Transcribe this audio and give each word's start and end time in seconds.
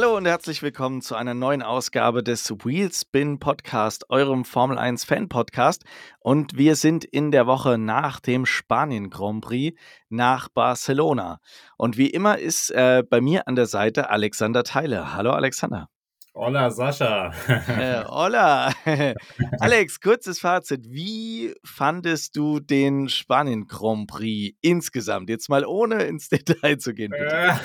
Hallo 0.00 0.16
und 0.16 0.26
herzlich 0.26 0.62
willkommen 0.62 1.02
zu 1.02 1.16
einer 1.16 1.34
neuen 1.34 1.60
Ausgabe 1.60 2.22
des 2.22 2.50
Wheelspin 2.50 3.40
Podcast, 3.40 4.08
eurem 4.10 4.44
Formel 4.44 4.78
1 4.78 5.02
Fan 5.02 5.28
Podcast. 5.28 5.82
Und 6.20 6.56
wir 6.56 6.76
sind 6.76 7.04
in 7.04 7.32
der 7.32 7.48
Woche 7.48 7.78
nach 7.78 8.20
dem 8.20 8.46
Spanien 8.46 9.10
Grand 9.10 9.44
Prix 9.44 9.76
nach 10.08 10.50
Barcelona. 10.50 11.40
Und 11.76 11.96
wie 11.96 12.10
immer 12.10 12.38
ist 12.38 12.70
äh, 12.70 13.02
bei 13.10 13.20
mir 13.20 13.48
an 13.48 13.56
der 13.56 13.66
Seite 13.66 14.08
Alexander 14.08 14.62
Theile. 14.62 15.14
Hallo 15.14 15.32
Alexander. 15.32 15.88
Hola 16.32 16.70
Sascha. 16.70 17.32
äh, 17.48 18.04
hola. 18.04 18.72
Alex, 19.58 20.00
kurzes 20.00 20.38
Fazit. 20.38 20.86
Wie 20.88 21.56
fandest 21.64 22.36
du 22.36 22.60
den 22.60 23.08
Spanien 23.08 23.66
Grand 23.66 24.06
Prix 24.06 24.56
insgesamt? 24.60 25.28
Jetzt 25.28 25.48
mal 25.48 25.66
ohne 25.66 26.04
ins 26.04 26.28
Detail 26.28 26.78
zu 26.78 26.94
gehen, 26.94 27.10
bitte. 27.10 27.58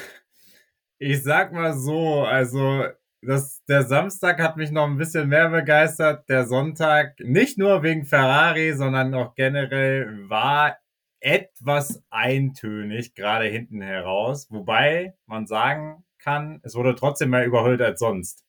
Ich 1.05 1.21
sag 1.21 1.51
mal 1.51 1.73
so, 1.73 2.23
also 2.23 2.85
das, 3.21 3.61
der 3.65 3.83
Samstag 3.83 4.39
hat 4.41 4.55
mich 4.55 4.71
noch 4.71 4.85
ein 4.85 4.95
bisschen 4.95 5.27
mehr 5.27 5.49
begeistert. 5.49 6.29
Der 6.29 6.47
Sonntag, 6.47 7.19
nicht 7.19 7.57
nur 7.57 7.83
wegen 7.83 8.05
Ferrari, 8.05 8.71
sondern 8.71 9.13
auch 9.13 9.35
generell, 9.35 10.29
war 10.29 10.77
etwas 11.19 12.01
eintönig, 12.09 13.15
gerade 13.15 13.47
hinten 13.47 13.81
heraus. 13.81 14.47
Wobei 14.49 15.13
man 15.25 15.45
sagen 15.45 16.05
kann, 16.19 16.61
es 16.63 16.73
wurde 16.73 16.95
trotzdem 16.95 17.31
mehr 17.31 17.45
überholt 17.45 17.81
als 17.81 17.99
sonst. 17.99 18.45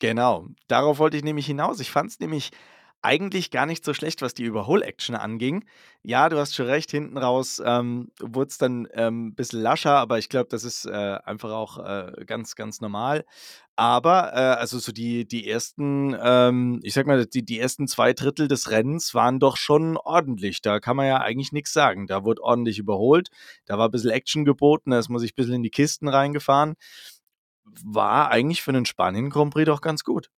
Genau, 0.00 0.48
darauf 0.66 0.98
wollte 0.98 1.16
ich 1.16 1.22
nämlich 1.22 1.46
hinaus. 1.46 1.78
Ich 1.78 1.92
fand 1.92 2.10
es 2.10 2.18
nämlich 2.18 2.50
eigentlich 3.02 3.50
gar 3.50 3.66
nicht 3.66 3.84
so 3.84 3.94
schlecht, 3.94 4.22
was 4.22 4.34
die 4.34 4.44
Überhol-Action 4.44 5.14
anging. 5.14 5.64
Ja, 6.02 6.28
du 6.28 6.38
hast 6.38 6.54
schon 6.54 6.66
recht, 6.66 6.90
hinten 6.90 7.18
raus 7.18 7.60
ähm, 7.64 8.10
wurde 8.20 8.48
es 8.48 8.58
dann 8.58 8.88
ähm, 8.92 9.28
ein 9.28 9.34
bisschen 9.34 9.60
lascher, 9.60 9.96
aber 9.96 10.18
ich 10.18 10.28
glaube, 10.28 10.48
das 10.50 10.64
ist 10.64 10.86
äh, 10.86 11.18
einfach 11.24 11.50
auch 11.50 11.78
äh, 11.78 12.24
ganz, 12.24 12.54
ganz 12.54 12.80
normal. 12.80 13.24
Aber, 13.76 14.32
äh, 14.34 14.60
also 14.60 14.78
so 14.78 14.92
die, 14.92 15.26
die 15.26 15.48
ersten, 15.48 16.16
ähm, 16.22 16.80
ich 16.82 16.94
sag 16.94 17.06
mal, 17.06 17.26
die, 17.26 17.44
die 17.44 17.58
ersten 17.58 17.88
zwei 17.88 18.12
Drittel 18.12 18.48
des 18.48 18.70
Rennens 18.70 19.14
waren 19.14 19.40
doch 19.40 19.56
schon 19.56 19.96
ordentlich. 19.96 20.60
Da 20.62 20.80
kann 20.80 20.96
man 20.96 21.06
ja 21.06 21.18
eigentlich 21.18 21.52
nichts 21.52 21.72
sagen. 21.72 22.06
Da 22.06 22.24
wurde 22.24 22.42
ordentlich 22.42 22.78
überholt, 22.78 23.28
da 23.66 23.78
war 23.78 23.88
ein 23.88 23.90
bisschen 23.90 24.10
Action 24.10 24.44
geboten, 24.44 24.90
da 24.90 24.98
ist 24.98 25.08
man 25.08 25.18
sich 25.20 25.32
ein 25.32 25.36
bisschen 25.36 25.54
in 25.54 25.62
die 25.62 25.70
Kisten 25.70 26.08
reingefahren 26.08 26.74
war 27.84 28.30
eigentlich 28.30 28.62
für 28.62 28.70
einen 28.70 28.86
Spanien-Grand 28.86 29.52
Prix 29.52 29.66
doch 29.66 29.80
ganz 29.80 30.04
gut. 30.04 30.30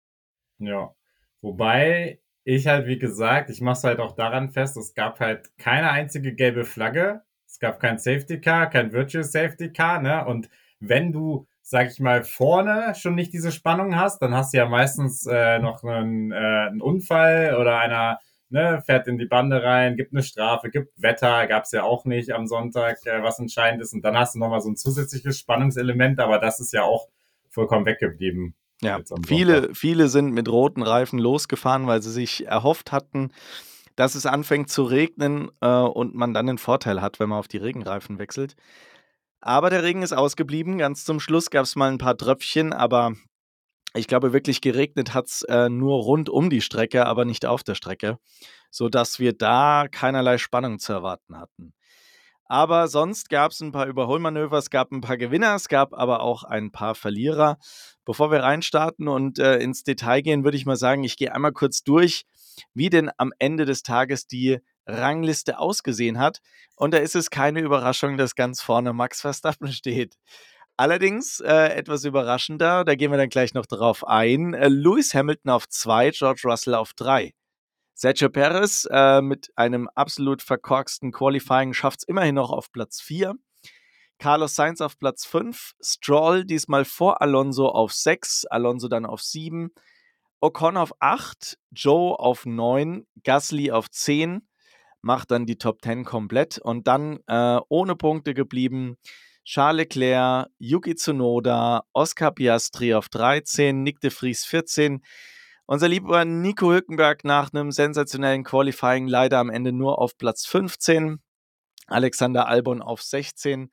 Ja, 0.58 0.94
wobei 1.40 2.20
ich 2.44 2.66
halt, 2.66 2.86
wie 2.86 2.98
gesagt, 2.98 3.50
ich 3.50 3.60
mache 3.60 3.78
es 3.78 3.84
halt 3.84 4.00
auch 4.00 4.12
daran 4.12 4.50
fest, 4.50 4.76
es 4.76 4.94
gab 4.94 5.20
halt 5.20 5.56
keine 5.58 5.90
einzige 5.90 6.34
gelbe 6.34 6.64
Flagge, 6.64 7.22
es 7.46 7.58
gab 7.58 7.80
kein 7.80 7.98
Safety 7.98 8.40
Car, 8.40 8.68
kein 8.70 8.92
Virtual 8.92 9.24
Safety 9.24 9.72
Car, 9.72 10.00
ne? 10.00 10.24
Und 10.26 10.48
wenn 10.80 11.12
du, 11.12 11.46
sag 11.62 11.90
ich 11.90 12.00
mal, 12.00 12.24
vorne 12.24 12.94
schon 12.96 13.14
nicht 13.14 13.32
diese 13.32 13.52
Spannung 13.52 13.96
hast, 13.96 14.20
dann 14.22 14.34
hast 14.34 14.52
du 14.52 14.58
ja 14.58 14.66
meistens 14.66 15.26
äh, 15.26 15.58
noch 15.60 15.84
einen, 15.84 16.32
äh, 16.32 16.36
einen 16.36 16.80
Unfall 16.80 17.56
oder 17.56 17.78
einer 17.78 18.18
ne, 18.52 18.82
fährt 18.84 19.08
in 19.08 19.18
die 19.18 19.26
Bande 19.26 19.62
rein, 19.62 19.96
gibt 19.96 20.12
eine 20.12 20.22
Strafe, 20.22 20.70
gibt 20.70 20.92
Wetter, 21.00 21.46
gab 21.46 21.64
es 21.64 21.72
ja 21.72 21.82
auch 21.82 22.04
nicht 22.04 22.32
am 22.32 22.46
Sonntag, 22.46 23.04
äh, 23.06 23.22
was 23.22 23.38
entscheidend 23.38 23.82
ist. 23.82 23.94
Und 23.94 24.02
dann 24.04 24.16
hast 24.16 24.34
du 24.34 24.38
nochmal 24.38 24.60
so 24.60 24.70
ein 24.70 24.76
zusätzliches 24.76 25.38
Spannungselement, 25.38 26.20
aber 26.20 26.38
das 26.38 26.60
ist 26.60 26.72
ja 26.72 26.82
auch 26.82 27.08
vollkommen 27.48 27.86
weggeblieben. 27.86 28.54
Ja, 28.82 29.00
viele, 29.26 29.74
viele 29.74 30.08
sind 30.08 30.32
mit 30.32 30.48
roten 30.48 30.82
Reifen 30.82 31.18
losgefahren, 31.18 31.86
weil 31.86 32.02
sie 32.02 32.10
sich 32.10 32.46
erhofft 32.46 32.90
hatten, 32.90 33.30
dass 33.96 34.14
es 34.14 34.26
anfängt 34.26 34.70
zu 34.70 34.82
regnen 34.84 35.50
äh, 35.60 35.68
und 35.68 36.14
man 36.14 36.34
dann 36.34 36.48
einen 36.48 36.58
Vorteil 36.58 37.00
hat, 37.00 37.20
wenn 37.20 37.28
man 37.28 37.38
auf 37.38 37.48
die 37.48 37.58
Regenreifen 37.58 38.18
wechselt. 38.18 38.56
Aber 39.40 39.70
der 39.70 39.82
Regen 39.82 40.02
ist 40.02 40.12
ausgeblieben. 40.12 40.78
Ganz 40.78 41.04
zum 41.04 41.20
Schluss 41.20 41.50
gab 41.50 41.64
es 41.64 41.76
mal 41.76 41.90
ein 41.90 41.98
paar 41.98 42.16
Tröpfchen, 42.16 42.72
aber 42.72 43.14
ich 43.94 44.06
glaube, 44.06 44.32
wirklich 44.32 44.60
geregnet 44.60 45.14
hat 45.14 45.26
es 45.26 45.42
äh, 45.42 45.68
nur 45.68 46.02
rund 46.02 46.28
um 46.28 46.48
die 46.48 46.60
Strecke, 46.62 47.06
aber 47.06 47.24
nicht 47.24 47.44
auf 47.44 47.62
der 47.62 47.74
Strecke, 47.74 48.18
sodass 48.70 49.18
wir 49.18 49.32
da 49.32 49.86
keinerlei 49.90 50.38
Spannung 50.38 50.78
zu 50.78 50.92
erwarten 50.92 51.38
hatten. 51.38 51.74
Aber 52.46 52.88
sonst 52.88 53.30
gab 53.30 53.52
es 53.52 53.60
ein 53.60 53.72
paar 53.72 53.86
Überholmanöver, 53.86 54.58
es 54.58 54.70
gab 54.70 54.92
ein 54.92 55.00
paar 55.00 55.16
Gewinner, 55.16 55.54
es 55.54 55.68
gab 55.68 55.94
aber 55.94 56.20
auch 56.20 56.44
ein 56.44 56.70
paar 56.70 56.94
Verlierer. 56.94 57.58
Bevor 58.04 58.30
wir 58.30 58.42
reinstarten 58.42 59.08
und 59.08 59.38
äh, 59.38 59.58
ins 59.58 59.84
Detail 59.84 60.22
gehen, 60.22 60.44
würde 60.44 60.56
ich 60.56 60.66
mal 60.66 60.76
sagen, 60.76 61.04
ich 61.04 61.16
gehe 61.16 61.34
einmal 61.34 61.52
kurz 61.52 61.82
durch, 61.82 62.24
wie 62.74 62.90
denn 62.90 63.10
am 63.16 63.32
Ende 63.38 63.64
des 63.64 63.82
Tages 63.82 64.26
die 64.26 64.58
Rangliste 64.86 65.58
ausgesehen 65.58 66.18
hat. 66.18 66.40
Und 66.76 66.92
da 66.92 66.98
ist 66.98 67.14
es 67.14 67.30
keine 67.30 67.60
Überraschung, 67.60 68.16
dass 68.16 68.34
ganz 68.34 68.60
vorne 68.60 68.92
Max 68.92 69.20
Verstappen 69.20 69.72
steht. 69.72 70.16
Allerdings 70.76 71.40
äh, 71.40 71.68
etwas 71.68 72.04
überraschender, 72.04 72.84
da 72.84 72.94
gehen 72.94 73.10
wir 73.10 73.18
dann 73.18 73.28
gleich 73.28 73.54
noch 73.54 73.66
darauf 73.66 74.06
ein. 74.06 74.54
Äh, 74.54 74.68
Lewis 74.68 75.14
Hamilton 75.14 75.50
auf 75.50 75.68
2, 75.68 76.10
George 76.10 76.42
Russell 76.44 76.74
auf 76.74 76.94
3. 76.94 77.34
Sergio 78.02 78.30
Perez 78.30 78.88
äh, 78.90 79.22
mit 79.22 79.52
einem 79.54 79.88
absolut 79.94 80.42
verkorksten 80.42 81.12
Qualifying 81.12 81.72
schafft 81.72 82.00
es 82.00 82.08
immerhin 82.08 82.34
noch 82.34 82.50
auf 82.50 82.72
Platz 82.72 83.00
4. 83.00 83.34
Carlos 84.18 84.56
Sainz 84.56 84.80
auf 84.80 84.98
Platz 84.98 85.24
5, 85.24 85.74
Stroll 85.80 86.44
diesmal 86.44 86.84
vor 86.84 87.22
Alonso 87.22 87.68
auf 87.68 87.92
6, 87.92 88.46
Alonso 88.46 88.88
dann 88.88 89.06
auf 89.06 89.22
7, 89.22 89.70
Ocon 90.40 90.76
auf 90.78 90.92
8, 90.98 91.58
Joe 91.70 92.18
auf 92.18 92.44
9, 92.44 93.06
Gasly 93.22 93.70
auf 93.70 93.88
10, 93.88 94.48
macht 95.00 95.30
dann 95.30 95.46
die 95.46 95.58
Top 95.58 95.80
10 95.80 96.04
komplett 96.04 96.58
und 96.58 96.88
dann 96.88 97.20
äh, 97.28 97.60
ohne 97.68 97.94
Punkte 97.94 98.34
geblieben 98.34 98.96
Charles 99.44 99.94
Leclerc, 99.94 100.48
Yuki 100.58 100.96
Tsunoda, 100.96 101.84
Oscar 101.92 102.32
Piastri 102.32 102.94
auf 102.94 103.08
13, 103.08 103.80
Nick 103.84 104.00
de 104.00 104.10
Vries 104.10 104.44
14. 104.44 105.02
Unser 105.66 105.88
lieber 105.88 106.24
Nico 106.24 106.70
Hülkenberg 106.70 107.24
nach 107.24 107.52
einem 107.52 107.70
sensationellen 107.70 108.44
Qualifying 108.44 109.06
leider 109.06 109.38
am 109.38 109.48
Ende 109.48 109.72
nur 109.72 110.00
auf 110.00 110.18
Platz 110.18 110.44
15. 110.44 111.20
Alexander 111.86 112.48
Albon 112.48 112.82
auf 112.82 113.02
16. 113.02 113.70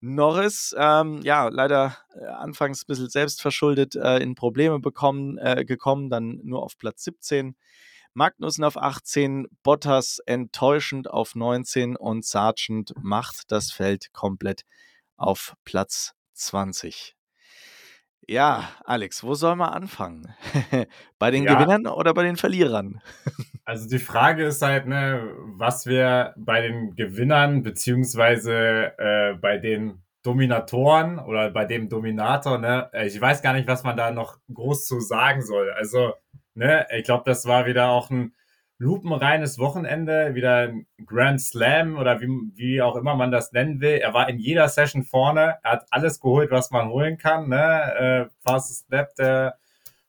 Norris, 0.00 0.74
ähm, 0.76 1.20
ja, 1.22 1.48
leider 1.48 1.96
äh, 2.14 2.24
anfangs 2.26 2.82
ein 2.82 2.86
bisschen 2.88 3.08
selbstverschuldet 3.08 3.94
äh, 3.94 4.18
in 4.18 4.34
Probleme 4.34 4.80
bekommen, 4.80 5.38
äh, 5.38 5.64
gekommen, 5.64 6.10
dann 6.10 6.40
nur 6.42 6.62
auf 6.62 6.76
Platz 6.76 7.04
17. 7.04 7.54
Magnussen 8.14 8.64
auf 8.64 8.76
18, 8.76 9.46
Bottas 9.62 10.18
enttäuschend 10.26 11.08
auf 11.08 11.34
19 11.34 11.96
und 11.96 12.24
Sargent 12.24 12.92
macht 13.00 13.52
das 13.52 13.70
Feld 13.70 14.12
komplett 14.12 14.62
auf 15.16 15.54
Platz 15.64 16.14
20. 16.34 17.16
Ja, 18.28 18.68
Alex, 18.84 19.24
wo 19.24 19.34
soll 19.34 19.56
man 19.56 19.70
anfangen? 19.70 20.34
bei 21.18 21.30
den 21.30 21.44
ja. 21.44 21.54
Gewinnern 21.54 21.86
oder 21.86 22.14
bei 22.14 22.22
den 22.22 22.36
Verlierern? 22.36 23.00
also 23.64 23.88
die 23.88 23.98
Frage 23.98 24.44
ist 24.44 24.62
halt, 24.62 24.86
ne, 24.86 25.32
was 25.56 25.86
wir 25.86 26.34
bei 26.36 26.60
den 26.60 26.94
Gewinnern 26.94 27.62
beziehungsweise 27.62 28.92
äh, 28.98 29.34
bei 29.34 29.58
den 29.58 30.02
Dominatoren 30.22 31.18
oder 31.18 31.50
bei 31.50 31.64
dem 31.64 31.88
Dominator, 31.88 32.58
ne, 32.58 32.90
ich 33.04 33.20
weiß 33.20 33.42
gar 33.42 33.54
nicht, 33.54 33.66
was 33.66 33.82
man 33.82 33.96
da 33.96 34.12
noch 34.12 34.38
groß 34.52 34.86
zu 34.86 35.00
sagen 35.00 35.42
soll. 35.42 35.72
Also, 35.72 36.14
ne, 36.54 36.86
ich 36.96 37.04
glaube, 37.04 37.24
das 37.26 37.46
war 37.46 37.66
wieder 37.66 37.88
auch 37.90 38.10
ein 38.10 38.34
lupenreines 38.82 39.58
Wochenende, 39.58 40.34
wieder 40.34 40.68
ein 40.68 40.86
Grand 41.06 41.40
Slam 41.40 41.96
oder 41.96 42.20
wie, 42.20 42.28
wie 42.54 42.82
auch 42.82 42.96
immer 42.96 43.14
man 43.14 43.30
das 43.30 43.52
nennen 43.52 43.80
will. 43.80 43.98
Er 43.98 44.12
war 44.12 44.28
in 44.28 44.38
jeder 44.38 44.68
Session 44.68 45.04
vorne, 45.04 45.58
er 45.62 45.72
hat 45.72 45.86
alles 45.90 46.20
geholt, 46.20 46.50
was 46.50 46.72
man 46.72 46.88
holen 46.88 47.16
kann. 47.16 47.48
Ne? 47.48 48.28
Äh, 48.28 48.30
fastest 48.42 48.90
Lap 48.90 49.14
der 49.14 49.56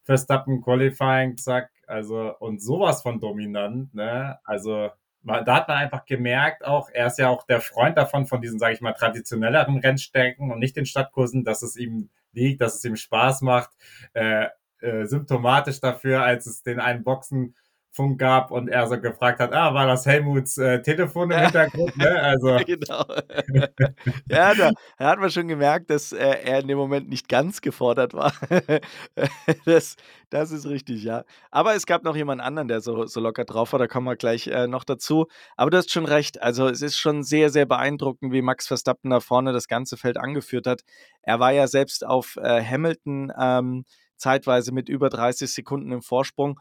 Verstappen 0.04 0.62
Qualifying, 0.62 1.38
zack. 1.38 1.70
Also, 1.86 2.36
und 2.40 2.62
sowas 2.62 3.04
von 3.04 3.20
dominant, 3.20 3.94
ne? 3.94 4.40
Also, 4.46 4.90
da 5.24 5.56
hat 5.56 5.68
man 5.68 5.78
einfach 5.78 6.06
gemerkt, 6.06 6.66
auch, 6.66 6.90
er 6.92 7.08
ist 7.08 7.20
ja 7.20 7.30
auch 7.30 7.46
der 7.46 7.62
Freund 7.62 7.98
davon, 7.98 8.25
von 8.25 8.42
diesen, 8.42 8.58
sage 8.58 8.74
ich 8.74 8.81
mal, 8.81 8.94
traditionelleren 8.94 9.78
Rennstärken 9.78 10.52
und 10.52 10.60
nicht 10.60 10.75
den 10.75 10.86
Stadtkursen, 10.86 11.44
dass 11.44 11.62
es 11.62 11.75
ihm 11.75 12.10
liegt, 12.31 12.62
dass 12.62 12.75
es 12.75 12.86
ihm 12.86 12.96
Spaß 12.96 13.42
macht. 13.42 13.70
Äh, 14.14 14.48
äh, 14.80 15.06
symptomatisch 15.06 15.80
dafür, 15.80 16.24
als 16.24 16.46
es 16.46 16.64
den 16.64 16.80
einen 16.80 17.04
Boxen 17.04 17.56
Funk 17.95 18.19
gab 18.19 18.50
und 18.50 18.69
er 18.69 18.88
so 18.88 19.00
gefragt 19.00 19.40
hat, 19.40 19.54
ah, 19.54 19.74
war 19.75 19.86
das 19.86 20.07
Helmuts 20.07 20.57
äh, 20.57 20.81
Telefon 20.81 21.30
im 21.30 21.40
Hintergrund? 21.40 21.95
Ne? 21.95 22.19
Also. 22.19 22.57
genau. 22.66 23.06
ja, 24.28 24.56
da, 24.56 24.72
da, 24.98 25.06
hat 25.06 25.19
man 25.19 25.30
schon 25.30 25.48
gemerkt, 25.48 25.92
dass 25.92 26.12
äh, 26.12 26.18
er 26.18 26.62
in 26.62 26.68
dem 26.68 26.78
Moment 26.80 27.07
nicht 27.07 27.30
ganz 27.30 27.62
gefordert 27.62 28.16
war. 28.16 28.34
das, 29.66 29.95
das 30.31 30.51
ist 30.51 30.66
richtig, 30.66 31.04
ja. 31.04 31.24
Aber 31.51 31.75
es 31.75 31.86
gab 31.86 32.04
noch 32.04 32.16
jemand 32.16 32.42
anderen, 32.42 32.68
der 32.68 32.81
so, 32.81 33.06
so 33.06 33.19
locker 33.19 33.45
drauf 33.45 33.74
war, 33.74 33.80
da 33.80 33.86
kommen 33.86 34.07
wir 34.07 34.16
gleich 34.16 34.48
äh, 34.48 34.66
noch 34.66 34.86
dazu. 34.86 35.28
Aber 35.56 35.69
du 35.69 35.78
hast 35.78 35.92
schon 35.92 36.06
recht, 36.06 36.42
also 36.42 36.68
es 36.68 36.81
ist 36.81 36.98
schon 36.98 37.22
sehr, 37.22 37.51
sehr 37.51 37.68
beeindruckend, 37.68 38.34
wie 38.34 38.42
Max 38.42 38.66
Verstappen 38.66 39.12
da 39.12 39.19
vorne 39.19 39.54
das 39.54 39.68
ganze 39.68 39.98
Feld 39.98 40.18
angeführt 40.18 40.66
hat. 40.66 40.81
Er 41.22 41.39
war 41.39 41.51
ja 41.51 41.68
selbst 41.68 42.04
auf 42.04 42.38
äh, 42.38 42.63
Hamilton 42.63 43.31
ähm, 43.39 43.86
zeitweise 44.18 44.72
mit 44.72 44.89
über 44.89 45.10
30 45.10 45.54
Sekunden 45.54 45.92
im 45.92 46.01
Vorsprung 46.01 46.60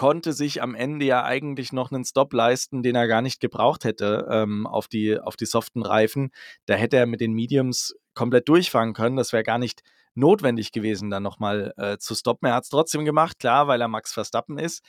konnte 0.00 0.32
sich 0.32 0.62
am 0.62 0.74
Ende 0.74 1.04
ja 1.04 1.24
eigentlich 1.24 1.74
noch 1.74 1.92
einen 1.92 2.06
Stop 2.06 2.32
leisten, 2.32 2.82
den 2.82 2.96
er 2.96 3.06
gar 3.06 3.20
nicht 3.20 3.38
gebraucht 3.38 3.84
hätte 3.84 4.26
ähm, 4.30 4.66
auf, 4.66 4.88
die, 4.88 5.20
auf 5.20 5.36
die 5.36 5.44
soften 5.44 5.82
Reifen. 5.82 6.30
Da 6.64 6.72
hätte 6.72 6.96
er 6.96 7.04
mit 7.04 7.20
den 7.20 7.34
Mediums 7.34 7.94
komplett 8.14 8.48
durchfahren 8.48 8.94
können. 8.94 9.16
Das 9.16 9.34
wäre 9.34 9.42
gar 9.42 9.58
nicht 9.58 9.82
notwendig 10.14 10.72
gewesen, 10.72 11.10
dann 11.10 11.22
nochmal 11.22 11.74
äh, 11.76 11.98
zu 11.98 12.14
stoppen. 12.14 12.46
Er 12.46 12.54
hat 12.54 12.64
es 12.64 12.70
trotzdem 12.70 13.04
gemacht, 13.04 13.38
klar, 13.38 13.68
weil 13.68 13.82
er 13.82 13.88
Max 13.88 14.14
Verstappen 14.14 14.56
ist. 14.56 14.82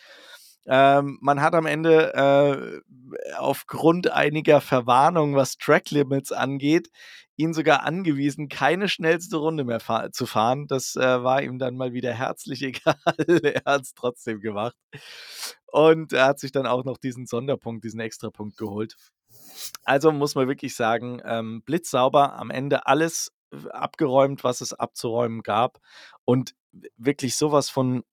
Ähm, 0.65 1.17
man 1.19 1.41
hat 1.41 1.55
am 1.55 1.65
Ende 1.65 2.13
äh, 2.13 3.35
aufgrund 3.35 4.09
einiger 4.09 4.61
Verwarnungen, 4.61 5.35
was 5.35 5.57
Track 5.57 5.91
Limits 5.91 6.31
angeht, 6.31 6.87
ihn 7.41 7.53
sogar 7.53 7.83
angewiesen, 7.83 8.49
keine 8.49 8.87
schnellste 8.87 9.37
Runde 9.37 9.63
mehr 9.63 9.79
fahr 9.79 10.11
zu 10.11 10.25
fahren. 10.25 10.67
Das 10.67 10.95
äh, 10.95 11.23
war 11.23 11.41
ihm 11.41 11.57
dann 11.59 11.75
mal 11.75 11.93
wieder 11.93 12.13
herzlich 12.13 12.61
egal. 12.63 12.95
er 13.27 13.63
hat 13.65 13.81
es 13.81 13.93
trotzdem 13.93 14.39
gemacht. 14.39 14.75
Und 15.67 16.13
er 16.13 16.25
hat 16.25 16.39
sich 16.39 16.51
dann 16.51 16.67
auch 16.67 16.83
noch 16.83 16.97
diesen 16.97 17.25
Sonderpunkt, 17.25 17.83
diesen 17.83 17.99
Extrapunkt 17.99 18.57
geholt. 18.57 18.95
Also 19.83 20.11
muss 20.11 20.35
man 20.35 20.47
wirklich 20.47 20.75
sagen, 20.75 21.21
ähm, 21.25 21.63
blitzsauber, 21.63 22.33
am 22.33 22.49
Ende 22.49 22.85
alles 22.85 23.31
abgeräumt, 23.69 24.43
was 24.43 24.61
es 24.61 24.73
abzuräumen 24.73 25.41
gab. 25.41 25.79
Und 26.25 26.53
wirklich 26.97 27.35
sowas 27.35 27.69
von 27.69 28.03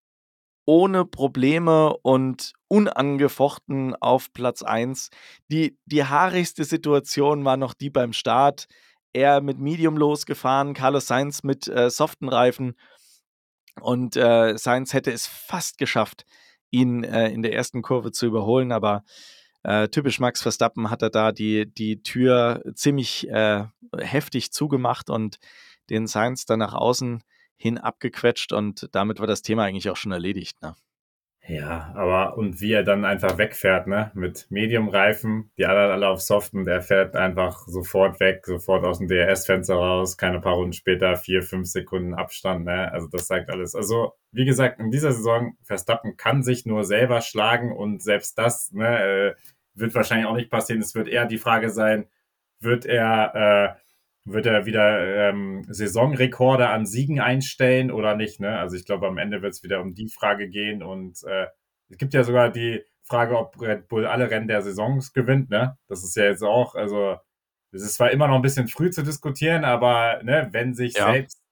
ohne 0.64 1.06
Probleme 1.06 1.96
und 2.02 2.52
unangefochten 2.68 3.94
auf 3.96 4.32
Platz 4.34 4.62
1. 4.62 5.08
Die, 5.50 5.78
die 5.86 6.04
haarigste 6.04 6.64
Situation 6.64 7.44
war 7.44 7.56
noch 7.56 7.72
die 7.72 7.90
beim 7.90 8.12
Start. 8.12 8.66
Er 9.12 9.40
mit 9.40 9.58
Medium 9.58 9.96
losgefahren, 9.96 10.74
Carlos 10.74 11.06
Sainz 11.06 11.42
mit 11.42 11.68
äh, 11.68 11.90
soften 11.90 12.28
Reifen. 12.28 12.76
Und 13.80 14.16
äh, 14.16 14.56
Sainz 14.56 14.92
hätte 14.92 15.12
es 15.12 15.26
fast 15.26 15.78
geschafft, 15.78 16.24
ihn 16.70 17.04
äh, 17.04 17.28
in 17.30 17.42
der 17.42 17.52
ersten 17.52 17.82
Kurve 17.82 18.12
zu 18.12 18.26
überholen, 18.26 18.72
aber 18.72 19.04
äh, 19.62 19.88
typisch 19.88 20.20
Max 20.20 20.42
Verstappen 20.42 20.90
hat 20.90 21.02
er 21.02 21.10
da 21.10 21.32
die, 21.32 21.66
die 21.72 22.02
Tür 22.02 22.62
ziemlich 22.74 23.28
äh, 23.28 23.64
heftig 23.96 24.52
zugemacht 24.52 25.10
und 25.10 25.38
den 25.90 26.06
Sainz 26.06 26.44
dann 26.44 26.58
nach 26.60 26.74
außen 26.74 27.22
hin 27.56 27.78
abgequetscht 27.78 28.52
und 28.52 28.88
damit 28.92 29.18
war 29.18 29.26
das 29.26 29.42
Thema 29.42 29.64
eigentlich 29.64 29.90
auch 29.90 29.96
schon 29.96 30.12
erledigt. 30.12 30.62
Ne? 30.62 30.76
Ja, 31.48 31.92
aber 31.94 32.36
und 32.36 32.60
wie 32.60 32.72
er 32.72 32.82
dann 32.82 33.06
einfach 33.06 33.38
wegfährt, 33.38 33.86
ne? 33.86 34.10
Mit 34.14 34.46
Medium-Reifen, 34.50 35.50
die 35.56 35.64
alle, 35.64 35.90
alle 35.90 36.08
auf 36.08 36.20
Soft 36.20 36.52
und 36.52 36.68
er 36.68 36.82
fährt 36.82 37.16
einfach 37.16 37.66
sofort 37.66 38.20
weg, 38.20 38.44
sofort 38.44 38.84
aus 38.84 38.98
dem 38.98 39.08
DRS-Fenster 39.08 39.74
raus, 39.74 40.18
keine 40.18 40.40
paar 40.40 40.54
Runden 40.56 40.74
später, 40.74 41.16
vier, 41.16 41.42
fünf 41.42 41.66
Sekunden 41.66 42.12
Abstand, 42.12 42.66
ne? 42.66 42.92
Also 42.92 43.08
das 43.08 43.28
zeigt 43.28 43.48
alles. 43.48 43.74
Also, 43.74 44.12
wie 44.30 44.44
gesagt, 44.44 44.78
in 44.78 44.90
dieser 44.90 45.12
Saison, 45.12 45.56
Verstappen 45.62 46.18
kann 46.18 46.42
sich 46.42 46.66
nur 46.66 46.84
selber 46.84 47.22
schlagen 47.22 47.72
und 47.74 48.02
selbst 48.02 48.36
das, 48.36 48.70
ne, 48.72 48.98
äh, 48.98 49.34
wird 49.72 49.94
wahrscheinlich 49.94 50.26
auch 50.26 50.36
nicht 50.36 50.50
passieren. 50.50 50.82
Es 50.82 50.94
wird 50.94 51.08
eher 51.08 51.24
die 51.24 51.38
Frage 51.38 51.70
sein, 51.70 52.08
wird 52.60 52.84
er 52.84 53.78
äh, 53.78 53.87
wird 54.32 54.46
er 54.46 54.66
wieder 54.66 55.28
ähm, 55.28 55.64
Saisonrekorde 55.68 56.68
an 56.68 56.86
Siegen 56.86 57.20
einstellen 57.20 57.90
oder 57.90 58.14
nicht? 58.16 58.40
Ne? 58.40 58.58
Also 58.58 58.76
ich 58.76 58.84
glaube, 58.84 59.06
am 59.06 59.18
Ende 59.18 59.42
wird 59.42 59.54
es 59.54 59.62
wieder 59.62 59.80
um 59.80 59.94
die 59.94 60.08
Frage 60.08 60.48
gehen 60.48 60.82
und 60.82 61.22
äh, 61.24 61.46
es 61.90 61.98
gibt 61.98 62.14
ja 62.14 62.24
sogar 62.24 62.50
die 62.50 62.82
Frage, 63.02 63.38
ob 63.38 63.60
Red 63.60 63.88
Bull 63.88 64.06
alle 64.06 64.30
Rennen 64.30 64.48
der 64.48 64.62
Saisons 64.62 65.12
gewinnt. 65.12 65.50
Ne? 65.50 65.76
Das 65.88 66.04
ist 66.04 66.16
ja 66.16 66.24
jetzt 66.24 66.42
auch, 66.42 66.74
also 66.74 67.16
es 67.72 67.82
ist 67.82 67.94
zwar 67.94 68.10
immer 68.10 68.28
noch 68.28 68.36
ein 68.36 68.42
bisschen 68.42 68.68
früh 68.68 68.90
zu 68.90 69.02
diskutieren, 69.02 69.64
aber 69.64 70.22
ne, 70.22 70.48
wenn 70.52 70.74
sich 70.74 70.94
ja. 70.94 71.12
selbst 71.12 71.42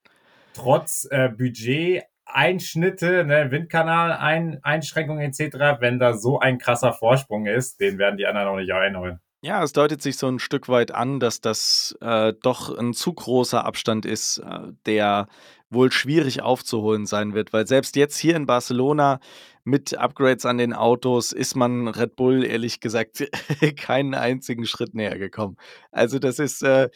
trotz 0.53 1.07
äh, 1.11 1.29
Budget 1.29 2.03
Einschnitte, 2.25 3.23
ne, 3.23 3.51
Windkanal, 3.51 4.11
Ein 4.11 4.59
Einschränkungen 4.61 5.21
etc., 5.21 5.79
wenn 5.79 5.99
da 5.99 6.13
so 6.13 6.39
ein 6.39 6.57
krasser 6.57 6.93
Vorsprung 6.93 7.45
ist, 7.45 7.79
den 7.79 7.97
werden 7.97 8.17
die 8.17 8.25
anderen 8.25 8.47
auch 8.49 8.57
nicht 8.57 8.71
einholen. 8.73 9.19
Ja, 9.47 9.63
es 9.63 9.71
deutet 9.71 10.01
sich 10.01 10.17
so 10.17 10.27
ein 10.27 10.39
Stück 10.39 10.67
weit 10.67 10.93
an, 10.93 11.21
dass 11.21 11.39
das 11.39 11.95
äh, 12.01 12.33
doch 12.41 12.77
ein 12.77 12.93
zu 12.93 13.13
großer 13.13 13.63
Abstand 13.63 14.05
ist, 14.05 14.39
äh, 14.39 14.73
der 14.85 15.29
wohl 15.69 15.89
schwierig 15.89 16.41
aufzuholen 16.41 17.05
sein 17.05 17.33
wird, 17.33 17.53
weil 17.53 17.65
selbst 17.65 17.95
jetzt 17.95 18.17
hier 18.17 18.35
in 18.35 18.45
Barcelona 18.45 19.21
mit 19.63 19.97
Upgrades 19.97 20.45
an 20.45 20.57
den 20.57 20.73
Autos 20.73 21.31
ist 21.31 21.55
man 21.55 21.87
Red 21.87 22.17
Bull 22.17 22.43
ehrlich 22.43 22.81
gesagt 22.81 23.25
keinen 23.77 24.15
einzigen 24.15 24.65
Schritt 24.65 24.93
näher 24.93 25.17
gekommen. 25.17 25.55
Also 25.91 26.19
das 26.19 26.39
ist 26.39 26.61
äh, 26.63 26.89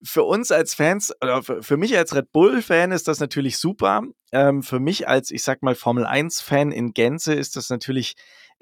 für 0.00 0.22
uns 0.22 0.52
als 0.52 0.74
Fans, 0.74 1.12
oder 1.20 1.42
für 1.42 1.76
mich 1.76 1.96
als 1.98 2.14
Red 2.14 2.30
Bull-Fan 2.30 2.92
ist 2.92 3.08
das 3.08 3.18
natürlich 3.18 3.58
super. 3.58 4.02
Ähm, 4.30 4.62
für 4.62 4.78
mich 4.78 5.08
als, 5.08 5.32
ich 5.32 5.42
sag 5.42 5.64
mal, 5.64 5.74
Formel 5.74 6.06
1-Fan 6.06 6.70
in 6.70 6.92
Gänze 6.92 7.34
ist 7.34 7.56
das 7.56 7.68
natürlich 7.68 8.14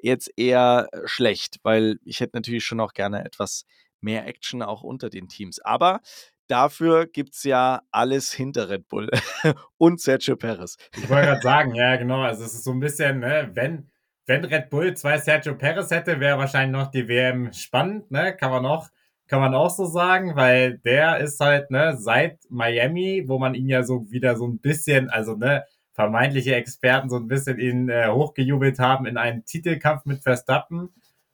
jetzt 0.05 0.31
eher 0.37 0.89
äh, 0.93 1.01
schlecht, 1.07 1.59
weil 1.63 1.99
ich 2.05 2.21
hätte 2.21 2.37
natürlich 2.37 2.65
schon 2.65 2.81
auch 2.81 2.93
gerne 2.93 3.25
etwas 3.25 3.65
mehr 4.01 4.27
Action 4.27 4.63
auch 4.63 4.83
unter 4.83 5.09
den 5.09 5.29
Teams. 5.29 5.61
Aber 5.61 6.01
dafür 6.47 7.07
gibt 7.07 7.35
es 7.35 7.45
ja 7.45 7.81
alles 7.91 8.33
hinter 8.33 8.69
Red 8.69 8.89
Bull 8.89 9.11
und 9.79 10.01
Sergio 10.01 10.37
Perez. 10.37 10.77
Ich 10.97 11.09
wollte 11.09 11.29
gerade 11.29 11.41
sagen, 11.41 11.75
ja, 11.75 11.97
genau. 11.97 12.21
Also, 12.21 12.45
es 12.45 12.55
ist 12.55 12.65
so 12.65 12.73
ein 12.73 12.81
bisschen, 12.81 13.21
ne, 13.21 13.51
wenn, 13.55 13.91
wenn 14.27 14.45
Red 14.45 14.69
Bull 14.69 14.95
zwei 14.95 15.19
Sergio 15.19 15.55
Perez 15.55 15.91
hätte, 15.91 16.21
wäre 16.21 16.39
wahrscheinlich 16.39 16.79
noch 16.79 16.91
die 16.91 17.09
WM 17.09 17.53
spannend, 17.55 18.11
ne? 18.11 18.37
Kann 18.37 18.51
man 18.51 18.67
auch, 18.67 18.89
kann 19.27 19.41
man 19.41 19.55
auch 19.55 19.71
so 19.71 19.87
sagen, 19.87 20.37
weil 20.37 20.79
der 20.79 21.19
ist 21.21 21.41
halt, 21.41 21.71
ne, 21.71 21.97
seit 21.99 22.39
Miami, 22.51 23.25
wo 23.27 23.39
man 23.39 23.55
ihn 23.55 23.71
ja 23.71 23.83
so 23.83 24.11
wieder 24.11 24.37
so 24.37 24.47
ein 24.47 24.59
bisschen, 24.59 25.09
also, 25.09 25.35
ne, 25.35 25.65
vermeintliche 25.95 26.57
Experten 26.57 27.09
so 27.09 27.17
ein 27.17 27.29
bisschen 27.29 27.59
ihn 27.59 27.89
äh, 27.89 28.09
hochgejubelt 28.09 28.81
haben 28.81 29.07
in 29.07 29.17
einen 29.17 29.45
Titelkampf 29.45 30.05
mit 30.05 30.23
Verstappen. 30.23 30.91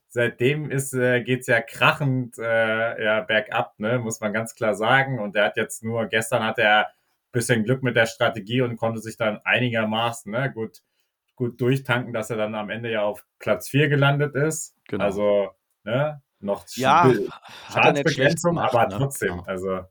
Seitdem 0.07 0.69
ist, 0.69 0.93
äh, 0.93 1.23
geht's 1.23 1.47
ja 1.47 1.61
krachend 1.61 2.37
äh, 2.37 3.03
ja, 3.03 3.21
bergab, 3.21 3.79
ne, 3.79 3.97
muss 3.97 4.21
man 4.21 4.33
ganz 4.33 4.53
klar 4.53 4.75
sagen. 4.75 5.19
Und 5.19 5.35
er 5.35 5.45
hat 5.45 5.57
jetzt 5.57 5.83
nur, 5.83 6.05
gestern 6.05 6.43
hat 6.43 6.59
er 6.59 6.87
ein 6.87 6.91
bisschen 7.31 7.63
Glück 7.63 7.81
mit 7.81 7.95
der 7.95 8.05
Strategie 8.05 8.61
und 8.61 8.77
konnte 8.77 9.01
sich 9.01 9.17
dann 9.17 9.39
einigermaßen 9.43 10.31
ne, 10.31 10.51
gut, 10.51 10.83
gut 11.35 11.59
durchtanken, 11.59 12.13
dass 12.13 12.29
er 12.29 12.37
dann 12.37 12.53
am 12.53 12.69
Ende 12.69 12.91
ja 12.91 13.01
auf 13.01 13.25
Platz 13.39 13.67
4 13.69 13.89
gelandet 13.89 14.35
ist. 14.35 14.75
Genau. 14.87 15.03
Also, 15.03 15.49
ne, 15.85 16.21
noch 16.39 16.65
ja, 16.75 17.11
Schadensbegrenzung, 17.71 18.59
aber 18.59 18.87
ne? 18.87 18.95
trotzdem, 18.95 19.29
genau. 19.29 19.43
also. 19.45 19.85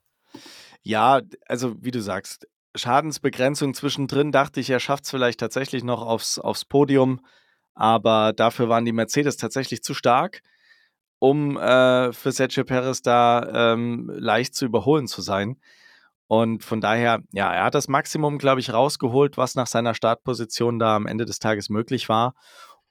Ja, 0.82 1.22
also 1.46 1.74
wie 1.82 1.90
du 1.90 2.00
sagst, 2.00 2.46
Schadensbegrenzung 2.74 3.74
zwischendrin 3.74 4.32
dachte 4.32 4.60
ich, 4.60 4.70
er 4.70 4.80
schafft 4.80 5.04
es 5.04 5.10
vielleicht 5.10 5.40
tatsächlich 5.40 5.84
noch 5.84 6.02
aufs, 6.02 6.38
aufs 6.38 6.64
Podium, 6.64 7.20
aber 7.74 8.32
dafür 8.32 8.68
waren 8.68 8.84
die 8.84 8.92
Mercedes 8.92 9.36
tatsächlich 9.36 9.82
zu 9.82 9.94
stark, 9.94 10.42
um 11.18 11.56
äh, 11.56 12.12
für 12.12 12.32
Sergio 12.32 12.64
Perez 12.64 13.02
da 13.02 13.72
ähm, 13.72 14.10
leicht 14.14 14.54
zu 14.54 14.64
überholen 14.64 15.06
zu 15.06 15.22
sein. 15.22 15.56
Und 16.26 16.62
von 16.62 16.80
daher, 16.80 17.24
ja, 17.32 17.52
er 17.52 17.64
hat 17.64 17.74
das 17.74 17.88
Maximum, 17.88 18.38
glaube 18.38 18.60
ich, 18.60 18.72
rausgeholt, 18.72 19.36
was 19.36 19.56
nach 19.56 19.66
seiner 19.66 19.94
Startposition 19.94 20.78
da 20.78 20.94
am 20.94 21.06
Ende 21.06 21.24
des 21.24 21.40
Tages 21.40 21.70
möglich 21.70 22.08
war. 22.08 22.34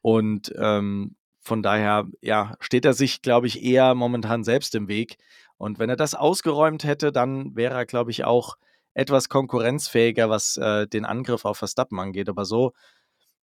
Und 0.02 0.54
ähm, 0.58 1.16
von 1.40 1.64
daher, 1.64 2.06
ja, 2.22 2.56
steht 2.60 2.84
er 2.84 2.94
sich, 2.94 3.22
glaube 3.22 3.48
ich, 3.48 3.64
eher 3.64 3.96
momentan 3.96 4.44
selbst 4.44 4.76
im 4.76 4.90
Weg. 4.90 5.18
Und 5.58 5.80
wenn 5.80 5.90
er 5.90 5.96
das 5.96 6.16
ausgeräumt 6.16 6.84
hätte, 6.84 7.14
dann 7.14 7.56
wäre 7.56 7.76
er, 7.76 7.86
glaube 7.86 8.12
ich, 8.12 8.26
auch 8.26 8.58
etwas 9.00 9.30
konkurrenzfähiger, 9.30 10.30
was 10.30 10.58
äh, 10.58 10.88
den 10.88 11.06
Angriff 11.06 11.46
auf 11.46 11.58
Verstappen 11.58 12.00
angeht. 12.00 12.30
Aber 12.30 12.46
so, 12.46 12.74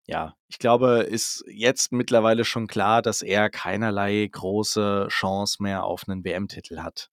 ja, 0.06 0.36
ich 0.48 0.60
glaube, 0.60 1.00
ist 1.00 1.44
jetzt 1.48 1.92
mittlerweile 1.92 2.46
schon 2.46 2.68
klar, 2.68 3.02
dass 3.02 3.22
er 3.22 3.50
keinerlei 3.50 4.28
große 4.32 5.08
Chance 5.10 5.64
mehr 5.64 5.84
auf 5.84 6.04
einen 6.08 6.24
WM-Titel 6.24 6.80
hat. 6.80 7.10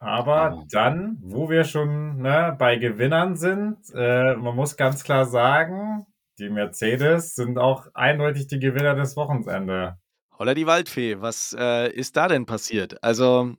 Aber 0.00 0.58
oh. 0.58 0.64
dann, 0.70 1.18
wo 1.22 1.48
wir 1.48 1.64
schon 1.64 2.20
ne, 2.20 2.54
bei 2.58 2.76
Gewinnern 2.76 3.36
sind, 3.36 3.78
äh, 3.94 4.34
man 4.34 4.54
muss 4.54 4.76
ganz 4.76 5.04
klar 5.04 5.24
sagen, 5.24 6.06
die 6.38 6.50
Mercedes 6.50 7.34
sind 7.34 7.58
auch 7.58 7.86
eindeutig 7.94 8.48
die 8.48 8.58
Gewinner 8.58 8.94
des 8.94 9.16
Wochenende. 9.16 9.96
Holla 10.38 10.54
die 10.54 10.66
Waldfee, 10.66 11.20
was 11.20 11.56
äh, 11.58 11.90
ist 11.90 12.16
da 12.16 12.28
denn 12.28 12.44
passiert? 12.44 13.02
Also, 13.02 13.54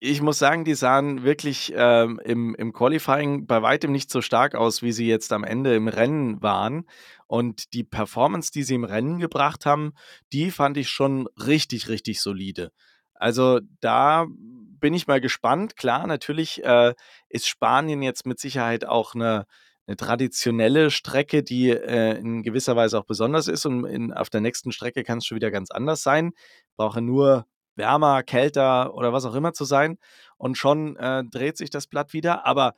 ich 0.00 0.22
muss 0.22 0.38
sagen, 0.38 0.64
die 0.64 0.74
sahen 0.74 1.24
wirklich 1.24 1.72
ähm, 1.74 2.20
im, 2.24 2.54
im 2.54 2.72
Qualifying 2.72 3.46
bei 3.46 3.62
weitem 3.62 3.90
nicht 3.92 4.10
so 4.10 4.20
stark 4.22 4.54
aus, 4.54 4.82
wie 4.82 4.92
sie 4.92 5.08
jetzt 5.08 5.32
am 5.32 5.44
Ende 5.44 5.74
im 5.74 5.88
Rennen 5.88 6.40
waren. 6.42 6.86
Und 7.26 7.72
die 7.74 7.84
Performance, 7.84 8.52
die 8.52 8.62
sie 8.62 8.74
im 8.74 8.84
Rennen 8.84 9.18
gebracht 9.18 9.66
haben, 9.66 9.92
die 10.32 10.50
fand 10.50 10.76
ich 10.76 10.88
schon 10.88 11.28
richtig, 11.36 11.88
richtig 11.88 12.20
solide. 12.20 12.72
Also 13.14 13.60
da 13.80 14.26
bin 14.28 14.94
ich 14.94 15.08
mal 15.08 15.20
gespannt. 15.20 15.76
Klar, 15.76 16.06
natürlich 16.06 16.62
äh, 16.64 16.94
ist 17.28 17.48
Spanien 17.48 18.00
jetzt 18.02 18.26
mit 18.26 18.38
Sicherheit 18.38 18.84
auch 18.84 19.14
eine, 19.14 19.46
eine 19.88 19.96
traditionelle 19.96 20.90
Strecke, 20.90 21.42
die 21.42 21.70
äh, 21.70 22.16
in 22.18 22.44
gewisser 22.44 22.76
Weise 22.76 22.98
auch 22.98 23.04
besonders 23.04 23.48
ist. 23.48 23.66
Und 23.66 23.84
in, 23.84 24.12
auf 24.12 24.30
der 24.30 24.40
nächsten 24.40 24.70
Strecke 24.70 25.02
kann 25.02 25.18
es 25.18 25.26
schon 25.26 25.36
wieder 25.36 25.50
ganz 25.50 25.72
anders 25.72 26.02
sein. 26.02 26.32
Brauche 26.76 27.00
nur 27.00 27.46
wärmer, 27.78 28.22
kälter 28.22 28.94
oder 28.94 29.12
was 29.12 29.24
auch 29.24 29.34
immer 29.34 29.52
zu 29.52 29.64
sein. 29.64 29.98
Und 30.36 30.58
schon 30.58 30.96
äh, 30.96 31.24
dreht 31.24 31.56
sich 31.56 31.70
das 31.70 31.86
Blatt 31.86 32.12
wieder. 32.12 32.44
Aber 32.46 32.74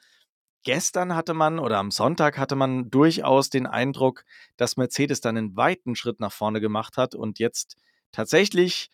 gestern 0.63 1.15
hatte 1.15 1.35
man 1.35 1.59
oder 1.59 1.79
am 1.79 1.91
Sonntag 1.91 2.39
hatte 2.39 2.57
man 2.57 2.91
durchaus 2.91 3.51
den 3.51 3.67
Eindruck, 3.67 4.25
dass 4.57 4.77
Mercedes 4.77 5.21
dann 5.21 5.37
einen 5.37 5.57
weiten 5.57 5.97
Schritt 5.97 6.21
nach 6.21 6.33
vorne 6.33 6.61
gemacht 6.61 6.97
hat 6.97 7.15
und 7.15 7.39
jetzt 7.39 7.77
tatsächlich 8.13 8.91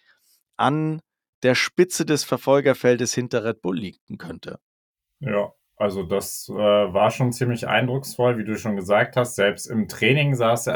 an 0.56 1.00
der 1.42 1.54
Spitze 1.54 2.06
des 2.06 2.24
Verfolgerfeldes 2.24 3.14
hinter 3.14 3.44
Red 3.44 3.62
Bull 3.62 3.78
liegen 3.78 4.18
könnte. 4.18 4.58
Ja, 5.20 5.52
Also 5.76 6.02
das 6.02 6.48
äh, 6.48 6.54
war 6.54 7.10
schon 7.10 7.32
ziemlich 7.32 7.68
eindrucksvoll, 7.68 8.38
wie 8.38 8.44
du 8.44 8.56
schon 8.56 8.76
gesagt 8.76 9.16
hast. 9.16 9.36
Selbst 9.36 9.66
im 9.66 9.88
Training 9.88 10.34
sah 10.34 10.54
es, 10.54 10.66
äh, 10.66 10.72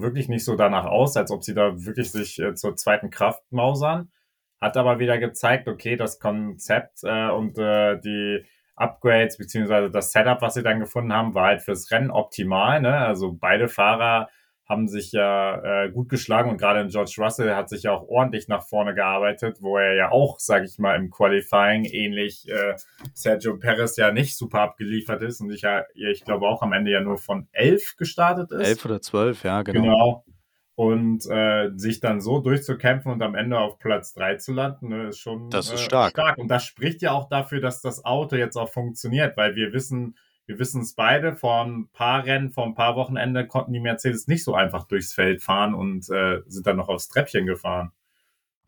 wirklich 0.00 0.28
nicht 0.28 0.44
so 0.44 0.54
danach 0.56 0.84
aus, 0.84 1.16
als 1.16 1.30
ob 1.30 1.42
sie 1.42 1.54
da 1.54 1.84
wirklich 1.84 2.12
sich 2.12 2.38
äh, 2.38 2.54
zur 2.54 2.76
zweiten 2.76 3.10
Kraft 3.10 3.42
mausern. 3.50 4.10
Hat 4.60 4.76
aber 4.76 4.98
wieder 4.98 5.18
gezeigt, 5.18 5.68
okay, 5.68 5.96
das 5.96 6.18
Konzept 6.18 7.00
äh, 7.04 7.28
und 7.28 7.58
äh, 7.58 7.98
die 8.00 8.44
Upgrades 8.74 9.38
beziehungsweise 9.38 9.90
das 9.90 10.12
Setup, 10.12 10.40
was 10.42 10.54
sie 10.54 10.62
dann 10.62 10.80
gefunden 10.80 11.12
haben, 11.12 11.34
war 11.34 11.46
halt 11.46 11.62
fürs 11.62 11.90
Rennen 11.90 12.10
optimal. 12.10 12.80
Ne? 12.80 12.96
Also 12.96 13.32
beide 13.32 13.68
Fahrer 13.68 14.28
haben 14.68 14.88
sich 14.88 15.12
ja 15.12 15.84
äh, 15.84 15.90
gut 15.90 16.08
geschlagen 16.08 16.50
und 16.50 16.58
gerade 16.58 16.86
George 16.88 17.14
Russell 17.18 17.54
hat 17.54 17.68
sich 17.68 17.84
ja 17.84 17.92
auch 17.92 18.08
ordentlich 18.08 18.48
nach 18.48 18.66
vorne 18.66 18.94
gearbeitet, 18.94 19.58
wo 19.60 19.78
er 19.78 19.94
ja 19.94 20.10
auch, 20.10 20.40
sage 20.40 20.66
ich 20.66 20.78
mal, 20.78 20.96
im 20.96 21.10
Qualifying 21.10 21.84
ähnlich 21.84 22.48
äh, 22.48 22.74
Sergio 23.14 23.58
Perez 23.58 23.96
ja 23.96 24.10
nicht 24.10 24.36
super 24.36 24.60
abgeliefert 24.62 25.22
ist 25.22 25.40
und 25.40 25.52
ich 25.52 25.62
ja, 25.62 25.84
ich 25.94 26.24
glaube 26.24 26.48
auch 26.48 26.62
am 26.62 26.72
Ende 26.72 26.90
ja 26.90 27.00
nur 27.00 27.16
von 27.16 27.46
elf 27.52 27.96
gestartet 27.96 28.50
ist. 28.50 28.68
Elf 28.68 28.84
oder 28.84 29.00
zwölf, 29.00 29.44
ja, 29.44 29.62
genau. 29.62 29.82
Genau. 29.82 30.24
Und 30.76 31.26
äh, 31.30 31.70
sich 31.76 32.00
dann 32.00 32.20
so 32.20 32.38
durchzukämpfen 32.40 33.10
und 33.10 33.22
am 33.22 33.34
Ende 33.34 33.58
auf 33.58 33.78
Platz 33.78 34.12
drei 34.12 34.36
zu 34.36 34.52
landen, 34.52 34.88
ne, 34.88 35.08
ist 35.08 35.18
schon 35.18 35.48
Das 35.48 35.66
ist 35.72 35.80
äh, 35.80 35.84
stark. 35.84 36.10
stark. 36.10 36.38
Und 36.38 36.48
das 36.48 36.64
spricht 36.64 37.00
ja 37.00 37.12
auch 37.12 37.28
dafür, 37.30 37.60
dass 37.60 37.80
das 37.80 38.04
Auto 38.04 38.36
jetzt 38.36 38.56
auch 38.56 38.68
funktioniert, 38.68 39.38
weil 39.38 39.56
wir 39.56 39.72
wissen, 39.72 40.18
wir 40.44 40.58
wissen 40.58 40.82
es 40.82 40.94
beide, 40.94 41.34
vor 41.34 41.64
ein 41.64 41.88
paar 41.94 42.24
Rennen, 42.26 42.50
vor 42.50 42.66
ein 42.66 42.74
paar 42.74 42.94
Wochenende 42.94 43.46
konnten 43.46 43.72
die 43.72 43.80
Mercedes 43.80 44.28
nicht 44.28 44.44
so 44.44 44.54
einfach 44.54 44.84
durchs 44.84 45.14
Feld 45.14 45.42
fahren 45.42 45.74
und 45.74 46.10
äh, 46.10 46.42
sind 46.46 46.66
dann 46.66 46.76
noch 46.76 46.90
aufs 46.90 47.08
Treppchen 47.08 47.46
gefahren. 47.46 47.92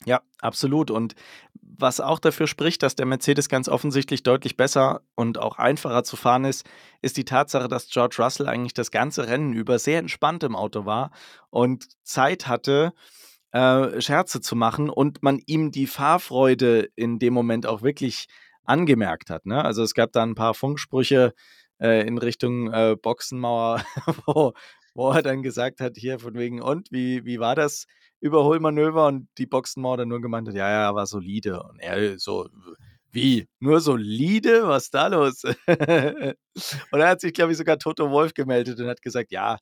Ja, 0.04 0.22
absolut. 0.40 0.90
Und 0.90 1.14
was 1.78 2.00
auch 2.00 2.18
dafür 2.18 2.46
spricht, 2.46 2.82
dass 2.82 2.96
der 2.96 3.06
Mercedes 3.06 3.48
ganz 3.48 3.68
offensichtlich 3.68 4.22
deutlich 4.22 4.56
besser 4.56 5.02
und 5.14 5.38
auch 5.38 5.58
einfacher 5.58 6.04
zu 6.04 6.16
fahren 6.16 6.44
ist, 6.44 6.68
ist 7.02 7.16
die 7.16 7.24
Tatsache, 7.24 7.68
dass 7.68 7.88
George 7.88 8.16
Russell 8.18 8.48
eigentlich 8.48 8.74
das 8.74 8.90
ganze 8.90 9.26
Rennen 9.28 9.52
über 9.52 9.78
sehr 9.78 9.98
entspannt 9.98 10.42
im 10.42 10.56
Auto 10.56 10.84
war 10.84 11.10
und 11.50 11.86
Zeit 12.02 12.48
hatte, 12.48 12.92
äh, 13.52 14.00
Scherze 14.00 14.40
zu 14.40 14.56
machen 14.56 14.90
und 14.90 15.22
man 15.22 15.40
ihm 15.46 15.70
die 15.70 15.86
Fahrfreude 15.86 16.88
in 16.96 17.18
dem 17.18 17.32
Moment 17.32 17.66
auch 17.66 17.82
wirklich 17.82 18.26
angemerkt 18.64 19.30
hat. 19.30 19.46
Ne? 19.46 19.64
Also 19.64 19.82
es 19.82 19.94
gab 19.94 20.12
da 20.12 20.22
ein 20.22 20.34
paar 20.34 20.54
Funksprüche 20.54 21.32
äh, 21.80 22.06
in 22.06 22.18
Richtung 22.18 22.72
äh, 22.72 22.96
Boxenmauer, 23.00 23.82
wo, 24.26 24.52
wo 24.98 25.12
er 25.12 25.22
dann 25.22 25.44
gesagt 25.44 25.80
hat, 25.80 25.96
hier 25.96 26.18
von 26.18 26.34
wegen, 26.34 26.60
und 26.60 26.90
wie, 26.90 27.24
wie 27.24 27.38
war 27.38 27.54
das 27.54 27.86
Überholmanöver? 28.18 29.06
Und 29.06 29.28
die 29.38 29.46
Boxenmauer 29.46 29.98
dann 29.98 30.08
nur 30.08 30.20
gemeint 30.20 30.48
hat, 30.48 30.56
ja, 30.56 30.68
ja, 30.68 30.92
war 30.92 31.06
solide. 31.06 31.62
Und 31.62 31.78
er 31.78 32.18
so, 32.18 32.48
wie? 33.12 33.46
Nur 33.60 33.80
solide? 33.80 34.66
Was 34.66 34.86
ist 34.86 34.94
da 34.94 35.06
los? 35.06 35.44
und 35.44 35.54
er 35.68 37.08
hat 37.08 37.20
sich, 37.20 37.32
glaube 37.32 37.52
ich, 37.52 37.58
sogar 37.58 37.78
Toto 37.78 38.10
Wolf 38.10 38.34
gemeldet 38.34 38.80
und 38.80 38.88
hat 38.88 39.00
gesagt, 39.00 39.30
ja, 39.30 39.58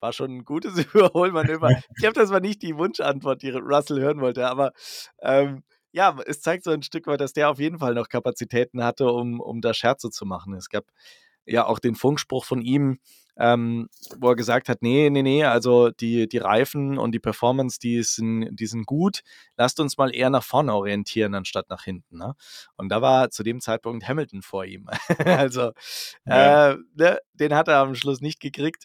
war 0.00 0.12
schon 0.12 0.38
ein 0.38 0.44
gutes 0.44 0.76
Überholmanöver. 0.92 1.70
Ich 1.70 2.00
glaube, 2.00 2.14
das 2.14 2.30
war 2.30 2.40
nicht 2.40 2.60
die 2.62 2.76
Wunschantwort, 2.76 3.40
die 3.42 3.50
Russell 3.50 4.00
hören 4.00 4.20
wollte, 4.20 4.48
aber 4.48 4.72
ähm, 5.20 5.62
ja, 5.92 6.18
es 6.26 6.40
zeigt 6.40 6.64
so 6.64 6.72
ein 6.72 6.82
Stück 6.82 7.06
weit, 7.06 7.20
dass 7.20 7.32
der 7.32 7.50
auf 7.50 7.60
jeden 7.60 7.78
Fall 7.78 7.94
noch 7.94 8.08
Kapazitäten 8.08 8.82
hatte, 8.82 9.06
um, 9.12 9.38
um 9.38 9.60
da 9.60 9.74
Scherze 9.74 10.10
zu 10.10 10.26
machen. 10.26 10.54
Es 10.54 10.70
gab 10.70 10.86
ja 11.46 11.66
auch 11.66 11.78
den 11.78 11.94
Funkspruch 11.94 12.44
von 12.44 12.62
ihm, 12.62 12.98
ähm, 13.36 13.88
wo 14.18 14.28
er 14.30 14.36
gesagt 14.36 14.68
hat, 14.68 14.82
nee, 14.82 15.08
nee, 15.10 15.22
nee, 15.22 15.44
also 15.44 15.90
die, 15.90 16.28
die 16.28 16.38
Reifen 16.38 16.98
und 16.98 17.12
die 17.12 17.18
Performance, 17.18 17.78
die 17.78 18.02
sind, 18.02 18.50
die 18.52 18.66
sind 18.66 18.86
gut. 18.86 19.22
Lasst 19.56 19.80
uns 19.80 19.96
mal 19.96 20.14
eher 20.14 20.30
nach 20.30 20.42
vorne 20.44 20.74
orientieren, 20.74 21.34
anstatt 21.34 21.70
nach 21.70 21.84
hinten. 21.84 22.18
Ne? 22.18 22.34
Und 22.76 22.90
da 22.90 23.00
war 23.00 23.30
zu 23.30 23.42
dem 23.42 23.60
Zeitpunkt 23.60 24.06
Hamilton 24.06 24.42
vor 24.42 24.64
ihm. 24.64 24.88
also 25.24 25.72
ja. 26.26 26.72
äh, 26.72 26.76
ne, 26.94 27.18
den 27.32 27.54
hat 27.54 27.68
er 27.68 27.78
am 27.78 27.94
Schluss 27.94 28.20
nicht 28.20 28.40
gekriegt. 28.40 28.84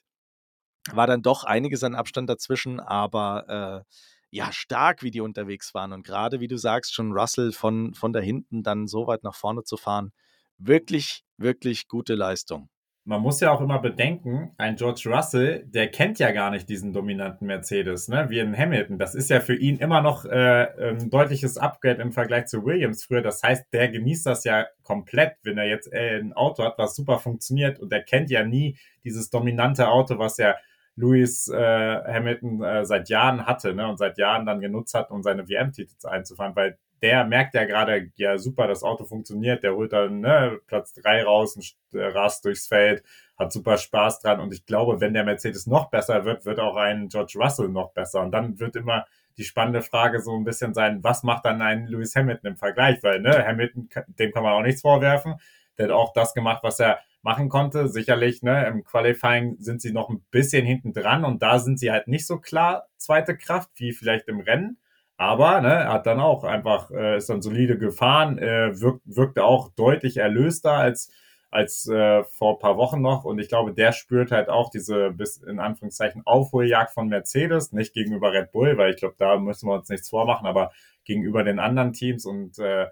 War 0.92 1.08
dann 1.08 1.22
doch 1.22 1.44
einiges 1.44 1.84
an 1.84 1.96
Abstand 1.96 2.30
dazwischen, 2.30 2.80
aber 2.80 3.84
äh, 3.86 3.94
ja, 4.30 4.51
stark, 4.54 5.04
wie 5.04 5.12
die 5.12 5.22
unterwegs 5.22 5.74
waren. 5.74 5.92
Und 5.92 6.06
gerade, 6.06 6.39
wie 6.39 6.48
du 6.48 6.58
sagst, 6.58 6.94
schon 6.94 7.12
Russell 7.12 7.51
von, 7.51 7.94
von 7.94 8.13
da 8.13 8.20
hinten 8.20 8.63
dann 8.63 8.88
so 8.88 9.08
weit 9.08 9.24
nach 9.24 9.36
vorne 9.36 9.63
zu 9.63 9.75
fahren, 9.75 10.13
wirklich, 10.58 11.24
wirklich 11.38 11.88
gute 11.88 12.16
Leistung. 12.16 12.70
Man 13.07 13.21
muss 13.21 13.39
ja 13.39 13.53
auch 13.53 13.61
immer 13.61 13.79
bedenken, 13.79 14.51
ein 14.57 14.75
George 14.75 15.03
Russell, 15.05 15.63
der 15.65 15.87
kennt 15.87 16.19
ja 16.19 16.31
gar 16.31 16.51
nicht 16.51 16.67
diesen 16.67 16.91
dominanten 16.91 17.47
Mercedes, 17.47 18.09
ne? 18.09 18.29
wie 18.29 18.39
in 18.39 18.53
Hamilton. 18.53 18.99
Das 18.99 19.15
ist 19.15 19.29
ja 19.29 19.39
für 19.39 19.55
ihn 19.55 19.77
immer 19.77 20.01
noch 20.01 20.25
äh, 20.25 20.67
ein 20.89 21.09
deutliches 21.09 21.57
Upgrade 21.57 22.01
im 22.01 22.11
Vergleich 22.11 22.47
zu 22.47 22.65
Williams 22.65 23.05
früher. 23.05 23.21
Das 23.21 23.41
heißt, 23.41 23.71
der 23.71 23.87
genießt 23.87 24.25
das 24.25 24.43
ja 24.43 24.65
komplett, 24.83 25.37
wenn 25.43 25.57
er 25.57 25.69
jetzt 25.69 25.89
äh, 25.93 26.19
ein 26.19 26.33
Auto 26.33 26.65
hat, 26.65 26.77
was 26.77 26.97
super 26.97 27.17
funktioniert 27.17 27.79
und 27.79 27.93
der 27.93 28.03
kennt 28.03 28.29
ja 28.29 28.43
nie 28.43 28.77
dieses 29.05 29.29
dominante 29.29 29.87
Auto, 29.87 30.19
was 30.19 30.35
ja 30.35 30.55
Lewis 30.97 31.47
äh, 31.47 31.57
Hamilton 31.57 32.61
äh, 32.61 32.83
seit 32.83 33.07
Jahren 33.07 33.45
hatte 33.45 33.73
ne? 33.73 33.87
und 33.87 33.99
seit 33.99 34.17
Jahren 34.17 34.45
dann 34.45 34.59
genutzt 34.59 34.93
hat, 34.93 35.11
um 35.11 35.23
seine 35.23 35.47
WM-Titel 35.47 35.95
einzufahren, 36.07 36.57
weil 36.57 36.77
der 37.01 37.25
merkt 37.25 37.54
ja 37.54 37.66
gerade, 37.66 38.12
ja 38.16 38.38
super, 38.38 38.68
das 38.68 38.84
Auto 38.84 39.06
funktioniert, 39.06 39.63
der 39.63 39.75
holt 39.75 39.94
dann 39.94 40.22
ne, 40.22 40.60
Platz 40.68 40.94
drei 40.94 41.24
raus 41.24 41.56
und 41.56 42.00
äh, 42.00 42.06
rast 42.06 42.46
durchs 42.46 42.68
Feld, 42.68 43.04
hat 43.38 43.51
super 43.51 43.77
Spaß 43.77 44.20
dran. 44.20 44.39
Und 44.39 44.54
ich 44.54 44.66
glaube, 44.66 45.00
wenn 45.00 45.13
der 45.13 45.24
Mercedes 45.24 45.68
noch 45.68 45.89
besser 45.89 46.25
wird, 46.25 46.46
wird 46.46 46.60
auch 46.60 46.75
ein 46.75 47.10
George 47.10 47.34
Russell 47.38 47.70
noch 47.70 47.92
besser. 47.92 48.22
Und 48.22 48.32
dann 48.32 48.60
wird 48.60 48.75
immer 48.75 49.06
die 49.38 49.44
spannende 49.44 49.82
Frage 49.82 50.22
so 50.22 50.36
ein 50.36 50.44
bisschen 50.44 50.74
sein, 50.74 51.04
was 51.04 51.24
macht 51.24 51.46
dann 51.46 51.62
ein 51.62 51.86
Lewis 51.88 52.16
Hamilton 52.16 52.51
im 52.51 52.58
Vergleich, 52.58 53.04
weil 53.04 53.22
ne, 53.22 53.46
Hamilton, 53.46 53.89
dem 54.08 54.32
kann 54.32 54.44
man 54.44 54.54
auch 54.54 54.63
nichts 54.63 54.82
vorwerfen, 54.82 55.36
der 55.77 55.86
hat 55.86 55.92
auch 55.94 56.13
das 56.13 56.34
gemacht, 56.34 56.63
was 56.63 56.80
er 56.80 57.00
machen 57.22 57.50
konnte. 57.50 57.88
Sicherlich, 57.88 58.42
ne, 58.42 58.66
im 58.68 58.84
Qualifying 58.84 59.58
sind 59.60 59.82
sie 59.82 59.92
noch 59.92 60.10
ein 60.10 60.25
bisschen 60.32 60.66
hinten 60.66 60.94
dran. 60.94 61.24
Und 61.24 61.44
da 61.44 61.60
sind 61.60 61.80
sie 61.80 61.92
halt 61.92 62.08
nicht 62.08 62.25
so 62.25 62.39
klar 62.39 62.88
zweite 62.98 63.38
Kraft 63.38 63.70
wie 63.75 63.92
vielleicht 63.92 64.27
im 64.27 64.39
Rennen. 64.39 64.77
Aber 65.17 65.62
ne, 65.62 65.74
er 65.74 65.93
hat 65.93 66.05
dann 66.05 66.19
auch 66.19 66.43
einfach, 66.43 66.91
äh, 66.91 67.17
ist 67.17 67.29
dann 67.29 67.41
solide 67.41 67.77
gefahren, 67.77 68.38
äh, 68.38 68.79
wirk, 68.79 69.01
wirkte 69.05 69.43
auch 69.43 69.69
deutlich 69.75 70.17
erlöster 70.17 70.74
als, 70.74 71.12
als 71.50 71.88
äh, 71.88 72.24
vor 72.25 72.53
ein 72.53 72.59
paar 72.59 72.77
Wochen 72.77 73.01
noch. 73.01 73.25
Und 73.25 73.39
ich 73.39 73.50
glaube, 73.50 73.74
der 73.74 73.93
spürt 73.93 74.31
halt 74.31 74.50
auch 74.50 74.69
diese 74.69 75.12
bis 75.12 75.38
in 75.38 75.59
Anführungszeichen 75.59 76.21
Aufholjagd 76.25 76.93
von 76.93 77.07
Mercedes, 77.07 77.71
nicht 77.71 77.93
gegenüber 77.93 78.31
Red 78.31 78.51
Bull, 78.51 78.77
weil 78.77 78.91
ich 78.91 78.97
glaube, 78.97 79.15
da 79.17 79.38
müssen 79.38 79.67
wir 79.67 79.74
uns 79.75 79.89
nichts 79.89 80.09
vormachen, 80.09 80.45
aber 80.45 80.71
gegenüber 81.03 81.43
den 81.43 81.57
anderen 81.57 81.93
Teams 81.93 82.25
und 82.25 82.59
äh, 82.59 82.88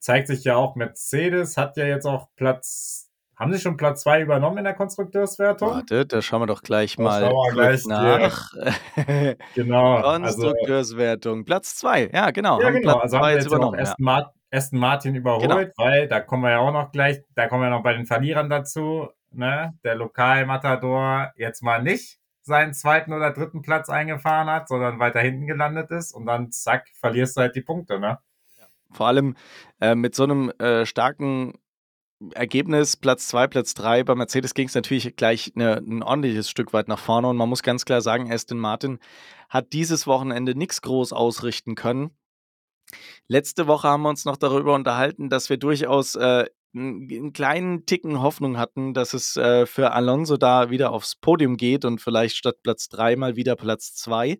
zeigt 0.00 0.26
sich 0.28 0.42
ja 0.44 0.56
auch, 0.56 0.74
Mercedes 0.74 1.56
hat 1.56 1.76
ja 1.76 1.86
jetzt 1.86 2.06
auch 2.06 2.28
Platz 2.34 3.07
haben 3.38 3.52
Sie 3.52 3.60
schon 3.60 3.76
Platz 3.76 4.02
2 4.02 4.22
übernommen 4.22 4.58
in 4.58 4.64
der 4.64 4.74
Konstrukteurswertung? 4.74 5.70
Warte, 5.70 6.06
da 6.06 6.20
schauen 6.20 6.42
wir 6.42 6.46
doch 6.46 6.62
gleich 6.62 6.96
da 6.96 7.02
mal 7.02 7.32
gleich 7.52 7.86
nach. 7.86 8.52
genau. 9.54 9.96
Also 9.96 10.42
Konstrukteurswertung. 10.42 11.32
Also, 11.34 11.44
Platz 11.44 11.76
2, 11.76 12.10
ja, 12.12 12.30
genau. 12.32 12.60
Ja, 12.60 12.70
genau. 12.70 12.98
Also 12.98 13.18
haben 13.18 13.26
wir 13.26 13.34
jetzt 13.34 13.46
übernommen. 13.46 13.78
Aston, 13.78 13.96
ja. 13.98 14.04
Martin, 14.04 14.40
Aston 14.50 14.78
Martin 14.80 15.14
überholt, 15.14 15.42
genau. 15.42 15.72
weil 15.76 16.08
da 16.08 16.20
kommen 16.20 16.42
wir 16.42 16.50
ja 16.50 16.58
auch 16.58 16.72
noch 16.72 16.90
gleich, 16.90 17.22
da 17.36 17.46
kommen 17.46 17.62
wir 17.62 17.70
noch 17.70 17.82
bei 17.82 17.92
den 17.92 18.06
Verlierern 18.06 18.50
dazu. 18.50 19.08
Ne? 19.30 19.74
Der 19.84 19.94
Lokalmatador 19.94 21.32
jetzt 21.36 21.62
mal 21.62 21.82
nicht 21.82 22.18
seinen 22.42 22.74
zweiten 22.74 23.12
oder 23.12 23.30
dritten 23.30 23.62
Platz 23.62 23.88
eingefahren 23.88 24.48
hat, 24.48 24.68
sondern 24.68 24.98
weiter 24.98 25.20
hinten 25.20 25.46
gelandet 25.46 25.92
ist 25.92 26.12
und 26.12 26.26
dann 26.26 26.50
zack, 26.50 26.88
verlierst 26.94 27.36
du 27.36 27.42
halt 27.42 27.54
die 27.54 27.60
Punkte, 27.60 28.00
ne? 28.00 28.18
Vor 28.90 29.06
allem 29.06 29.36
äh, 29.80 29.94
mit 29.94 30.14
so 30.14 30.24
einem 30.24 30.50
äh, 30.58 30.86
starken 30.86 31.52
Ergebnis 32.34 32.96
Platz 32.96 33.28
2, 33.28 33.46
Platz 33.46 33.74
3. 33.74 34.04
Bei 34.04 34.14
Mercedes 34.14 34.54
ging 34.54 34.66
es 34.68 34.74
natürlich 34.74 35.14
gleich 35.16 35.52
eine, 35.54 35.76
ein 35.76 36.02
ordentliches 36.02 36.50
Stück 36.50 36.72
weit 36.72 36.88
nach 36.88 36.98
vorne 36.98 37.28
und 37.28 37.36
man 37.36 37.48
muss 37.48 37.62
ganz 37.62 37.84
klar 37.84 38.00
sagen, 38.00 38.32
Aston 38.32 38.58
Martin 38.58 38.98
hat 39.48 39.72
dieses 39.72 40.06
Wochenende 40.06 40.54
nichts 40.54 40.82
groß 40.82 41.12
ausrichten 41.12 41.74
können. 41.74 42.10
Letzte 43.28 43.66
Woche 43.66 43.88
haben 43.88 44.02
wir 44.02 44.08
uns 44.08 44.24
noch 44.24 44.36
darüber 44.36 44.74
unterhalten, 44.74 45.28
dass 45.28 45.50
wir 45.50 45.58
durchaus 45.58 46.16
äh, 46.16 46.46
einen 46.74 47.32
kleinen 47.32 47.86
Ticken 47.86 48.20
Hoffnung 48.20 48.58
hatten, 48.58 48.94
dass 48.94 49.14
es 49.14 49.36
äh, 49.36 49.66
für 49.66 49.92
Alonso 49.92 50.36
da 50.36 50.70
wieder 50.70 50.92
aufs 50.92 51.16
Podium 51.16 51.56
geht 51.56 51.84
und 51.84 52.00
vielleicht 52.00 52.36
statt 52.36 52.56
Platz 52.62 52.88
3 52.88 53.16
mal 53.16 53.36
wieder 53.36 53.56
Platz 53.56 53.94
2. 53.94 54.38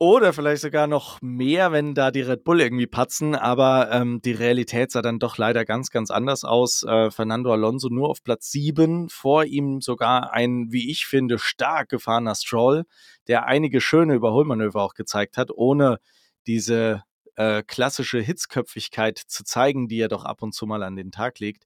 Oder 0.00 0.32
vielleicht 0.32 0.62
sogar 0.62 0.86
noch 0.86 1.20
mehr, 1.22 1.72
wenn 1.72 1.92
da 1.92 2.12
die 2.12 2.20
Red 2.20 2.44
Bull 2.44 2.60
irgendwie 2.60 2.86
patzen. 2.86 3.34
Aber 3.34 3.90
ähm, 3.90 4.20
die 4.22 4.32
Realität 4.32 4.92
sah 4.92 5.02
dann 5.02 5.18
doch 5.18 5.38
leider 5.38 5.64
ganz, 5.64 5.90
ganz 5.90 6.12
anders 6.12 6.44
aus. 6.44 6.84
Äh, 6.84 7.10
Fernando 7.10 7.52
Alonso 7.52 7.88
nur 7.88 8.08
auf 8.08 8.22
Platz 8.22 8.52
7. 8.52 9.08
Vor 9.08 9.44
ihm 9.44 9.80
sogar 9.80 10.32
ein, 10.32 10.70
wie 10.70 10.88
ich 10.88 11.06
finde, 11.06 11.40
stark 11.40 11.88
gefahrener 11.88 12.36
Stroll, 12.36 12.84
der 13.26 13.46
einige 13.46 13.80
schöne 13.80 14.14
Überholmanöver 14.14 14.82
auch 14.82 14.94
gezeigt 14.94 15.36
hat, 15.36 15.50
ohne 15.50 15.98
diese 16.46 17.02
äh, 17.34 17.64
klassische 17.64 18.20
Hitzköpfigkeit 18.20 19.18
zu 19.18 19.42
zeigen, 19.42 19.88
die 19.88 19.98
er 19.98 20.08
doch 20.08 20.24
ab 20.24 20.42
und 20.42 20.54
zu 20.54 20.66
mal 20.66 20.84
an 20.84 20.94
den 20.94 21.10
Tag 21.10 21.40
legt. 21.40 21.64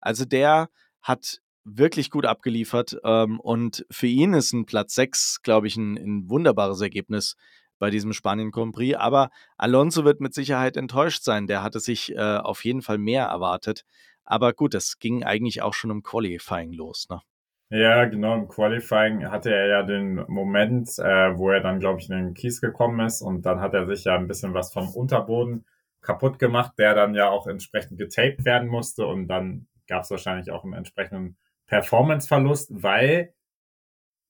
Also 0.00 0.24
der 0.24 0.68
hat 1.00 1.42
wirklich 1.64 2.10
gut 2.10 2.26
abgeliefert. 2.26 2.96
Ähm, 3.02 3.40
und 3.40 3.84
für 3.90 4.06
ihn 4.06 4.34
ist 4.34 4.52
ein 4.52 4.66
Platz 4.66 4.94
6, 4.94 5.42
glaube 5.42 5.66
ich, 5.66 5.76
ein, 5.76 5.96
ein 5.96 6.30
wunderbares 6.30 6.80
Ergebnis 6.80 7.36
bei 7.82 7.90
diesem 7.90 8.12
Spanien 8.12 8.52
Grand 8.52 8.72
Prix. 8.72 8.96
Aber 8.96 9.30
Alonso 9.56 10.04
wird 10.04 10.20
mit 10.20 10.34
Sicherheit 10.34 10.76
enttäuscht 10.76 11.24
sein. 11.24 11.48
Der 11.48 11.64
hatte 11.64 11.80
sich 11.80 12.14
äh, 12.14 12.36
auf 12.36 12.64
jeden 12.64 12.80
Fall 12.80 12.96
mehr 12.96 13.24
erwartet. 13.24 13.84
Aber 14.22 14.52
gut, 14.52 14.72
das 14.72 15.00
ging 15.00 15.24
eigentlich 15.24 15.62
auch 15.62 15.74
schon 15.74 15.90
im 15.90 16.04
Qualifying 16.04 16.72
los, 16.72 17.08
ne? 17.10 17.22
Ja, 17.70 18.04
genau. 18.04 18.36
Im 18.36 18.46
Qualifying 18.46 19.28
hatte 19.32 19.52
er 19.52 19.66
ja 19.66 19.82
den 19.82 20.24
Moment, 20.28 20.90
äh, 21.00 21.36
wo 21.36 21.50
er 21.50 21.58
dann, 21.58 21.80
glaube 21.80 21.98
ich, 21.98 22.08
in 22.08 22.14
den 22.14 22.34
Kies 22.34 22.60
gekommen 22.60 23.04
ist 23.04 23.20
und 23.20 23.42
dann 23.46 23.58
hat 23.60 23.74
er 23.74 23.84
sich 23.88 24.04
ja 24.04 24.14
ein 24.14 24.28
bisschen 24.28 24.54
was 24.54 24.72
vom 24.72 24.88
Unterboden 24.94 25.64
kaputt 26.02 26.38
gemacht, 26.38 26.74
der 26.78 26.94
dann 26.94 27.16
ja 27.16 27.30
auch 27.30 27.48
entsprechend 27.48 27.98
getaped 27.98 28.44
werden 28.44 28.68
musste 28.68 29.06
und 29.06 29.26
dann 29.26 29.66
gab 29.88 30.04
es 30.04 30.10
wahrscheinlich 30.12 30.52
auch 30.52 30.62
einen 30.62 30.74
entsprechenden 30.74 31.36
Performance-Verlust, 31.66 32.80
weil, 32.80 33.34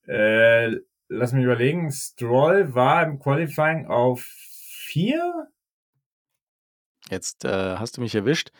äh, 0.06 0.76
lass 1.12 1.33
mich 1.33 1.45
überlegen, 1.45 1.90
Stroll 1.90 2.75
war 2.75 3.04
im 3.04 3.19
Qualifying 3.19 3.87
auf 3.87 4.23
vier? 4.23 5.49
Jetzt 7.11 7.45
äh, 7.45 7.76
hast 7.76 7.97
du 7.97 8.00
mich 8.00 8.14
erwischt. 8.14 8.50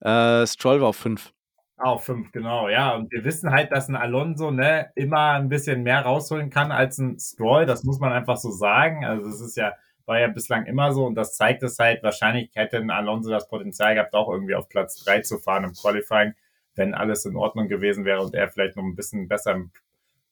Äh, 0.00 0.46
Stroll 0.46 0.80
war 0.80 0.88
auf 0.88 0.96
fünf. 0.96 1.32
Auf 1.76 2.04
fünf, 2.04 2.32
genau, 2.32 2.68
ja. 2.68 2.94
Und 2.94 3.10
wir 3.12 3.24
wissen 3.24 3.50
halt, 3.50 3.72
dass 3.72 3.88
ein 3.88 3.96
Alonso 3.96 4.50
ne, 4.50 4.90
immer 4.96 5.32
ein 5.32 5.48
bisschen 5.48 5.82
mehr 5.82 6.02
rausholen 6.02 6.50
kann 6.50 6.72
als 6.72 6.98
ein 6.98 7.18
Stroll. 7.18 7.64
Das 7.64 7.84
muss 7.84 8.00
man 8.00 8.12
einfach 8.12 8.36
so 8.36 8.50
sagen. 8.50 9.04
Also 9.04 9.28
es 9.28 9.40
ist 9.40 9.56
ja, 9.56 9.72
war 10.04 10.20
ja 10.20 10.28
bislang 10.28 10.66
immer 10.66 10.92
so 10.92 11.06
und 11.06 11.14
das 11.14 11.36
zeigt 11.36 11.62
es 11.62 11.78
halt, 11.78 12.02
wahrscheinlich 12.02 12.50
hätte 12.54 12.78
ein 12.78 12.90
Alonso 12.90 13.30
das 13.30 13.48
Potenzial 13.48 13.94
gehabt, 13.94 14.14
auch 14.14 14.28
irgendwie 14.28 14.56
auf 14.56 14.68
Platz 14.68 15.02
drei 15.04 15.20
zu 15.20 15.38
fahren 15.38 15.64
im 15.64 15.72
Qualifying, 15.72 16.34
wenn 16.74 16.94
alles 16.94 17.24
in 17.24 17.36
Ordnung 17.36 17.68
gewesen 17.68 18.04
wäre 18.04 18.20
und 18.20 18.34
er 18.34 18.48
vielleicht 18.48 18.76
noch 18.76 18.84
ein 18.84 18.96
bisschen 18.96 19.28
besser 19.28 19.52
im 19.52 19.70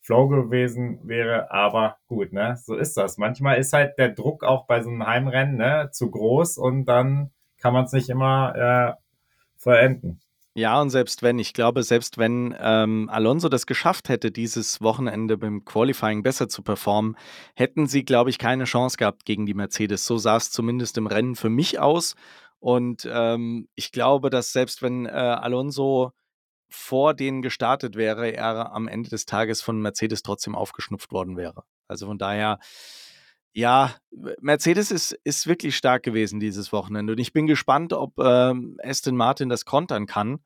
Flow 0.00 0.28
gewesen 0.28 1.00
wäre. 1.05 1.50
Aber 1.50 1.99
gut, 2.07 2.33
ne, 2.33 2.57
so 2.57 2.75
ist 2.75 2.97
das. 2.97 3.19
Manchmal 3.19 3.59
ist 3.59 3.73
halt 3.73 3.99
der 3.99 4.11
Druck 4.11 4.45
auch 4.45 4.67
bei 4.67 4.83
so 4.83 4.90
einem 4.90 5.07
Heimrennen 5.07 5.57
ne, 5.57 5.90
zu 5.93 6.11
groß 6.11 6.59
und 6.59 6.87
dann 6.87 7.31
kann 7.61 7.73
man 7.73 7.85
es 7.85 7.93
nicht 7.93 8.09
immer 8.09 8.55
äh, 8.57 8.93
vollenden. 9.57 10.21
Ja, 10.59 10.81
und 10.81 10.90
selbst 10.90 11.23
wenn, 11.23 11.38
ich 11.38 11.52
glaube, 11.55 11.85
selbst 11.85 12.19
wenn 12.19 12.52
ähm, 12.59 13.09
Alonso 13.12 13.49
das 13.49 13.64
geschafft 13.64 14.09
hätte, 14.09 14.33
dieses 14.33 14.81
Wochenende 14.81 15.38
beim 15.38 15.64
Qualifying 15.64 16.25
besser 16.25 16.49
zu 16.49 16.62
performen, 16.62 17.17
hätten 17.55 17.87
sie, 17.87 18.05
glaube 18.05 18.31
ich, 18.31 18.38
keine 18.38 18.64
Chance 18.64 18.97
gehabt 18.97 19.25
gegen 19.25 19.47
die 19.47 19.55
Mercedes. 19.55 20.05
So 20.05 20.19
sah 20.19 20.37
es 20.37 20.50
zumindest 20.50 20.99
im 20.99 21.07
Rennen 21.07 21.37
für 21.37 21.49
mich 21.49 21.78
aus. 21.78 22.17
Und 22.59 23.09
ähm, 23.09 23.69
ich 23.76 23.93
glaube, 23.93 24.31
dass 24.31 24.52
selbst 24.52 24.83
wenn 24.83 25.07
äh, 25.07 25.11
Alonso 25.11 26.12
vor 26.68 27.14
denen 27.14 27.42
gestartet 27.42 27.96
wäre, 27.96 28.30
er 28.30 28.72
am 28.72 28.88
Ende 28.88 29.10
des 29.10 29.26
Tages 29.26 29.62
von 29.62 29.80
Mercedes 29.80 30.22
trotzdem 30.22 30.54
aufgeschnupft 30.54 31.12
worden 31.12 31.37
wäre. 31.37 31.64
Also 31.87 32.06
von 32.06 32.18
daher, 32.18 32.58
ja, 33.52 33.94
Mercedes 34.40 34.90
ist, 34.90 35.12
ist 35.25 35.46
wirklich 35.46 35.76
stark 35.76 36.02
gewesen 36.02 36.40
dieses 36.40 36.72
Wochenende. 36.72 37.14
Und 37.14 37.18
ich 37.18 37.32
bin 37.32 37.46
gespannt, 37.46 37.92
ob 37.92 38.18
ähm, 38.18 38.76
Aston 38.82 39.16
Martin 39.16 39.48
das 39.48 39.64
kontern 39.64 40.06
kann 40.06 40.40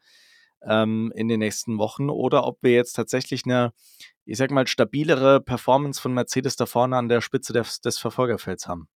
ähm, 0.64 1.12
in 1.14 1.29
den 1.29 1.41
nächsten 1.41 1.79
Wochen 1.79 2.09
oder 2.09 2.47
ob 2.47 2.62
wir 2.62 2.73
jetzt 2.73 2.93
tatsächlich 2.93 3.45
eine, 3.45 3.73
ich 4.25 4.38
sag 4.38 4.50
mal, 4.52 4.67
stabilere 4.67 5.41
Performance 5.41 6.00
von 6.00 6.14
Mercedes 6.14 6.57
da 6.57 6.67
vorne 6.67 6.97
an 6.97 7.09
der 7.09 7.21
Spitze 7.21 7.52
des, 7.52 7.81
des 7.81 7.99
Verfolgerfelds 7.99 8.69
haben. 8.69 8.88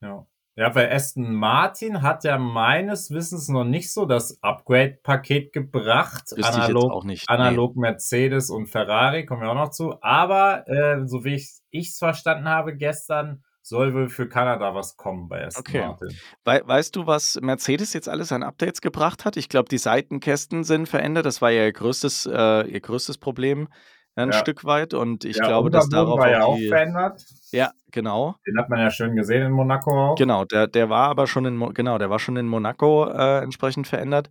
Ja. 0.00 0.26
Ja, 0.54 0.74
weil 0.74 0.92
Aston 0.92 1.34
Martin 1.34 2.02
hat 2.02 2.24
ja 2.24 2.36
meines 2.36 3.10
Wissens 3.10 3.48
noch 3.48 3.64
nicht 3.64 3.90
so 3.90 4.04
das 4.04 4.38
Upgrade-Paket 4.42 5.52
gebracht. 5.52 6.24
Wüsste 6.36 6.52
analog, 6.52 7.04
nicht. 7.04 7.28
Analog 7.28 7.74
nee. 7.74 7.80
Mercedes 7.82 8.50
und 8.50 8.66
Ferrari, 8.66 9.24
kommen 9.24 9.40
wir 9.40 9.50
auch 9.50 9.54
noch 9.54 9.70
zu. 9.70 9.94
Aber 10.02 10.68
äh, 10.68 11.06
so 11.06 11.24
wie 11.24 11.42
ich 11.70 11.88
es 11.88 11.98
verstanden 11.98 12.48
habe 12.48 12.76
gestern, 12.76 13.42
soll 13.62 13.94
wohl 13.94 14.08
für 14.08 14.28
Kanada 14.28 14.74
was 14.74 14.96
kommen 14.96 15.28
bei 15.28 15.46
Aston 15.46 15.64
okay. 15.66 15.86
Martin. 15.86 16.18
We 16.44 16.62
weißt 16.66 16.96
du, 16.96 17.06
was 17.06 17.38
Mercedes 17.40 17.94
jetzt 17.94 18.08
alles 18.08 18.30
an 18.32 18.42
Updates 18.42 18.82
gebracht 18.82 19.24
hat? 19.24 19.38
Ich 19.38 19.48
glaube, 19.48 19.68
die 19.70 19.78
Seitenkästen 19.78 20.64
sind 20.64 20.86
verändert. 20.86 21.24
Das 21.24 21.40
war 21.40 21.50
ja 21.50 21.64
ihr 21.64 21.72
größtes, 21.72 22.26
äh, 22.26 22.68
ihr 22.68 22.80
größtes 22.80 23.18
Problem 23.18 23.68
ein 24.14 24.30
ja. 24.30 24.34
Stück 24.34 24.64
weit. 24.64 24.94
Und 24.94 25.24
ich 25.24 25.36
ja, 25.36 25.46
glaube, 25.46 25.70
dass 25.70 25.88
darauf 25.88 26.18
war 26.18 26.30
ja 26.30 26.44
auch, 26.44 26.56
die, 26.56 26.68
verändert. 26.68 27.24
Ja, 27.50 27.72
genau. 27.90 28.36
Den 28.46 28.58
hat 28.58 28.68
man 28.68 28.80
ja 28.80 28.90
schön 28.90 29.16
gesehen 29.16 29.46
in 29.46 29.52
Monaco 29.52 29.90
auch. 29.90 30.14
Genau, 30.16 30.44
der, 30.44 30.66
der 30.66 30.90
war 30.90 31.08
aber 31.08 31.26
schon 31.26 31.44
in 31.44 31.74
genau, 31.74 31.98
der 31.98 32.10
war 32.10 32.18
schon 32.18 32.36
in 32.36 32.46
Monaco 32.46 33.06
äh, 33.06 33.42
entsprechend 33.42 33.86
verändert. 33.86 34.30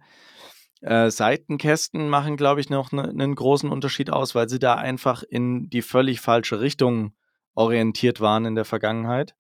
Äh, 0.82 1.12
Seitenkästen 1.12 2.10
machen, 2.10 2.38
glaube 2.38 2.60
ich, 2.60 2.70
noch 2.70 2.92
ne, 2.92 3.04
einen 3.04 3.36
großen 3.36 3.70
Unterschied 3.70 4.10
aus, 4.10 4.34
weil 4.34 4.50
sie 4.50 4.60
da 4.60 4.76
einfach 4.76 5.24
in 5.24 5.70
die 5.70 5.84
völlig 5.84 6.22
falsche 6.22 6.60
Richtung 6.60 7.14
orientiert 7.54 8.22
waren 8.22 8.46
in 8.46 8.56
der 8.56 8.66
Vergangenheit. 8.66 9.36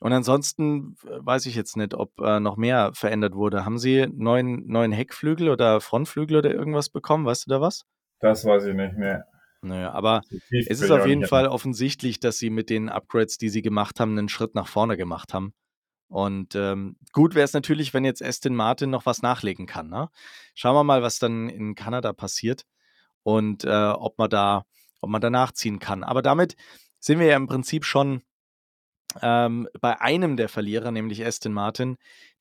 Und 0.00 0.12
ansonsten 0.12 0.96
weiß 1.02 1.46
ich 1.46 1.56
jetzt 1.56 1.76
nicht, 1.76 1.92
ob 1.92 2.18
äh, 2.20 2.38
noch 2.38 2.56
mehr 2.56 2.92
verändert 2.94 3.34
wurde. 3.34 3.64
Haben 3.64 3.78
Sie 3.78 4.06
neuen, 4.06 4.66
neuen 4.68 4.92
Heckflügel 4.92 5.48
oder 5.48 5.80
Frontflügel 5.80 6.36
oder 6.38 6.54
irgendwas 6.54 6.88
bekommen? 6.88 7.26
Weißt 7.26 7.46
du 7.46 7.50
da 7.50 7.60
was? 7.60 7.84
Das 8.20 8.44
weiß 8.44 8.64
ich 8.66 8.74
nicht 8.74 8.96
mehr. 8.96 9.26
Naja, 9.60 9.92
aber 9.92 10.22
es 10.50 10.80
ist 10.80 10.90
auf 10.90 11.06
jeden 11.06 11.26
Fall 11.26 11.48
offensichtlich, 11.48 12.20
dass 12.20 12.38
sie 12.38 12.50
mit 12.50 12.70
den 12.70 12.88
Upgrades, 12.88 13.38
die 13.38 13.48
sie 13.48 13.62
gemacht 13.62 13.98
haben, 13.98 14.16
einen 14.16 14.28
Schritt 14.28 14.54
nach 14.54 14.68
vorne 14.68 14.96
gemacht 14.96 15.34
haben. 15.34 15.52
Und 16.08 16.54
ähm, 16.54 16.96
gut 17.12 17.34
wäre 17.34 17.44
es 17.44 17.52
natürlich, 17.52 17.92
wenn 17.92 18.04
jetzt 18.04 18.22
Aston 18.22 18.54
Martin 18.54 18.90
noch 18.90 19.04
was 19.04 19.20
nachlegen 19.20 19.66
kann. 19.66 19.88
Ne? 19.88 20.08
Schauen 20.54 20.74
wir 20.74 20.84
mal, 20.84 21.02
was 21.02 21.18
dann 21.18 21.48
in 21.48 21.74
Kanada 21.74 22.12
passiert 22.12 22.64
und 23.24 23.64
äh, 23.64 23.90
ob 23.90 24.16
man 24.16 24.30
da, 24.30 24.64
ob 25.00 25.10
man 25.10 25.20
da 25.20 25.28
nachziehen 25.28 25.80
kann. 25.80 26.02
Aber 26.02 26.22
damit 26.22 26.56
sind 26.98 27.18
wir 27.18 27.26
ja 27.26 27.36
im 27.36 27.46
Prinzip 27.46 27.84
schon 27.84 28.22
ähm, 29.20 29.68
bei 29.80 30.00
einem 30.00 30.36
der 30.36 30.48
Verlierer, 30.48 30.90
nämlich 30.92 31.24
Aston 31.24 31.52
Martin, 31.52 31.96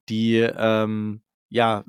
die 0.07 0.37
ähm, 0.37 1.21
ja 1.49 1.83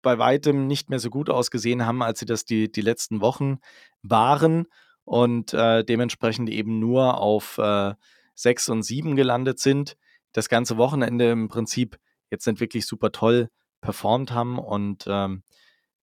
bei 0.00 0.18
weitem 0.18 0.66
nicht 0.66 0.90
mehr 0.90 0.98
so 0.98 1.10
gut 1.10 1.30
ausgesehen 1.30 1.86
haben, 1.86 2.02
als 2.02 2.20
sie 2.20 2.26
das 2.26 2.44
die, 2.44 2.70
die 2.70 2.80
letzten 2.80 3.20
Wochen 3.20 3.58
waren 4.02 4.66
und 5.04 5.52
äh, 5.52 5.84
dementsprechend 5.84 6.48
eben 6.50 6.78
nur 6.78 7.18
auf 7.18 7.58
äh, 7.58 7.94
6 8.34 8.68
und 8.70 8.82
7 8.82 9.16
gelandet 9.16 9.58
sind. 9.58 9.96
Das 10.32 10.48
ganze 10.48 10.76
Wochenende 10.76 11.30
im 11.30 11.48
Prinzip 11.48 11.98
jetzt 12.30 12.46
nicht 12.46 12.60
wirklich 12.60 12.86
super 12.86 13.12
toll 13.12 13.48
performt 13.80 14.32
haben 14.32 14.58
und 14.58 15.04
ähm, 15.06 15.42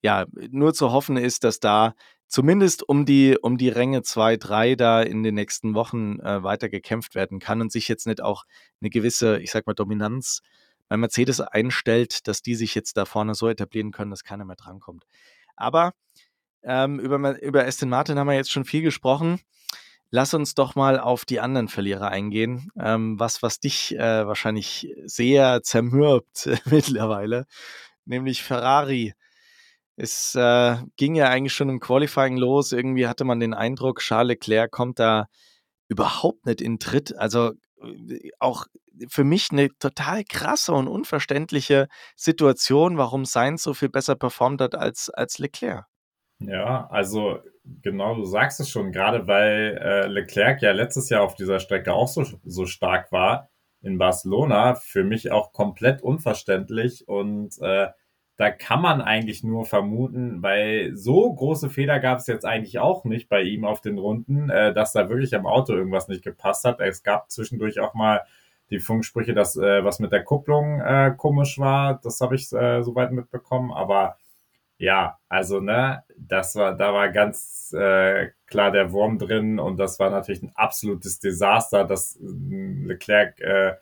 ja, 0.02 0.26
nur 0.52 0.74
zu 0.74 0.92
hoffen 0.92 1.18
ist, 1.18 1.44
dass 1.44 1.60
da 1.60 1.94
zumindest 2.28 2.88
um 2.88 3.06
die, 3.06 3.38
um 3.42 3.58
die 3.58 3.70
Ränge 3.70 4.04
2, 4.04 4.38
3 4.38 4.76
da 4.76 5.02
in 5.02 5.24
den 5.24 5.36
nächsten 5.36 5.74
Wochen 5.74 6.20
äh, 6.20 6.44
weiter 6.44 6.70
gekämpft 6.70 7.16
werden 7.16 7.40
kann 7.40 7.60
und 7.62 7.72
sich 7.72 7.88
jetzt 7.88 8.06
nicht 8.06 8.22
auch 8.22 8.46
eine 8.82 8.90
gewisse, 8.90 9.40
ich 9.40 9.52
sag 9.52 9.66
mal, 9.66 9.74
Dominanz 9.74 10.42
bei 10.90 10.98
Mercedes 10.98 11.40
einstellt, 11.40 12.28
dass 12.28 12.42
die 12.42 12.56
sich 12.56 12.76
jetzt 12.76 12.98
da 12.98 13.06
vorne 13.06 13.36
so 13.36 13.48
etablieren 13.48 13.92
können, 13.92 14.12
dass 14.12 14.24
keiner 14.24 14.44
mehr 14.44 14.58
drankommt. 14.58 15.06
Aber 15.56 15.94
ähm, 16.64 17.00
über, 17.00 17.42
über 17.42 17.66
Aston 17.66 17.90
Martin 17.90 18.20
haben 18.20 18.28
wir 18.28 18.34
jetzt 18.34 18.52
schon 18.52 18.66
viel 18.66 18.82
gesprochen. 18.82 19.40
Lass 20.12 20.34
uns 20.34 20.56
doch 20.56 20.76
mal 20.76 21.00
auf 21.00 21.24
die 21.24 21.40
anderen 21.40 21.68
Verlierer 21.68 22.10
eingehen. 22.10 22.72
Ähm, 22.80 23.20
was, 23.20 23.44
was 23.44 23.60
dich 23.60 23.96
äh, 23.96 24.26
wahrscheinlich 24.26 24.92
sehr 25.06 25.62
zermürbt 25.62 26.50
mittlerweile, 26.66 27.46
nämlich 28.06 28.42
Ferrari. 28.44 29.14
Es 29.96 30.34
äh, 30.34 30.78
ging 30.98 31.14
ja 31.14 31.30
eigentlich 31.30 31.54
schon 31.54 31.70
im 31.70 31.80
Qualifying 31.80 32.38
los. 32.38 32.72
Irgendwie 32.72 33.08
hatte 33.08 33.26
man 33.26 33.40
den 33.40 33.54
Eindruck, 33.54 34.00
Charles 34.00 34.30
Leclerc 34.30 34.72
kommt 34.72 34.98
da 34.98 35.28
überhaupt 35.90 36.46
nicht 36.46 36.62
in 36.62 36.80
Tritt. 36.80 37.16
Also 37.18 37.52
auch 38.40 38.66
für 39.08 39.24
mich 39.24 39.50
eine 39.52 39.70
total 39.80 40.24
krasse 40.24 40.74
und 40.74 40.88
unverständliche 40.88 41.88
Situation, 42.16 42.98
warum 42.98 43.26
Sainz 43.26 43.64
so 43.64 43.74
viel 43.74 43.90
besser 43.90 44.16
performt 44.16 44.62
hat 44.62 44.76
als, 44.76 45.10
als 45.10 45.40
Leclerc. 45.40 45.86
Ja, 46.40 46.88
also 46.90 47.40
genau, 47.82 48.16
du 48.16 48.26
sagst 48.26 48.60
es 48.60 48.70
schon, 48.70 48.92
gerade 48.92 49.28
weil 49.28 49.78
äh, 49.82 50.08
Leclerc 50.08 50.62
ja 50.62 50.72
letztes 50.72 51.10
Jahr 51.10 51.24
auf 51.24 51.36
dieser 51.36 51.60
Strecke 51.60 51.94
auch 51.94 52.08
so, 52.08 52.26
so 52.44 52.66
stark 52.66 53.12
war 53.12 53.50
in 53.82 53.98
Barcelona, 53.98 54.76
für 54.76 55.04
mich 55.04 55.32
auch 55.32 55.52
komplett 55.52 56.02
unverständlich 56.02 57.08
und 57.08 57.58
äh, 57.62 57.88
da 58.40 58.52
kann 58.52 58.82
man 58.82 59.02
eigentlich 59.02 59.44
nur 59.44 59.66
vermuten, 59.66 60.42
weil 60.42 60.96
so 60.96 61.34
große 61.34 61.70
Fehler 61.70 62.00
gab 62.00 62.20
es 62.20 62.28
jetzt 62.28 62.46
eigentlich 62.46 62.80
auch 62.80 63.04
nicht 63.04 63.28
bei 63.28 63.42
ihm 63.42 63.66
auf 63.66 63.82
den 63.82 63.98
Runden, 63.98 64.50
äh, 64.50 64.74
dass 64.74 64.94
da 64.94 65.10
wirklich 65.10 65.36
am 65.36 65.46
Auto 65.46 65.74
irgendwas 65.74 66.08
nicht 66.08 66.24
gepasst 66.24 66.64
hat. 66.64 66.80
Es 66.80 67.04
gab 67.04 67.30
zwischendurch 67.30 67.82
auch 67.82 67.96
mal 67.96 68.22
die 68.70 68.80
Funksprüche, 68.80 69.34
dass 69.34 69.58
äh, 69.58 69.84
was 69.84 70.00
mit 70.00 70.14
der 70.14 70.24
Kupplung 70.24 70.80
äh, 70.80 71.14
komisch 71.18 71.60
war. 71.60 72.00
Das 72.02 72.22
habe 72.22 72.36
ich 72.36 72.50
äh, 72.54 72.82
soweit 72.82 73.12
mitbekommen. 73.12 73.74
Aber 73.74 74.16
ja, 74.78 75.20
also 75.28 75.60
ne, 75.60 76.04
das 76.18 76.56
war, 76.56 76.78
da 76.78 76.94
war 76.94 77.10
ganz 77.10 77.76
äh, 77.78 78.30
klar 78.48 78.72
der 78.72 78.94
Wurm 78.94 79.18
drin 79.18 79.60
und 79.60 79.76
das 79.76 80.00
war 80.00 80.12
natürlich 80.12 80.44
ein 80.44 80.54
absolutes 80.56 81.20
Desaster, 81.20 81.84
dass 81.84 82.16
äh, 82.16 82.86
Leclerc 82.86 83.42
äh, 83.42 83.74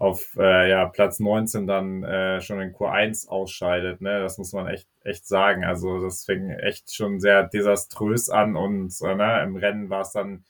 auf 0.00 0.34
äh, 0.38 0.70
ja, 0.70 0.86
Platz 0.86 1.20
19 1.20 1.66
dann 1.66 2.02
äh, 2.02 2.40
schon 2.40 2.58
in 2.60 2.72
Q1 2.72 3.28
ausscheidet. 3.28 4.00
Ne? 4.00 4.20
Das 4.20 4.38
muss 4.38 4.54
man 4.54 4.66
echt, 4.66 4.88
echt 5.04 5.26
sagen. 5.26 5.62
Also 5.62 6.00
das 6.00 6.24
fing 6.24 6.48
echt 6.48 6.94
schon 6.94 7.20
sehr 7.20 7.46
desaströs 7.46 8.30
an 8.30 8.56
und 8.56 8.94
äh, 9.02 9.14
ne, 9.14 9.42
im 9.42 9.56
Rennen 9.56 9.90
war 9.90 10.00
es 10.00 10.12
dann 10.12 10.44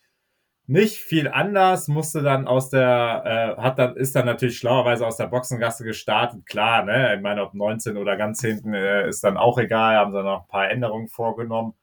nicht 0.67 0.99
viel 0.99 1.27
anders, 1.27 1.89
musste 1.89 2.21
dann 2.21 2.47
aus 2.47 2.69
der, 2.69 3.57
äh, 3.57 3.61
hat 3.61 3.77
dann, 3.77 3.97
ist 3.97 4.15
dann 4.15 4.25
natürlich 4.25 4.57
schlauerweise 4.57 5.05
aus 5.05 5.17
der 5.17 5.27
Boxengasse 5.27 5.83
gestartet. 5.83 6.45
Klar, 6.45 6.85
ne, 6.85 7.15
ich 7.15 7.21
meine, 7.21 7.43
ob 7.43 7.53
19 7.53 7.97
oder 7.97 8.15
ganz 8.15 8.39
hinten 8.39 8.73
äh, 8.73 9.09
ist 9.09 9.21
dann 9.25 9.35
auch 9.35 9.57
egal, 9.57 9.97
haben 9.97 10.13
sie 10.13 10.23
noch 10.23 10.43
ein 10.43 10.47
paar 10.47 10.69
Änderungen 10.71 11.09
vorgenommen. 11.09 11.73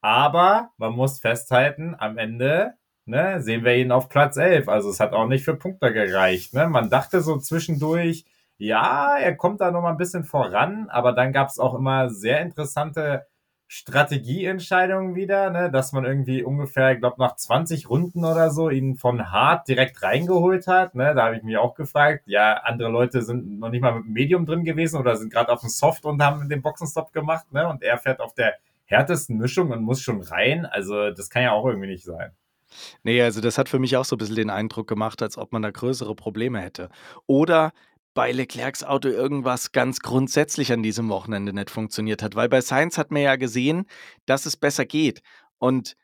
Aber 0.00 0.70
man 0.76 0.94
muss 0.94 1.20
festhalten, 1.20 1.94
am 1.96 2.18
Ende 2.18 2.74
ne, 3.06 3.40
sehen 3.42 3.64
wir 3.64 3.76
ihn 3.76 3.92
auf 3.92 4.08
Platz 4.08 4.36
11. 4.36 4.68
Also 4.68 4.90
es 4.90 5.00
hat 5.00 5.12
auch 5.12 5.26
nicht 5.26 5.44
für 5.44 5.56
Punkte 5.56 5.92
gereicht. 5.92 6.54
Ne? 6.54 6.68
Man 6.68 6.90
dachte 6.90 7.20
so 7.20 7.38
zwischendurch, 7.38 8.24
ja, 8.58 9.16
er 9.18 9.36
kommt 9.36 9.60
da 9.60 9.70
noch 9.70 9.82
mal 9.82 9.90
ein 9.90 9.96
bisschen 9.96 10.24
voran, 10.24 10.88
aber 10.88 11.12
dann 11.12 11.32
gab 11.32 11.48
es 11.48 11.58
auch 11.58 11.74
immer 11.74 12.10
sehr 12.10 12.40
interessante 12.42 13.26
Strategieentscheidungen 13.74 15.14
wieder, 15.14 15.48
ne, 15.48 15.70
dass 15.70 15.92
man 15.92 16.04
irgendwie 16.04 16.42
ungefähr, 16.42 16.92
ich 16.92 16.98
glaube, 16.98 17.16
nach 17.18 17.36
20 17.36 17.88
Runden 17.88 18.22
oder 18.22 18.50
so 18.50 18.68
ihn 18.68 18.96
von 18.96 19.32
hart 19.32 19.66
direkt 19.66 20.02
reingeholt 20.02 20.66
hat. 20.66 20.94
Ne? 20.94 21.14
Da 21.14 21.24
habe 21.24 21.36
ich 21.36 21.42
mich 21.42 21.56
auch 21.56 21.74
gefragt, 21.74 22.24
ja, 22.26 22.52
andere 22.64 22.90
Leute 22.90 23.22
sind 23.22 23.58
noch 23.58 23.70
nicht 23.70 23.80
mal 23.80 23.94
mit 23.94 24.06
Medium 24.06 24.44
drin 24.44 24.64
gewesen 24.64 25.00
oder 25.00 25.16
sind 25.16 25.32
gerade 25.32 25.50
auf 25.50 25.60
dem 25.60 25.70
Soft 25.70 26.04
und 26.04 26.22
haben 26.22 26.50
den 26.50 26.60
Boxenstopp 26.60 27.14
gemacht, 27.14 27.50
ne? 27.50 27.66
Und 27.66 27.82
er 27.82 27.96
fährt 27.96 28.20
auf 28.20 28.34
der 28.34 28.56
härtesten 28.84 29.38
Mischung 29.38 29.70
und 29.70 29.82
muss 29.82 30.02
schon 30.02 30.20
rein. 30.20 30.66
Also, 30.66 31.10
das 31.10 31.30
kann 31.30 31.42
ja 31.42 31.52
auch 31.52 31.64
irgendwie 31.66 31.88
nicht 31.88 32.04
sein. 32.04 32.32
Nee, 33.02 33.22
also 33.22 33.40
das 33.40 33.58
hat 33.58 33.68
für 33.68 33.78
mich 33.78 33.96
auch 33.96 34.04
so 34.04 34.16
ein 34.16 34.18
bisschen 34.18 34.36
den 34.36 34.50
Eindruck 34.50 34.88
gemacht, 34.88 35.22
als 35.22 35.38
ob 35.38 35.52
man 35.52 35.62
da 35.62 35.70
größere 35.70 36.14
Probleme 36.14 36.60
hätte. 36.60 36.88
Oder 37.26 37.72
bei 38.14 38.32
Leclercs 38.32 38.84
Auto 38.84 39.08
irgendwas 39.08 39.72
ganz 39.72 40.00
grundsätzlich 40.00 40.72
an 40.72 40.82
diesem 40.82 41.08
Wochenende 41.08 41.52
nicht 41.52 41.70
funktioniert 41.70 42.22
hat. 42.22 42.34
Weil 42.34 42.48
bei 42.48 42.60
Sainz 42.60 42.98
hat 42.98 43.10
man 43.10 43.22
ja 43.22 43.36
gesehen, 43.36 43.86
dass 44.26 44.46
es 44.46 44.56
besser 44.56 44.84
geht. 44.84 45.22
Und 45.58 45.96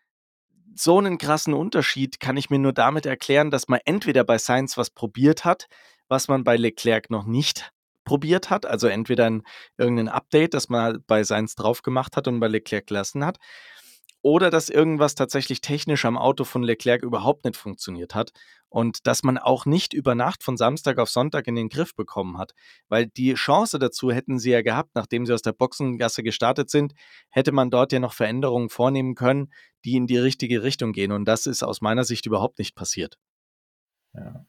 so 0.74 0.98
einen 0.98 1.18
krassen 1.18 1.54
Unterschied 1.54 2.20
kann 2.20 2.36
ich 2.36 2.50
mir 2.50 2.58
nur 2.58 2.72
damit 2.72 3.04
erklären, 3.04 3.50
dass 3.50 3.68
man 3.68 3.80
entweder 3.84 4.24
bei 4.24 4.38
Sainz 4.38 4.76
was 4.76 4.90
probiert 4.90 5.44
hat, 5.44 5.66
was 6.08 6.28
man 6.28 6.44
bei 6.44 6.56
Leclerc 6.56 7.10
noch 7.10 7.26
nicht 7.26 7.72
probiert 8.04 8.48
hat. 8.48 8.64
Also 8.64 8.86
entweder 8.86 9.26
ein, 9.26 9.42
irgendein 9.76 10.08
Update, 10.08 10.54
das 10.54 10.68
man 10.68 11.02
bei 11.06 11.24
Sainz 11.24 11.56
drauf 11.56 11.82
gemacht 11.82 12.16
hat 12.16 12.28
und 12.28 12.40
bei 12.40 12.48
Leclerc 12.48 12.86
gelassen 12.86 13.24
hat 13.24 13.38
oder 14.22 14.50
dass 14.50 14.68
irgendwas 14.68 15.14
tatsächlich 15.14 15.60
technisch 15.60 16.04
am 16.04 16.18
Auto 16.18 16.44
von 16.44 16.62
Leclerc 16.62 17.02
überhaupt 17.02 17.44
nicht 17.44 17.56
funktioniert 17.56 18.14
hat 18.14 18.32
und 18.68 19.06
dass 19.06 19.22
man 19.22 19.38
auch 19.38 19.64
nicht 19.64 19.94
über 19.94 20.14
Nacht 20.14 20.42
von 20.42 20.56
Samstag 20.56 20.98
auf 20.98 21.08
Sonntag 21.08 21.46
in 21.46 21.54
den 21.54 21.68
Griff 21.68 21.94
bekommen 21.94 22.36
hat. 22.38 22.52
Weil 22.88 23.06
die 23.06 23.34
Chance 23.34 23.78
dazu 23.78 24.10
hätten 24.10 24.38
sie 24.38 24.50
ja 24.50 24.62
gehabt, 24.62 24.90
nachdem 24.94 25.24
sie 25.24 25.32
aus 25.32 25.42
der 25.42 25.52
Boxengasse 25.52 26.22
gestartet 26.22 26.70
sind, 26.70 26.94
hätte 27.30 27.52
man 27.52 27.70
dort 27.70 27.92
ja 27.92 28.00
noch 28.00 28.12
Veränderungen 28.12 28.68
vornehmen 28.70 29.14
können, 29.14 29.52
die 29.84 29.96
in 29.96 30.06
die 30.06 30.18
richtige 30.18 30.62
Richtung 30.62 30.92
gehen. 30.92 31.12
Und 31.12 31.24
das 31.24 31.46
ist 31.46 31.62
aus 31.62 31.80
meiner 31.80 32.04
Sicht 32.04 32.26
überhaupt 32.26 32.58
nicht 32.58 32.74
passiert. 32.74 33.18
Ja. 34.14 34.44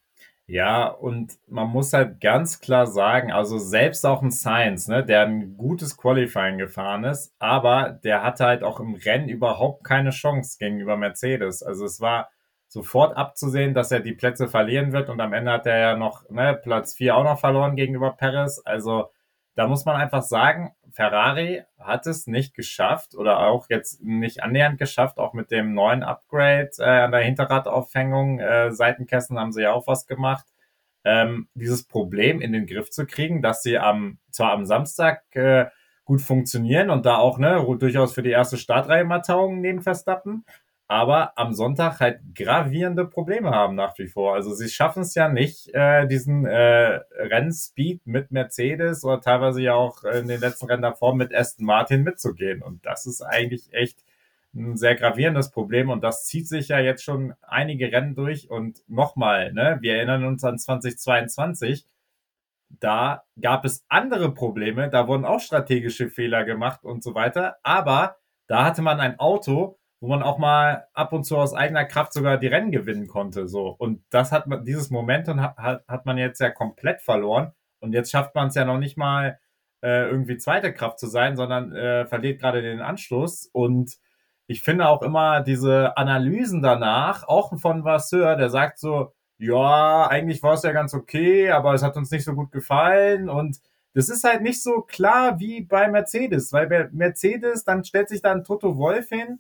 Ja, 0.51 0.88
und 0.88 1.38
man 1.45 1.67
muss 1.67 1.93
halt 1.93 2.19
ganz 2.21 2.59
klar 2.59 2.88
sagen, 2.88 3.31
also 3.31 3.59
selbst 3.59 4.03
auch 4.03 4.23
ein 4.23 4.31
Science, 4.31 4.88
ne, 4.88 5.05
der 5.05 5.21
ein 5.21 5.55
gutes 5.57 5.95
Qualifying 5.95 6.57
gefahren 6.57 7.03
ist, 7.03 7.35
aber 7.38 7.99
der 8.03 8.23
hatte 8.23 8.45
halt 8.45 8.63
auch 8.63 8.79
im 8.79 8.95
Rennen 8.95 9.29
überhaupt 9.29 9.83
keine 9.83 10.09
Chance 10.09 10.57
gegenüber 10.57 10.97
Mercedes. 10.97 11.62
Also 11.62 11.85
es 11.85 12.01
war 12.01 12.31
sofort 12.67 13.15
abzusehen, 13.15 13.75
dass 13.75 13.91
er 13.91 13.99
die 13.99 14.13
Plätze 14.13 14.47
verlieren 14.47 14.91
wird 14.91 15.09
und 15.09 15.21
am 15.21 15.33
Ende 15.33 15.51
hat 15.51 15.67
er 15.67 15.77
ja 15.77 15.95
noch 15.95 16.27
ne, 16.31 16.55
Platz 16.55 16.95
4 16.95 17.15
auch 17.15 17.23
noch 17.23 17.39
verloren 17.39 17.75
gegenüber 17.75 18.13
Perez. 18.17 18.59
Also 18.65 19.12
da 19.60 19.67
muss 19.67 19.84
man 19.84 19.98
einfach 19.98 20.22
sagen, 20.22 20.72
Ferrari 20.89 21.63
hat 21.78 22.08
es 22.08 22.28
nicht 22.28 22.54
geschafft 22.54 23.13
oder 23.13 23.39
auch 23.39 23.65
jetzt 23.69 24.02
nicht 24.02 24.41
annähernd 24.41 24.80
geschafft, 24.80 25.17
auch 25.17 25.34
mit 25.34 25.52
dem 25.52 25.74
neuen 25.74 26.02
Upgrade 26.02 26.69
äh, 26.80 26.84
an 26.86 27.12
der 27.12 27.19
Hinterradaufhängung. 27.19 28.39
Äh, 28.39 28.72
Seitenkästen 28.72 29.38
haben 29.38 29.52
sie 29.52 29.63
ja 29.63 29.74
auch 29.74 29.86
was 29.86 30.08
gemacht. 30.08 30.45
Ähm, 31.04 31.50
dieses 31.56 31.86
Problem 31.86 32.39
in 32.39 32.54
den 32.54 32.67
Griff 32.67 32.89
zu 32.89 33.06
kriegen, 33.06 33.41
dass 33.41 33.62
sie 33.62 33.78
am, 33.78 34.19
zwar 34.32 34.54
am 34.54 34.63
Samstag 34.63 35.24
äh, 35.36 35.65
gut 36.06 36.22
funktionieren 36.22 36.89
und 36.89 37.06
da 37.06 37.17
auch 37.17 37.38
ne, 37.38 37.62
durchaus 37.78 38.13
für 38.13 38.24
die 38.24 38.32
erste 38.32 38.56
Startreihe 38.56 39.04
mal 39.04 39.19
taugen 39.19 39.60
neben 39.60 39.82
Verstappen, 39.82 40.45
aber 40.89 41.38
am 41.38 41.54
Sonntag 41.54 41.99
halt 41.99 42.19
gravierende 42.34 43.06
Probleme 43.06 43.52
haben 43.52 43.75
nach 43.75 43.95
wie 43.99 44.08
vor. 44.08 44.34
Also 44.34 44.56
sie 44.56 44.69
schaffen 44.69 45.04
es 45.04 45.13
ja 45.13 45.30
nicht, 45.30 45.69
äh, 45.75 46.08
diesen 46.08 46.45
äh, 46.45 47.02
Rennspeed 47.15 48.08
mit 48.08 48.32
Mercedes 48.32 49.04
oder 49.04 49.21
teilweise 49.21 49.62
ja 49.62 49.75
auch 49.75 50.04
in 50.04 50.28
den 50.28 50.41
letzten 50.41 50.65
Rennen 50.65 50.82
davor 50.82 51.15
mit 51.15 51.34
Aston 51.34 51.67
Martin 51.67 52.02
mitzugehen. 52.02 52.63
Und 52.63 52.88
das 52.88 53.06
ist 53.06 53.21
eigentlich 53.21 53.71
echt 53.71 54.04
ein 54.56 54.78
sehr 54.78 54.95
gravierendes 54.95 55.52
Problem 55.52 55.91
und 55.91 56.04
das 56.04 56.25
zieht 56.25 56.47
sich 56.47 56.69
ja 56.69 56.80
jetzt 56.80 57.04
schon 57.04 57.36
einige 57.43 57.91
Rennen 57.91 58.15
durch. 58.15 58.49
Und 58.49 58.82
nochmal, 58.89 59.54
ne, 59.54 59.78
wir 59.82 59.95
erinnern 59.95 60.25
uns 60.25 60.43
an 60.43 60.58
2022. 60.58 61.86
Da 62.80 63.23
gab 63.39 63.63
es 63.63 63.86
andere 63.89 64.34
Probleme, 64.34 64.89
da 64.89 65.08
wurden 65.08 65.25
auch 65.25 65.39
strategische 65.39 66.10
Fehler 66.10 66.45
gemacht 66.45 66.84
und 66.84 67.04
so 67.04 67.13
weiter. 67.13 67.58
Aber 67.62 68.15
da 68.47 68.65
hatte 68.65 68.82
man 68.82 68.99
ein 68.99 69.19
Auto, 69.19 69.78
wo 69.99 70.07
man 70.07 70.23
auch 70.23 70.38
mal 70.38 70.88
ab 70.93 71.13
und 71.13 71.23
zu 71.25 71.38
aus 71.38 71.53
eigener 71.53 71.85
Kraft 71.85 72.13
sogar 72.13 72.38
die 72.38 72.47
Rennen 72.47 72.71
gewinnen 72.71 73.07
konnte. 73.07 73.47
So. 73.47 73.67
Und 73.77 74.03
das 74.09 74.31
hat 74.31 74.47
man, 74.47 74.63
dieses 74.63 74.89
Momentum 74.89 75.41
hat, 75.41 75.85
hat 75.88 76.05
man 76.05 76.17
jetzt 76.17 76.39
ja 76.39 76.49
komplett 76.49 77.01
verloren. 77.01 77.53
Und 77.79 77.93
jetzt 77.93 78.12
schafft 78.12 78.35
man 78.35 78.47
es 78.47 78.55
ja 78.55 78.65
noch 78.65 78.77
nicht 78.77 78.97
mal, 78.97 79.39
äh, 79.81 80.09
irgendwie 80.09 80.38
zweite 80.38 80.73
Kraft 80.73 80.99
zu 80.99 81.07
sein, 81.07 81.35
sondern 81.35 81.73
äh, 81.73 82.05
verliert 82.05 82.39
gerade 82.39 82.62
den 82.62 82.81
Anschluss. 82.81 83.49
Und 83.51 83.97
ich 84.47 84.62
finde 84.62 84.88
auch 84.88 85.01
immer 85.01 85.41
diese 85.41 85.95
Analysen 85.97 86.62
danach, 86.62 87.27
auch 87.27 87.57
von 87.59 87.83
Vasseur, 87.83 88.35
der 88.35 88.49
sagt 88.49 88.79
so, 88.79 89.13
ja, 89.38 90.07
eigentlich 90.07 90.43
war 90.43 90.53
es 90.53 90.63
ja 90.63 90.71
ganz 90.71 90.93
okay, 90.93 91.51
aber 91.51 91.73
es 91.73 91.83
hat 91.83 91.95
uns 91.95 92.12
nicht 92.12 92.25
so 92.25 92.33
gut 92.33 92.51
gefallen 92.51 93.29
und 93.29 93.59
das 93.93 94.09
ist 94.09 94.23
halt 94.23 94.41
nicht 94.41 94.62
so 94.62 94.81
klar 94.81 95.39
wie 95.39 95.62
bei 95.62 95.88
Mercedes, 95.88 96.51
weil 96.51 96.67
bei 96.67 96.89
Mercedes, 96.91 97.63
dann 97.63 97.83
stellt 97.83 98.09
sich 98.09 98.21
dann 98.21 98.43
Toto 98.43 98.77
Wolf 98.77 99.09
hin 99.09 99.39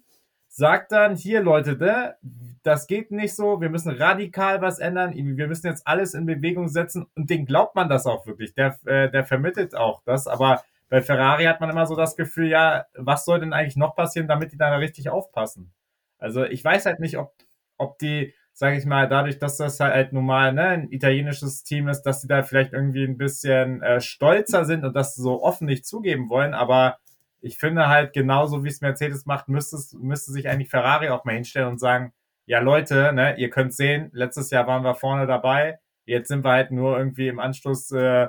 sagt 0.49 0.91
dann, 0.91 1.15
hier 1.15 1.41
Leute, 1.41 1.77
ne, 1.77 2.15
das 2.63 2.87
geht 2.87 3.11
nicht 3.11 3.35
so, 3.35 3.61
wir 3.61 3.69
müssen 3.69 3.91
radikal 3.91 4.61
was 4.61 4.79
ändern, 4.79 5.13
wir 5.13 5.47
müssen 5.47 5.67
jetzt 5.67 5.87
alles 5.87 6.13
in 6.13 6.25
Bewegung 6.25 6.67
setzen. 6.67 7.05
Und 7.15 7.29
den 7.29 7.45
glaubt 7.45 7.75
man 7.75 7.87
das 7.87 8.05
auch 8.05 8.27
wirklich, 8.27 8.53
der, 8.55 8.77
äh, 8.85 9.09
der 9.09 9.23
vermittelt 9.23 9.75
auch 9.75 10.03
das, 10.03 10.27
aber 10.27 10.63
bei 10.89 11.01
Ferrari 11.01 11.45
hat 11.45 11.61
man 11.61 11.69
immer 11.69 11.85
so 11.85 11.95
das 11.95 12.15
Gefühl, 12.15 12.47
ja, 12.47 12.85
was 12.95 13.23
soll 13.23 13.39
denn 13.39 13.53
eigentlich 13.53 13.77
noch 13.77 13.95
passieren, 13.95 14.27
damit 14.27 14.51
die 14.51 14.57
da 14.57 14.75
richtig 14.75 15.09
aufpassen? 15.09 15.71
Also 16.17 16.43
ich 16.43 16.65
weiß 16.65 16.87
halt 16.87 16.99
nicht, 16.99 17.17
ob, 17.17 17.31
ob 17.77 17.99
die, 17.99 18.33
sage 18.53 18.75
ich 18.75 18.85
mal, 18.85 19.07
dadurch, 19.07 19.37
dass 19.37 19.57
das 19.57 19.79
halt 19.79 20.13
normal 20.13 20.51
ne, 20.53 20.63
ein 20.63 20.91
italienisches 20.91 21.63
Team 21.63 21.87
ist, 21.87 22.01
dass 22.01 22.21
die 22.21 22.27
da 22.27 22.41
vielleicht 22.41 22.73
irgendwie 22.73 23.05
ein 23.05 23.17
bisschen 23.17 23.83
äh, 23.83 24.01
stolzer 24.01 24.65
sind 24.65 24.83
und 24.83 24.95
das 24.95 25.13
so 25.13 25.43
offen 25.43 25.67
nicht 25.67 25.85
zugeben 25.85 26.27
wollen, 26.29 26.55
aber 26.55 26.97
ich 27.41 27.57
finde 27.57 27.87
halt 27.87 28.13
genauso 28.13 28.63
wie 28.63 28.69
es 28.69 28.81
Mercedes 28.81 29.25
macht, 29.25 29.47
müsste, 29.47 29.77
müsste 29.97 30.31
sich 30.31 30.49
eigentlich 30.49 30.69
Ferrari 30.69 31.09
auch 31.09 31.25
mal 31.25 31.35
hinstellen 31.35 31.69
und 31.69 31.79
sagen, 31.79 32.13
ja 32.45 32.59
Leute, 32.59 33.13
ne, 33.13 33.37
ihr 33.37 33.49
könnt 33.49 33.73
sehen, 33.73 34.09
letztes 34.13 34.49
Jahr 34.49 34.67
waren 34.67 34.83
wir 34.83 34.95
vorne 34.95 35.27
dabei, 35.27 35.79
jetzt 36.05 36.27
sind 36.27 36.43
wir 36.43 36.51
halt 36.51 36.71
nur 36.71 36.97
irgendwie 36.97 37.27
im 37.27 37.39
Anschluss 37.39 37.91
äh, 37.91 38.27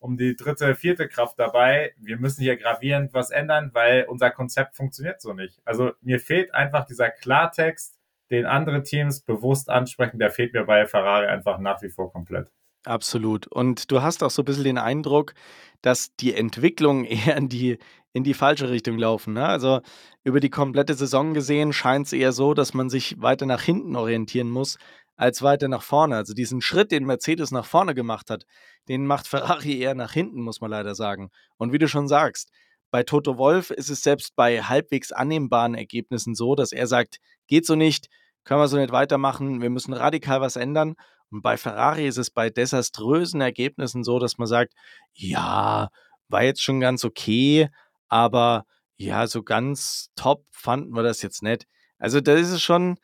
um 0.00 0.16
die 0.16 0.34
dritte, 0.34 0.74
vierte 0.74 1.08
Kraft 1.08 1.38
dabei. 1.38 1.94
Wir 1.98 2.18
müssen 2.18 2.42
hier 2.42 2.56
gravierend 2.56 3.12
was 3.12 3.30
ändern, 3.30 3.70
weil 3.74 4.06
unser 4.08 4.30
Konzept 4.30 4.74
funktioniert 4.74 5.20
so 5.20 5.34
nicht. 5.34 5.60
Also 5.64 5.92
mir 6.00 6.18
fehlt 6.18 6.54
einfach 6.54 6.86
dieser 6.86 7.10
Klartext, 7.10 7.98
den 8.30 8.46
andere 8.46 8.82
Teams 8.82 9.20
bewusst 9.20 9.68
ansprechen, 9.68 10.18
der 10.18 10.30
fehlt 10.30 10.54
mir 10.54 10.64
bei 10.64 10.86
Ferrari 10.86 11.26
einfach 11.26 11.58
nach 11.58 11.82
wie 11.82 11.90
vor 11.90 12.12
komplett. 12.12 12.50
Absolut. 12.84 13.46
Und 13.46 13.90
du 13.90 14.00
hast 14.00 14.22
auch 14.22 14.30
so 14.30 14.42
ein 14.42 14.46
bisschen 14.46 14.64
den 14.64 14.78
Eindruck, 14.78 15.34
dass 15.82 16.14
die 16.16 16.34
Entwicklung 16.34 17.04
eher 17.04 17.36
in 17.36 17.48
die, 17.48 17.78
in 18.12 18.24
die 18.24 18.34
falsche 18.34 18.70
Richtung 18.70 18.98
laufen. 18.98 19.34
Ne? 19.34 19.46
Also 19.46 19.80
über 20.24 20.40
die 20.40 20.50
komplette 20.50 20.94
Saison 20.94 21.34
gesehen 21.34 21.72
scheint 21.72 22.06
es 22.06 22.12
eher 22.12 22.32
so, 22.32 22.54
dass 22.54 22.74
man 22.74 22.90
sich 22.90 23.20
weiter 23.20 23.46
nach 23.46 23.62
hinten 23.62 23.96
orientieren 23.96 24.50
muss, 24.50 24.78
als 25.16 25.42
weiter 25.42 25.68
nach 25.68 25.82
vorne. 25.82 26.16
Also 26.16 26.34
diesen 26.34 26.60
Schritt, 26.60 26.90
den 26.90 27.04
Mercedes 27.04 27.50
nach 27.50 27.66
vorne 27.66 27.94
gemacht 27.94 28.30
hat, 28.30 28.44
den 28.88 29.06
macht 29.06 29.28
Ferrari 29.28 29.78
eher 29.78 29.94
nach 29.94 30.12
hinten, 30.12 30.42
muss 30.42 30.60
man 30.60 30.70
leider 30.70 30.94
sagen. 30.94 31.30
Und 31.58 31.72
wie 31.72 31.78
du 31.78 31.88
schon 31.88 32.08
sagst, 32.08 32.50
bei 32.90 33.04
Toto 33.04 33.38
Wolf 33.38 33.70
ist 33.70 33.90
es 33.90 34.02
selbst 34.02 34.34
bei 34.34 34.62
halbwegs 34.62 35.12
annehmbaren 35.12 35.74
Ergebnissen 35.74 36.34
so, 36.34 36.56
dass 36.56 36.72
er 36.72 36.86
sagt, 36.86 37.18
geht 37.46 37.64
so 37.66 37.76
nicht, 37.76 38.08
können 38.44 38.60
wir 38.60 38.68
so 38.68 38.78
nicht 38.78 38.92
weitermachen, 38.92 39.62
wir 39.62 39.70
müssen 39.70 39.92
radikal 39.92 40.40
was 40.40 40.56
ändern. 40.56 40.94
Und 41.30 41.42
bei 41.42 41.56
Ferrari 41.56 42.08
ist 42.08 42.16
es 42.16 42.30
bei 42.30 42.50
desaströsen 42.50 43.40
Ergebnissen 43.40 44.02
so, 44.02 44.18
dass 44.18 44.38
man 44.38 44.48
sagt, 44.48 44.74
ja, 45.12 45.90
war 46.28 46.42
jetzt 46.42 46.62
schon 46.62 46.80
ganz 46.80 47.04
okay, 47.04 47.68
aber 48.10 48.66
ja, 48.98 49.26
so 49.26 49.42
ganz 49.42 50.10
top 50.16 50.44
fanden 50.50 50.94
wir 50.94 51.02
das 51.02 51.22
jetzt 51.22 51.42
nicht. 51.42 51.66
Also 51.98 52.20
da 52.20 52.34
ist 52.34 52.60
schon 52.60 52.98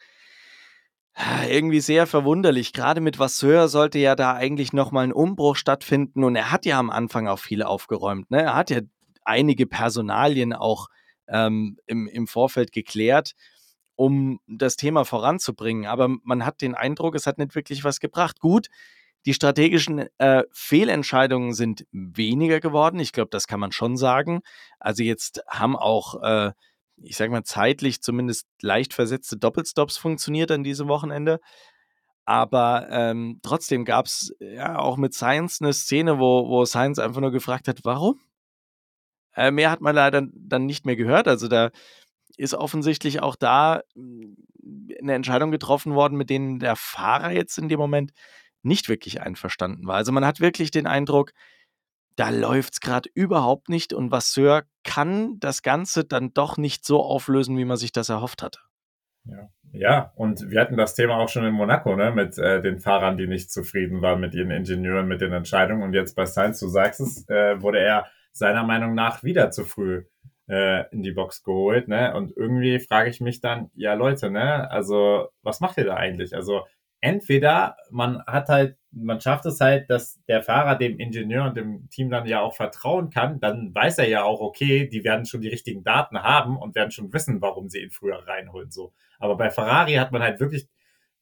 ah, 1.14 1.46
irgendwie 1.48 1.80
sehr 1.80 2.06
verwunderlich. 2.06 2.72
Gerade 2.74 3.00
mit 3.00 3.18
Vasseur 3.18 3.68
sollte 3.68 3.98
ja 3.98 4.14
da 4.14 4.34
eigentlich 4.34 4.72
nochmal 4.74 5.04
ein 5.04 5.12
Umbruch 5.12 5.56
stattfinden 5.56 6.24
und 6.24 6.36
er 6.36 6.52
hat 6.52 6.66
ja 6.66 6.78
am 6.78 6.90
Anfang 6.90 7.28
auch 7.28 7.38
viel 7.38 7.62
aufgeräumt. 7.62 8.30
Ne? 8.30 8.42
Er 8.42 8.54
hat 8.56 8.70
ja 8.70 8.80
einige 9.24 9.66
Personalien 9.66 10.52
auch 10.52 10.88
ähm, 11.28 11.78
im, 11.86 12.06
im 12.08 12.26
Vorfeld 12.26 12.72
geklärt. 12.72 13.32
um 13.96 14.40
das 14.46 14.76
Thema 14.76 15.04
voranzubringen. 15.04 15.86
Aber 15.86 16.08
man 16.22 16.44
hat 16.44 16.60
den 16.60 16.74
Eindruck, 16.74 17.14
es 17.14 17.26
hat 17.26 17.38
nicht 17.38 17.54
wirklich 17.54 17.84
was 17.84 18.00
gebracht. 18.00 18.40
Gut, 18.40 18.68
die 19.26 19.34
strategischen 19.34 20.08
äh, 20.18 20.44
Fehlentscheidungen 20.52 21.52
sind 21.52 21.84
weniger 21.90 22.60
geworden. 22.60 23.00
Ich 23.00 23.12
glaube, 23.12 23.30
das 23.30 23.48
kann 23.48 23.58
man 23.58 23.72
schon 23.72 23.96
sagen. 23.96 24.40
Also 24.78 25.02
jetzt 25.02 25.42
haben 25.48 25.76
auch, 25.76 26.22
äh, 26.22 26.52
ich 27.02 27.16
sage 27.16 27.32
mal, 27.32 27.42
zeitlich 27.42 28.00
zumindest 28.02 28.46
leicht 28.62 28.94
versetzte 28.94 29.36
Doppelstops 29.36 29.98
funktioniert 29.98 30.52
an 30.52 30.62
diesem 30.62 30.86
Wochenende. 30.86 31.40
Aber 32.24 32.86
ähm, 32.90 33.40
trotzdem 33.42 33.84
gab 33.84 34.06
es 34.06 34.32
ja 34.38 34.78
auch 34.78 34.96
mit 34.96 35.12
Science 35.12 35.60
eine 35.60 35.72
Szene, 35.72 36.20
wo, 36.20 36.48
wo 36.48 36.64
Science 36.64 37.00
einfach 37.00 37.20
nur 37.20 37.32
gefragt 37.32 37.66
hat, 37.66 37.80
warum? 37.82 38.20
Äh, 39.34 39.50
mehr 39.50 39.72
hat 39.72 39.80
man 39.80 39.94
leider 39.94 40.22
dann 40.32 40.66
nicht 40.66 40.86
mehr 40.86 40.96
gehört. 40.96 41.26
Also 41.26 41.48
da 41.48 41.70
ist 42.36 42.54
offensichtlich 42.54 43.22
auch 43.22 43.34
da 43.34 43.82
hm, 43.94 44.36
eine 45.00 45.14
Entscheidung 45.14 45.50
getroffen 45.50 45.94
worden, 45.94 46.16
mit 46.16 46.30
denen 46.30 46.60
der 46.60 46.76
Fahrer 46.76 47.32
jetzt 47.32 47.58
in 47.58 47.68
dem 47.68 47.78
Moment 47.78 48.12
nicht 48.66 48.88
wirklich 48.88 49.22
einverstanden 49.22 49.86
war. 49.86 49.96
Also 49.96 50.12
man 50.12 50.24
hat 50.24 50.40
wirklich 50.40 50.70
den 50.70 50.86
Eindruck, 50.86 51.32
da 52.16 52.30
läuft 52.30 52.74
es 52.74 52.80
gerade 52.80 53.08
überhaupt 53.14 53.68
nicht 53.68 53.92
und 53.92 54.10
Vasseur 54.10 54.64
kann 54.84 55.38
das 55.38 55.62
Ganze 55.62 56.04
dann 56.04 56.32
doch 56.32 56.56
nicht 56.56 56.84
so 56.84 57.02
auflösen, 57.02 57.56
wie 57.58 57.64
man 57.64 57.76
sich 57.76 57.92
das 57.92 58.08
erhofft 58.08 58.42
hatte. 58.42 58.60
Ja. 59.24 59.48
ja, 59.72 60.12
und 60.14 60.50
wir 60.50 60.60
hatten 60.60 60.76
das 60.76 60.94
Thema 60.94 61.16
auch 61.16 61.28
schon 61.28 61.44
in 61.44 61.52
Monaco, 61.52 61.96
ne, 61.96 62.12
mit 62.12 62.38
äh, 62.38 62.62
den 62.62 62.78
Fahrern, 62.78 63.16
die 63.16 63.26
nicht 63.26 63.50
zufrieden 63.50 64.00
waren 64.00 64.20
mit 64.20 64.34
ihren 64.34 64.52
Ingenieuren, 64.52 65.08
mit 65.08 65.20
den 65.20 65.32
Entscheidungen. 65.32 65.82
Und 65.82 65.94
jetzt 65.94 66.14
bei 66.14 66.26
Sainz, 66.26 66.60
du 66.60 66.68
sagst 66.68 67.00
es, 67.00 67.28
äh, 67.28 67.60
wurde 67.60 67.80
er 67.80 68.06
seiner 68.30 68.62
Meinung 68.62 68.94
nach 68.94 69.24
wieder 69.24 69.50
zu 69.50 69.64
früh 69.64 70.04
äh, 70.48 70.88
in 70.90 71.02
die 71.02 71.12
Box 71.12 71.42
geholt, 71.42 71.88
ne? 71.88 72.14
Und 72.14 72.36
irgendwie 72.36 72.78
frage 72.78 73.10
ich 73.10 73.20
mich 73.20 73.40
dann, 73.40 73.70
ja 73.74 73.94
Leute, 73.94 74.30
ne, 74.30 74.70
also 74.70 75.28
was 75.42 75.60
macht 75.60 75.76
ihr 75.78 75.84
da 75.84 75.96
eigentlich? 75.96 76.34
Also 76.36 76.64
entweder 77.06 77.76
man 77.90 78.20
hat 78.26 78.48
halt, 78.48 78.76
man 78.90 79.20
schafft 79.20 79.46
es 79.46 79.60
halt, 79.60 79.88
dass 79.90 80.20
der 80.26 80.42
Fahrer 80.42 80.74
dem 80.76 80.98
Ingenieur 80.98 81.44
und 81.44 81.56
dem 81.56 81.88
Team 81.88 82.10
dann 82.10 82.26
ja 82.26 82.40
auch 82.40 82.54
vertrauen 82.56 83.10
kann, 83.10 83.38
dann 83.38 83.72
weiß 83.72 83.98
er 83.98 84.08
ja 84.08 84.24
auch, 84.24 84.40
okay, 84.40 84.88
die 84.88 85.04
werden 85.04 85.24
schon 85.24 85.40
die 85.40 85.48
richtigen 85.48 85.84
Daten 85.84 86.20
haben 86.20 86.56
und 86.56 86.74
werden 86.74 86.90
schon 86.90 87.12
wissen, 87.12 87.40
warum 87.40 87.68
sie 87.68 87.80
ihn 87.80 87.92
früher 87.92 88.26
reinholen, 88.26 88.72
so. 88.72 88.92
Aber 89.20 89.36
bei 89.36 89.50
Ferrari 89.50 89.94
hat 89.94 90.10
man 90.10 90.22
halt 90.22 90.40
wirklich 90.40 90.68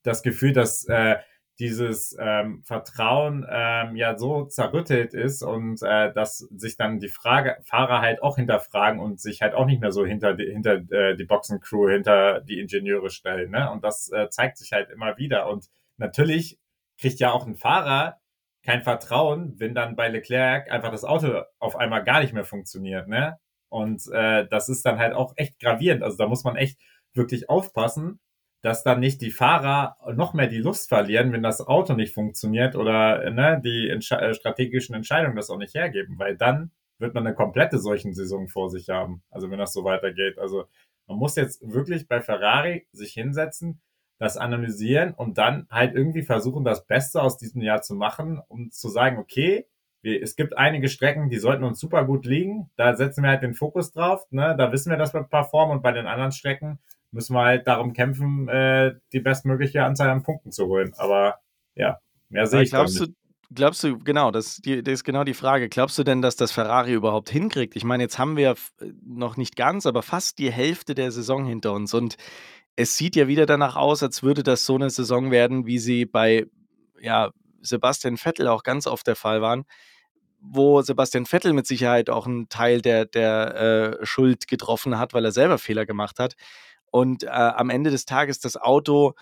das 0.02 0.22
Gefühl, 0.22 0.54
dass 0.54 0.86
äh, 0.88 1.16
dieses 1.58 2.16
ähm, 2.18 2.62
Vertrauen 2.64 3.46
ähm, 3.48 3.94
ja 3.94 4.18
so 4.18 4.44
zerrüttelt 4.44 5.14
ist 5.14 5.42
und 5.42 5.82
äh, 5.82 6.12
dass 6.12 6.38
sich 6.38 6.76
dann 6.76 6.98
die 6.98 7.08
Frage, 7.08 7.56
Fahrer 7.64 8.00
halt 8.00 8.22
auch 8.22 8.36
hinterfragen 8.36 8.98
und 8.98 9.20
sich 9.20 9.40
halt 9.40 9.54
auch 9.54 9.66
nicht 9.66 9.80
mehr 9.80 9.92
so 9.92 10.04
hinter 10.04 10.34
die, 10.34 10.46
hinter 10.46 10.82
äh, 10.90 11.14
die 11.16 11.24
Boxencrew, 11.24 11.88
hinter 11.88 12.40
die 12.40 12.58
Ingenieure 12.58 13.10
stellen. 13.10 13.50
Ne? 13.50 13.70
Und 13.70 13.84
das 13.84 14.10
äh, 14.10 14.28
zeigt 14.30 14.58
sich 14.58 14.72
halt 14.72 14.90
immer 14.90 15.16
wieder. 15.16 15.48
Und 15.48 15.68
natürlich 15.96 16.58
kriegt 16.98 17.20
ja 17.20 17.30
auch 17.30 17.46
ein 17.46 17.56
Fahrer 17.56 18.18
kein 18.64 18.82
Vertrauen, 18.82 19.54
wenn 19.58 19.74
dann 19.74 19.94
bei 19.94 20.08
Leclerc 20.08 20.70
einfach 20.70 20.90
das 20.90 21.04
Auto 21.04 21.42
auf 21.58 21.76
einmal 21.76 22.02
gar 22.02 22.20
nicht 22.20 22.32
mehr 22.32 22.44
funktioniert. 22.44 23.06
Ne? 23.06 23.38
Und 23.68 24.02
äh, 24.12 24.46
das 24.48 24.68
ist 24.68 24.84
dann 24.84 24.98
halt 24.98 25.14
auch 25.14 25.34
echt 25.36 25.60
gravierend. 25.60 26.02
Also 26.02 26.16
da 26.16 26.26
muss 26.26 26.42
man 26.42 26.56
echt 26.56 26.80
wirklich 27.12 27.48
aufpassen 27.48 28.18
dass 28.64 28.82
dann 28.82 28.98
nicht 28.98 29.20
die 29.20 29.30
Fahrer 29.30 29.98
noch 30.14 30.32
mehr 30.32 30.46
die 30.46 30.56
Lust 30.56 30.88
verlieren, 30.88 31.34
wenn 31.34 31.42
das 31.42 31.60
Auto 31.60 31.92
nicht 31.92 32.14
funktioniert 32.14 32.76
oder 32.76 33.30
ne, 33.30 33.60
die 33.62 33.90
Entsche 33.90 34.18
äh, 34.18 34.32
strategischen 34.32 34.94
Entscheidungen 34.94 35.36
das 35.36 35.50
auch 35.50 35.58
nicht 35.58 35.74
hergeben, 35.74 36.18
weil 36.18 36.34
dann 36.34 36.70
wird 36.98 37.12
man 37.12 37.26
eine 37.26 37.36
komplette 37.36 37.78
solchen 37.78 38.14
Saison 38.14 38.48
vor 38.48 38.70
sich 38.70 38.88
haben. 38.88 39.22
Also 39.30 39.50
wenn 39.50 39.58
das 39.58 39.74
so 39.74 39.84
weitergeht. 39.84 40.38
Also 40.38 40.64
man 41.06 41.18
muss 41.18 41.36
jetzt 41.36 41.60
wirklich 41.60 42.08
bei 42.08 42.22
Ferrari 42.22 42.86
sich 42.90 43.12
hinsetzen, 43.12 43.82
das 44.18 44.38
analysieren 44.38 45.12
und 45.12 45.36
dann 45.36 45.66
halt 45.70 45.94
irgendwie 45.94 46.22
versuchen, 46.22 46.64
das 46.64 46.86
Beste 46.86 47.20
aus 47.20 47.36
diesem 47.36 47.60
Jahr 47.60 47.82
zu 47.82 47.94
machen, 47.94 48.40
um 48.48 48.70
zu 48.70 48.88
sagen, 48.88 49.18
okay, 49.18 49.66
wir, 50.00 50.22
es 50.22 50.36
gibt 50.36 50.56
einige 50.56 50.88
Strecken, 50.88 51.28
die 51.28 51.38
sollten 51.38 51.64
uns 51.64 51.80
super 51.80 52.06
gut 52.06 52.24
liegen. 52.24 52.70
Da 52.76 52.96
setzen 52.96 53.24
wir 53.24 53.28
halt 53.28 53.42
den 53.42 53.52
Fokus 53.52 53.92
drauf. 53.92 54.24
Ne? 54.30 54.54
Da 54.56 54.72
wissen 54.72 54.88
wir, 54.88 54.96
dass 54.96 55.12
wir 55.12 55.22
performen 55.24 55.76
und 55.76 55.82
bei 55.82 55.92
den 55.92 56.06
anderen 56.06 56.32
Strecken 56.32 56.78
müssen 57.14 57.34
wir 57.34 57.44
halt 57.44 57.66
darum 57.66 57.92
kämpfen, 57.92 58.48
äh, 58.48 58.94
die 59.12 59.20
bestmögliche 59.20 59.84
Anzahl 59.84 60.10
an 60.10 60.22
Punkten 60.22 60.52
zu 60.52 60.66
holen. 60.66 60.92
Aber 60.96 61.36
ja, 61.74 62.00
mehr 62.28 62.46
sehe 62.46 62.62
ich 62.62 62.70
glaubst 62.70 63.00
du, 63.00 63.06
glaubst 63.54 63.84
du, 63.84 63.98
genau, 63.98 64.30
das, 64.30 64.56
die, 64.56 64.82
das 64.82 64.94
ist 64.94 65.04
genau 65.04 65.24
die 65.24 65.34
Frage. 65.34 65.68
Glaubst 65.68 65.96
du 65.96 66.02
denn, 66.02 66.20
dass 66.20 66.36
das 66.36 66.52
Ferrari 66.52 66.92
überhaupt 66.92 67.30
hinkriegt? 67.30 67.76
Ich 67.76 67.84
meine, 67.84 68.02
jetzt 68.02 68.18
haben 68.18 68.36
wir 68.36 68.56
noch 69.06 69.36
nicht 69.36 69.56
ganz, 69.56 69.86
aber 69.86 70.02
fast 70.02 70.38
die 70.38 70.52
Hälfte 70.52 70.94
der 70.94 71.12
Saison 71.12 71.46
hinter 71.46 71.72
uns 71.72 71.94
und 71.94 72.16
es 72.76 72.96
sieht 72.96 73.14
ja 73.14 73.28
wieder 73.28 73.46
danach 73.46 73.76
aus, 73.76 74.02
als 74.02 74.24
würde 74.24 74.42
das 74.42 74.66
so 74.66 74.74
eine 74.74 74.90
Saison 74.90 75.30
werden, 75.30 75.64
wie 75.64 75.78
sie 75.78 76.06
bei 76.06 76.46
ja, 77.00 77.30
Sebastian 77.62 78.16
Vettel 78.16 78.48
auch 78.48 78.64
ganz 78.64 78.88
oft 78.88 79.06
der 79.06 79.14
Fall 79.14 79.40
waren, 79.40 79.64
wo 80.40 80.82
Sebastian 80.82 81.24
Vettel 81.24 81.52
mit 81.52 81.68
Sicherheit 81.68 82.10
auch 82.10 82.26
einen 82.26 82.48
Teil 82.48 82.82
der, 82.82 83.04
der 83.04 84.00
äh, 84.00 84.04
Schuld 84.06 84.48
getroffen 84.48 84.98
hat, 84.98 85.14
weil 85.14 85.24
er 85.24 85.30
selber 85.30 85.58
Fehler 85.58 85.86
gemacht 85.86 86.18
hat 86.18 86.34
und 86.94 87.24
äh, 87.24 87.26
am 87.26 87.70
Ende 87.70 87.90
des 87.90 88.04
Tages 88.04 88.38
das 88.38 88.56
Auto 88.56 89.14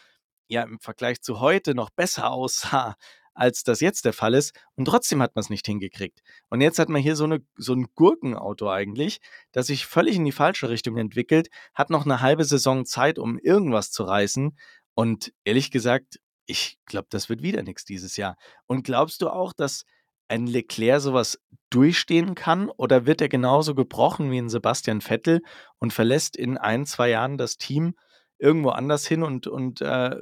ja 0.47 0.63
im 0.63 0.79
Vergleich 0.79 1.23
zu 1.23 1.41
heute 1.41 1.75
noch 1.75 1.89
besser 1.89 2.31
aussah, 2.31 2.97
als 3.33 3.63
das 3.65 3.81
jetzt 3.81 4.05
der 4.05 4.13
Fall 4.13 4.35
ist. 4.35 4.55
Und 4.75 4.85
trotzdem 4.85 5.23
hat 5.23 5.35
man 5.35 5.41
es 5.41 5.49
nicht 5.49 5.65
hingekriegt. 5.65 6.21
Und 6.51 6.61
jetzt 6.61 6.79
hat 6.79 6.91
man 6.91 7.01
hier 7.01 7.17
so, 7.17 7.25
eine, 7.25 7.41
so 7.57 7.73
ein 7.73 7.87
Gurkenauto 7.95 8.69
eigentlich, 8.69 9.23
das 9.53 9.69
sich 9.69 9.87
völlig 9.87 10.17
in 10.17 10.27
die 10.27 10.33
falsche 10.33 10.69
Richtung 10.69 10.99
entwickelt, 10.99 11.49
hat 11.73 11.89
noch 11.89 12.05
eine 12.05 12.21
halbe 12.21 12.45
Saison 12.45 12.85
Zeit, 12.85 13.19
um 13.19 13.39
irgendwas 13.39 13.91
zu 13.91 14.03
reißen. 14.03 14.55
Und 14.93 15.33
ehrlich 15.45 15.71
gesagt, 15.71 16.21
ich 16.45 16.79
glaube, 16.85 17.07
das 17.09 17.31
wird 17.31 17.41
wieder 17.41 17.63
nichts 17.63 17.87
dieses 17.87 18.19
Jahr. 18.19 18.37
Und 18.67 18.85
glaubst 18.85 19.23
du 19.23 19.31
auch, 19.31 19.55
dass 19.55 19.87
ein 20.29 20.47
Leclerc 20.47 21.01
sowas 21.01 21.41
durchstehen 21.71 22.35
kann 22.35 22.71
oder 22.71 23.07
wird 23.07 23.21
er 23.21 23.29
genauso 23.29 23.75
gebrochen 23.75 24.31
wie 24.31 24.39
ein 24.39 24.49
Sebastian 24.49 25.01
Vettel 25.01 25.41
und 25.79 25.93
verlässt 25.93 26.37
in 26.37 26.59
ein, 26.59 26.87
zwei 26.87 27.11
Jahren 27.11 27.39
das 27.39 27.57
Team 27.57 27.95
irgendwo 28.39 28.71
anders 28.71 29.07
hin 29.07 29.23
und, 29.23 29.47
und 29.47 29.81
äh, 29.81 30.17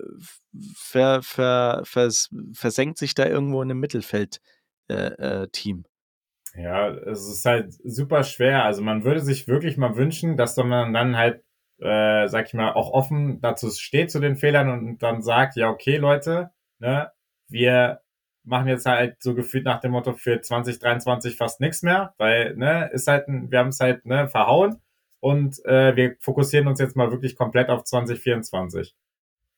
ver, 0.76 1.22
ver, 1.22 1.82
vers, 1.84 2.28
versenkt 2.52 2.98
sich 2.98 3.14
da 3.14 3.26
irgendwo 3.26 3.62
in 3.62 3.70
einem 3.70 3.80
Mittelfeld-Team? 3.80 4.40
Äh, 4.88 6.58
äh, 6.58 6.62
ja, 6.62 6.90
es 6.90 7.28
ist 7.28 7.44
halt 7.46 7.72
super 7.72 8.24
schwer. 8.24 8.64
Also 8.64 8.82
man 8.82 9.04
würde 9.04 9.20
sich 9.20 9.48
wirklich 9.48 9.76
mal 9.76 9.96
wünschen, 9.96 10.36
dass 10.36 10.56
man 10.56 10.92
dann 10.92 11.16
halt, 11.16 11.42
äh, 11.78 12.28
sag 12.28 12.46
ich 12.46 12.54
mal, 12.54 12.72
auch 12.72 12.90
offen 12.90 13.40
dazu 13.40 13.70
steht 13.70 14.10
zu 14.10 14.20
den 14.20 14.36
Fehlern 14.36 14.68
und 14.68 15.02
dann 15.02 15.22
sagt, 15.22 15.56
ja, 15.56 15.70
okay, 15.70 15.96
Leute, 15.96 16.50
ne, 16.78 17.10
wir 17.48 18.00
machen 18.50 18.68
jetzt 18.68 18.84
halt 18.84 19.22
so 19.22 19.34
gefühlt 19.34 19.64
nach 19.64 19.80
dem 19.80 19.92
Motto 19.92 20.12
für 20.12 20.40
2023 20.40 21.36
fast 21.36 21.60
nichts 21.60 21.82
mehr, 21.82 22.14
weil, 22.18 22.56
ne, 22.56 22.90
ist 22.92 23.06
halt, 23.08 23.28
ein, 23.28 23.50
wir 23.50 23.60
haben 23.60 23.68
es 23.68 23.80
halt, 23.80 24.04
ne, 24.04 24.28
verhauen 24.28 24.82
und 25.20 25.64
äh, 25.64 25.96
wir 25.96 26.16
fokussieren 26.20 26.66
uns 26.66 26.80
jetzt 26.80 26.96
mal 26.96 27.10
wirklich 27.10 27.36
komplett 27.36 27.70
auf 27.70 27.84
2024, 27.84 28.94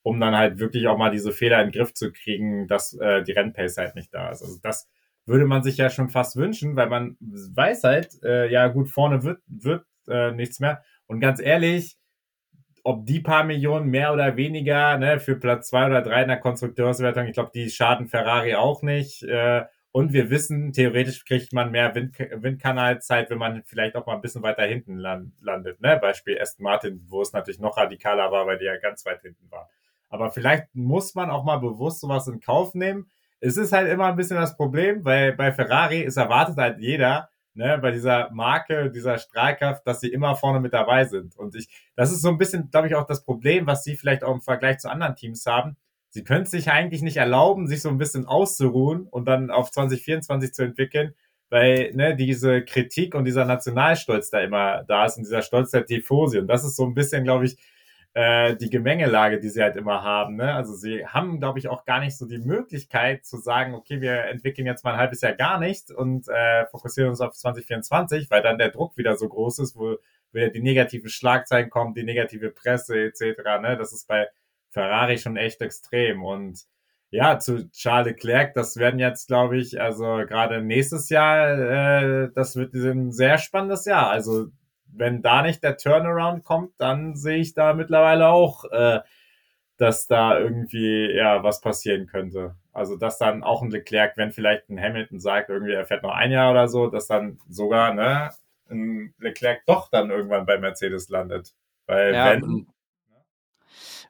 um 0.02 0.20
dann 0.20 0.36
halt 0.36 0.58
wirklich 0.58 0.86
auch 0.86 0.98
mal 0.98 1.10
diese 1.10 1.32
Fehler 1.32 1.60
in 1.62 1.70
den 1.70 1.72
Griff 1.72 1.94
zu 1.94 2.12
kriegen, 2.12 2.68
dass 2.68 2.92
äh, 2.94 3.22
die 3.24 3.32
Rennpace 3.32 3.78
halt 3.78 3.96
nicht 3.96 4.14
da 4.14 4.30
ist. 4.30 4.42
Also 4.42 4.58
das 4.62 4.88
würde 5.24 5.46
man 5.46 5.62
sich 5.62 5.76
ja 5.76 5.88
schon 5.88 6.08
fast 6.08 6.36
wünschen, 6.36 6.76
weil 6.76 6.88
man 6.88 7.16
weiß 7.20 7.84
halt, 7.84 8.22
äh, 8.22 8.50
ja 8.50 8.68
gut, 8.68 8.88
vorne 8.88 9.22
wird, 9.22 9.40
wird 9.46 9.86
äh, 10.08 10.32
nichts 10.32 10.60
mehr. 10.60 10.82
Und 11.06 11.20
ganz 11.20 11.40
ehrlich, 11.40 11.96
ob 12.84 13.06
die 13.06 13.20
paar 13.20 13.44
Millionen 13.44 13.88
mehr 13.88 14.12
oder 14.12 14.36
weniger 14.36 14.98
ne, 14.98 15.20
für 15.20 15.36
Platz 15.36 15.68
zwei 15.68 15.86
oder 15.86 16.02
drei 16.02 16.22
in 16.22 16.28
der 16.28 16.40
Konstrukteurswertung, 16.40 17.26
ich 17.26 17.32
glaube, 17.32 17.52
die 17.54 17.70
schaden 17.70 18.08
Ferrari 18.08 18.54
auch 18.54 18.82
nicht. 18.82 19.22
Äh, 19.22 19.64
und 19.92 20.14
wir 20.14 20.30
wissen, 20.30 20.72
theoretisch 20.72 21.24
kriegt 21.26 21.52
man 21.52 21.70
mehr 21.70 21.94
Wind, 21.94 22.18
Windkanalzeit, 22.18 23.28
wenn 23.28 23.38
man 23.38 23.62
vielleicht 23.64 23.94
auch 23.94 24.06
mal 24.06 24.14
ein 24.14 24.22
bisschen 24.22 24.42
weiter 24.42 24.64
hinten 24.64 24.96
land, 24.96 25.34
landet. 25.40 25.80
Ne? 25.82 25.98
Beispiel 26.00 26.40
Aston 26.40 26.64
Martin, 26.64 27.04
wo 27.08 27.20
es 27.20 27.32
natürlich 27.34 27.60
noch 27.60 27.76
radikaler 27.76 28.32
war, 28.32 28.46
weil 28.46 28.58
die 28.58 28.64
ja 28.64 28.78
ganz 28.78 29.04
weit 29.04 29.20
hinten 29.20 29.50
war. 29.50 29.68
Aber 30.08 30.30
vielleicht 30.30 30.74
muss 30.74 31.14
man 31.14 31.30
auch 31.30 31.44
mal 31.44 31.58
bewusst 31.58 32.00
sowas 32.00 32.26
in 32.26 32.40
Kauf 32.40 32.74
nehmen. 32.74 33.10
Es 33.40 33.56
ist 33.56 33.72
halt 33.72 33.90
immer 33.90 34.06
ein 34.06 34.16
bisschen 34.16 34.38
das 34.38 34.56
Problem, 34.56 35.04
weil 35.04 35.34
bei 35.34 35.52
Ferrari 35.52 36.00
ist 36.00 36.16
erwartet 36.16 36.56
halt 36.56 36.78
jeder, 36.78 37.28
ne, 37.54 37.78
bei 37.78 37.90
dieser 37.90 38.30
Marke, 38.32 38.90
dieser 38.90 39.18
Strahlkraft, 39.18 39.86
dass 39.86 40.00
sie 40.00 40.12
immer 40.12 40.36
vorne 40.36 40.60
mit 40.60 40.72
dabei 40.72 41.04
sind. 41.04 41.36
Und 41.36 41.54
ich, 41.54 41.68
das 41.96 42.12
ist 42.12 42.22
so 42.22 42.28
ein 42.28 42.38
bisschen, 42.38 42.70
glaube 42.70 42.88
ich, 42.88 42.94
auch 42.94 43.06
das 43.06 43.24
Problem, 43.24 43.66
was 43.66 43.84
sie 43.84 43.96
vielleicht 43.96 44.24
auch 44.24 44.34
im 44.34 44.40
Vergleich 44.40 44.78
zu 44.78 44.90
anderen 44.90 45.16
Teams 45.16 45.46
haben. 45.46 45.76
Sie 46.10 46.24
können 46.24 46.44
sich 46.44 46.70
eigentlich 46.70 47.02
nicht 47.02 47.16
erlauben, 47.16 47.66
sich 47.66 47.80
so 47.82 47.88
ein 47.88 47.98
bisschen 47.98 48.26
auszuruhen 48.26 49.06
und 49.06 49.26
dann 49.26 49.50
auf 49.50 49.70
2024 49.70 50.52
zu 50.52 50.62
entwickeln, 50.62 51.14
weil 51.48 51.92
ne, 51.94 52.16
diese 52.16 52.64
Kritik 52.64 53.14
und 53.14 53.24
dieser 53.24 53.44
Nationalstolz 53.44 54.30
da 54.30 54.40
immer 54.40 54.84
da 54.84 55.06
ist 55.06 55.16
und 55.16 55.24
dieser 55.24 55.42
Stolz 55.42 55.70
der 55.70 55.86
Tifosi. 55.86 56.38
Und 56.38 56.48
das 56.48 56.64
ist 56.64 56.76
so 56.76 56.84
ein 56.84 56.94
bisschen, 56.94 57.24
glaube 57.24 57.46
ich, 57.46 57.56
äh, 58.14 58.56
die 58.56 58.70
Gemengelage, 58.70 59.40
die 59.40 59.48
sie 59.48 59.62
halt 59.62 59.76
immer 59.76 60.02
haben. 60.02 60.36
Ne? 60.36 60.54
Also 60.54 60.74
sie 60.74 61.06
haben, 61.06 61.40
glaube 61.40 61.58
ich, 61.58 61.68
auch 61.68 61.84
gar 61.84 62.00
nicht 62.00 62.16
so 62.16 62.26
die 62.26 62.38
Möglichkeit 62.38 63.24
zu 63.24 63.38
sagen, 63.38 63.74
okay, 63.74 64.00
wir 64.00 64.24
entwickeln 64.24 64.66
jetzt 64.66 64.84
mal 64.84 64.92
ein 64.92 64.98
halbes 64.98 65.22
Jahr 65.22 65.32
gar 65.32 65.58
nichts 65.58 65.90
und 65.90 66.28
äh, 66.28 66.66
fokussieren 66.66 67.10
uns 67.10 67.20
auf 67.20 67.34
2024, 67.34 68.30
weil 68.30 68.42
dann 68.42 68.58
der 68.58 68.70
Druck 68.70 68.96
wieder 68.96 69.16
so 69.16 69.28
groß 69.28 69.60
ist, 69.60 69.76
wo 69.76 69.96
wieder 70.32 70.50
die 70.50 70.62
negativen 70.62 71.10
Schlagzeilen 71.10 71.70
kommen, 71.70 71.94
die 71.94 72.04
negative 72.04 72.50
Presse 72.50 73.04
etc. 73.04 73.60
Ne? 73.60 73.76
Das 73.78 73.92
ist 73.92 74.08
bei 74.08 74.28
Ferrari 74.70 75.18
schon 75.18 75.36
echt 75.36 75.60
extrem. 75.60 76.24
Und 76.24 76.66
ja, 77.10 77.38
zu 77.38 77.70
Charles 77.70 78.12
Leclerc, 78.12 78.54
das 78.54 78.76
werden 78.78 78.98
jetzt, 78.98 79.28
glaube 79.28 79.58
ich, 79.58 79.80
also 79.80 80.04
gerade 80.26 80.62
nächstes 80.62 81.10
Jahr, 81.10 81.58
äh, 81.58 82.30
das 82.34 82.56
wird 82.56 82.74
ein 82.74 83.12
sehr 83.12 83.38
spannendes 83.38 83.84
Jahr. 83.84 84.10
Also 84.10 84.46
wenn 84.92 85.22
da 85.22 85.42
nicht 85.42 85.62
der 85.62 85.76
Turnaround 85.76 86.44
kommt, 86.44 86.72
dann 86.78 87.16
sehe 87.16 87.38
ich 87.38 87.54
da 87.54 87.74
mittlerweile 87.74 88.28
auch, 88.28 88.64
äh, 88.70 89.00
dass 89.76 90.06
da 90.06 90.38
irgendwie 90.38 91.10
ja 91.12 91.42
was 91.42 91.60
passieren 91.60 92.06
könnte. 92.06 92.56
Also 92.72 92.96
dass 92.96 93.18
dann 93.18 93.42
auch 93.42 93.62
ein 93.62 93.70
Leclerc, 93.70 94.16
wenn 94.16 94.32
vielleicht 94.32 94.68
ein 94.70 94.80
Hamilton 94.80 95.20
sagt, 95.20 95.50
irgendwie 95.50 95.72
er 95.72 95.86
fährt 95.86 96.02
noch 96.02 96.14
ein 96.14 96.30
Jahr 96.30 96.50
oder 96.50 96.68
so, 96.68 96.88
dass 96.88 97.06
dann 97.06 97.38
sogar 97.48 97.94
ne, 97.94 98.30
ein 98.70 99.14
Leclerc 99.18 99.64
doch 99.66 99.90
dann 99.90 100.10
irgendwann 100.10 100.46
bei 100.46 100.58
Mercedes 100.58 101.08
landet. 101.08 101.54
Weil 101.86 102.14
ja, 102.14 102.32
wenn 102.32 102.66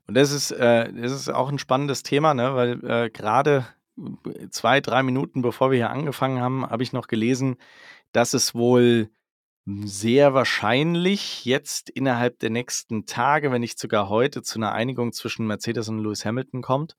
und 0.07 0.17
das 0.17 0.33
ist, 0.33 0.51
äh, 0.51 0.93
das 0.93 1.13
ist 1.13 1.29
auch 1.29 1.49
ein 1.49 1.59
spannendes 1.59 2.03
Thema, 2.03 2.35
ne? 2.35 2.55
weil 2.55 2.85
äh, 2.85 3.11
gerade 3.11 3.67
zwei, 4.51 4.81
drei 4.81 5.03
Minuten 5.03 5.43
bevor 5.43 5.71
wir 5.71 5.77
hier 5.77 5.91
angefangen 5.91 6.41
haben, 6.41 6.69
habe 6.69 6.83
ich 6.83 6.93
noch 6.93 7.07
gelesen, 7.07 7.57
dass 8.13 8.35
es 8.35 8.55
wohl 8.55 9.11
sehr 9.67 10.35
wahrscheinlich 10.35 11.45
jetzt 11.45 11.89
innerhalb 11.91 12.39
der 12.41 12.51
nächsten 12.51 13.07
Tage, 13.07 13.53
wenn 13.53 13.61
nicht 13.61 13.79
sogar 13.79 14.09
heute, 14.09 14.43
zu 14.43 14.59
einer 14.59 14.73
Einigung 14.73 15.13
zwischen 15.13 15.47
Mercedes 15.47 15.89
und 15.89 16.01
Lewis 16.01 16.25
Hamilton 16.25 16.63
kommt. 16.63 16.97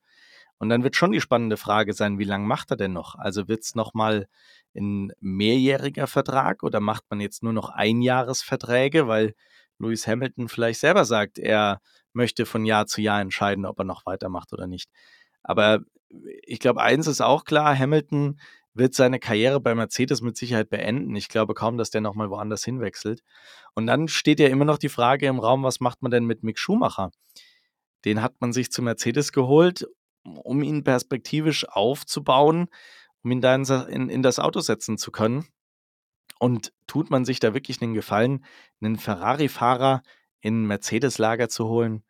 Und 0.58 0.68
dann 0.70 0.82
wird 0.82 0.96
schon 0.96 1.12
die 1.12 1.20
spannende 1.20 1.56
Frage 1.56 1.92
sein, 1.92 2.18
wie 2.18 2.24
lange 2.24 2.46
macht 2.46 2.70
er 2.70 2.76
denn 2.76 2.92
noch? 2.92 3.16
Also 3.16 3.48
wird 3.48 3.64
es 3.64 3.74
nochmal 3.74 4.28
ein 4.74 5.12
mehrjähriger 5.20 6.06
Vertrag 6.06 6.62
oder 6.62 6.80
macht 6.80 7.04
man 7.10 7.20
jetzt 7.20 7.42
nur 7.42 7.52
noch 7.52 7.68
Einjahresverträge, 7.70 9.08
weil 9.08 9.34
Lewis 9.78 10.06
Hamilton 10.06 10.48
vielleicht 10.48 10.80
selber 10.80 11.04
sagt, 11.04 11.38
er 11.38 11.80
möchte 12.12 12.46
von 12.46 12.64
Jahr 12.64 12.86
zu 12.86 13.02
Jahr 13.02 13.20
entscheiden, 13.20 13.66
ob 13.66 13.78
er 13.78 13.84
noch 13.84 14.06
weitermacht 14.06 14.52
oder 14.52 14.66
nicht. 14.66 14.88
Aber 15.42 15.80
ich 16.42 16.60
glaube, 16.60 16.80
eins 16.80 17.06
ist 17.06 17.20
auch 17.20 17.44
klar, 17.44 17.76
Hamilton 17.76 18.38
wird 18.74 18.94
seine 18.94 19.20
Karriere 19.20 19.60
bei 19.60 19.74
Mercedes 19.74 20.20
mit 20.20 20.36
Sicherheit 20.36 20.68
beenden. 20.68 21.14
Ich 21.14 21.28
glaube 21.28 21.54
kaum, 21.54 21.78
dass 21.78 21.90
der 21.90 22.00
nochmal 22.00 22.28
woanders 22.28 22.64
hinwechselt. 22.64 23.22
Und 23.74 23.86
dann 23.86 24.08
steht 24.08 24.40
ja 24.40 24.48
immer 24.48 24.64
noch 24.64 24.78
die 24.78 24.88
Frage 24.88 25.26
im 25.26 25.38
Raum, 25.38 25.62
was 25.62 25.80
macht 25.80 26.02
man 26.02 26.10
denn 26.10 26.24
mit 26.24 26.42
Mick 26.42 26.58
Schumacher? 26.58 27.10
Den 28.04 28.20
hat 28.20 28.40
man 28.40 28.52
sich 28.52 28.70
zu 28.70 28.82
Mercedes 28.82 29.32
geholt, 29.32 29.86
um 30.24 30.62
ihn 30.62 30.84
perspektivisch 30.84 31.68
aufzubauen, 31.68 32.68
um 33.22 33.30
ihn 33.30 33.40
da 33.40 33.54
in, 33.54 33.64
in, 33.64 34.08
in 34.08 34.22
das 34.22 34.38
Auto 34.38 34.60
setzen 34.60 34.98
zu 34.98 35.10
können. 35.12 35.46
Und 36.40 36.72
tut 36.86 37.10
man 37.10 37.24
sich 37.24 37.38
da 37.38 37.54
wirklich 37.54 37.80
einen 37.80 37.94
Gefallen, 37.94 38.44
einen 38.80 38.96
Ferrari-Fahrer 38.96 40.02
in 40.40 40.66
Mercedes-Lager 40.66 41.48
zu 41.48 41.68
holen? 41.68 42.02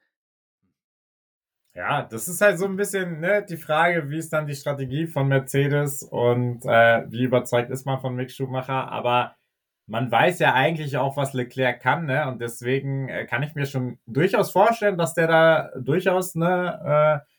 Ja, 1.77 2.03
das 2.05 2.29
ist 2.29 2.41
halt 2.41 2.59
so 2.59 2.67
ein 2.67 2.77
bisschen 2.77 3.19
ne, 3.21 3.45
die 3.49 3.57
Frage, 3.57 4.09
wie 4.09 4.19
ist 4.19 4.33
dann 4.33 4.47
die 4.47 4.55
Strategie 4.55 5.07
von 5.09 5.27
Mercedes 5.27 6.05
und 6.05 6.65
äh, 6.65 7.05
wie 7.11 7.25
überzeugt 7.25 7.71
ist 7.71 7.85
man 7.85 8.01
von 8.01 8.15
Mick 8.15 8.31
Schumacher. 8.31 8.93
Aber 8.93 9.35
man 9.89 10.11
weiß 10.11 10.39
ja 10.39 10.55
eigentlich 10.55 10.97
auch, 10.99 11.17
was 11.17 11.33
Leclerc 11.35 11.81
kann, 11.81 12.07
ne? 12.07 12.29
Und 12.29 12.41
deswegen 12.41 13.09
äh, 13.09 13.27
kann 13.27 13.43
ich 13.43 13.55
mir 13.57 13.67
schon 13.67 13.99
durchaus 14.07 14.53
vorstellen, 14.53 14.97
dass 14.97 15.15
der 15.15 15.27
da 15.27 15.71
durchaus 15.81 16.37
ne, 16.37 17.23
äh, 17.25 17.34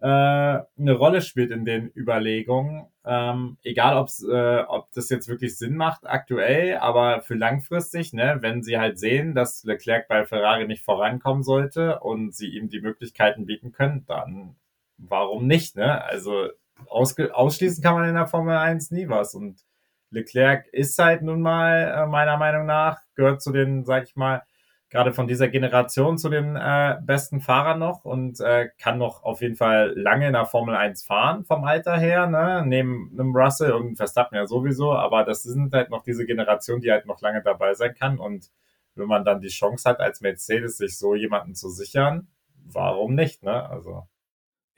äh, 0.00 0.06
eine 0.06 0.92
Rolle 0.92 1.22
spielt 1.22 1.50
in 1.50 1.64
den 1.64 1.90
Überlegungen. 1.94 2.86
Ähm, 3.04 3.56
egal, 3.62 3.96
ob's, 3.96 4.22
äh, 4.22 4.60
ob 4.68 4.92
das 4.92 5.08
jetzt 5.08 5.28
wirklich 5.28 5.56
Sinn 5.56 5.76
macht 5.76 6.06
aktuell, 6.06 6.78
aber 6.78 7.22
für 7.22 7.34
langfristig, 7.34 8.12
ne, 8.12 8.38
wenn 8.40 8.62
sie 8.62 8.78
halt 8.78 8.98
sehen, 8.98 9.34
dass 9.34 9.64
Leclerc 9.64 10.08
bei 10.08 10.24
Ferrari 10.26 10.66
nicht 10.66 10.84
vorankommen 10.84 11.42
sollte 11.42 12.00
und 12.00 12.34
sie 12.34 12.48
ihm 12.48 12.68
die 12.68 12.80
Möglichkeiten 12.80 13.46
bieten 13.46 13.72
können, 13.72 14.04
dann 14.06 14.56
warum 14.98 15.46
nicht, 15.46 15.76
ne? 15.76 16.04
Also 16.04 16.48
ausschließen 16.88 17.82
kann 17.82 17.94
man 17.94 18.08
in 18.08 18.14
der 18.14 18.26
Formel 18.26 18.56
1 18.56 18.90
nie 18.90 19.08
was 19.08 19.34
und 19.34 19.64
Leclerc 20.10 20.66
ist 20.72 20.98
halt 20.98 21.22
nun 21.22 21.40
mal 21.40 21.94
äh, 21.96 22.06
meiner 22.06 22.36
Meinung 22.36 22.66
nach 22.66 23.00
gehört 23.14 23.42
zu 23.42 23.52
den, 23.52 23.84
sag 23.84 24.04
ich 24.04 24.16
mal, 24.16 24.42
gerade 24.88 25.12
von 25.12 25.26
dieser 25.26 25.48
Generation 25.48 26.18
zu 26.18 26.28
den 26.28 26.56
äh, 26.56 26.96
besten 27.02 27.40
Fahrern 27.40 27.78
noch 27.78 28.04
und 28.04 28.40
äh, 28.40 28.68
kann 28.78 28.98
noch 28.98 29.22
auf 29.22 29.42
jeden 29.42 29.56
Fall 29.56 29.92
lange 29.96 30.26
in 30.28 30.32
der 30.32 30.46
Formel 30.46 30.76
1 30.76 31.04
fahren 31.04 31.44
vom 31.44 31.64
Alter 31.64 31.96
her, 31.96 32.26
ne? 32.26 32.62
neben 32.64 33.10
einem 33.12 33.34
Russell 33.34 33.72
und 33.72 33.96
Verstappen 33.96 34.36
ja 34.36 34.46
sowieso, 34.46 34.92
aber 34.92 35.24
das 35.24 35.42
sind 35.42 35.72
halt 35.74 35.90
noch 35.90 36.02
diese 36.02 36.24
Generation, 36.24 36.80
die 36.80 36.92
halt 36.92 37.06
noch 37.06 37.20
lange 37.20 37.42
dabei 37.42 37.74
sein 37.74 37.94
kann 37.94 38.18
und 38.18 38.50
wenn 38.94 39.08
man 39.08 39.24
dann 39.24 39.40
die 39.40 39.48
Chance 39.48 39.88
hat, 39.88 40.00
als 40.00 40.20
Mercedes 40.20 40.78
sich 40.78 40.98
so 40.98 41.14
jemanden 41.14 41.54
zu 41.54 41.68
sichern, 41.68 42.28
warum 42.64 43.14
nicht, 43.14 43.42
ne? 43.42 43.68
Also. 43.68 44.08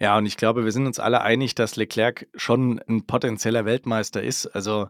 Ja, 0.01 0.17
und 0.17 0.27
ich 0.27 0.37
glaube, 0.37 0.65
wir 0.65 0.73
sind 0.73 0.87
uns 0.87 1.01
alle 1.01 1.23
einig, 1.23 1.55
dass 1.57 1.77
Leclerc 1.77 2.29
schon 2.35 2.81
ein 2.89 3.07
potenzieller 3.07 3.65
Weltmeister 3.65 4.23
ist. 4.23 4.47
Also 4.47 4.89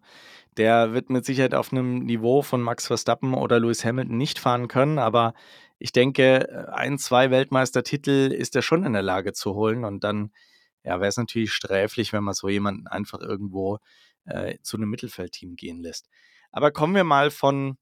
der 0.59 0.93
wird 0.93 1.09
mit 1.09 1.25
Sicherheit 1.25 1.55
auf 1.55 1.73
einem 1.73 2.01
Niveau 2.01 2.43
von 2.43 2.61
Max 2.61 2.87
Verstappen 2.87 3.33
oder 3.35 3.59
Lewis 3.59 3.85
Hamilton 3.85 4.19
nicht 4.19 4.39
fahren 4.39 4.69
können, 4.69 4.99
aber 4.99 5.35
ich 5.79 5.93
denke, 5.93 6.69
ein, 6.73 6.99
zwei 6.99 7.31
Weltmeistertitel 7.31 8.33
ist 8.33 8.57
er 8.57 8.63
schon 8.63 8.85
in 8.85 8.93
der 8.93 9.03
Lage 9.03 9.33
zu 9.33 9.55
holen 9.55 9.85
und 9.85 10.05
dann 10.05 10.33
ja, 10.85 11.01
wäre 11.01 11.09
es 11.09 11.17
natürlich 11.17 11.53
sträflich, 11.53 12.13
wenn 12.13 12.25
man 12.25 12.35
so 12.35 12.49
jemanden 12.49 12.87
einfach 12.89 13.21
irgendwo 13.21 13.79
äh, 14.25 14.57
zu 14.63 14.77
einem 14.77 14.91
Mittelfeldteam 14.91 15.57
gehen 15.57 15.81
lässt. 15.81 16.09
Aber 16.51 16.71
kommen 16.71 16.95
wir 16.95 17.05
mal 17.05 17.31
von 17.31 17.79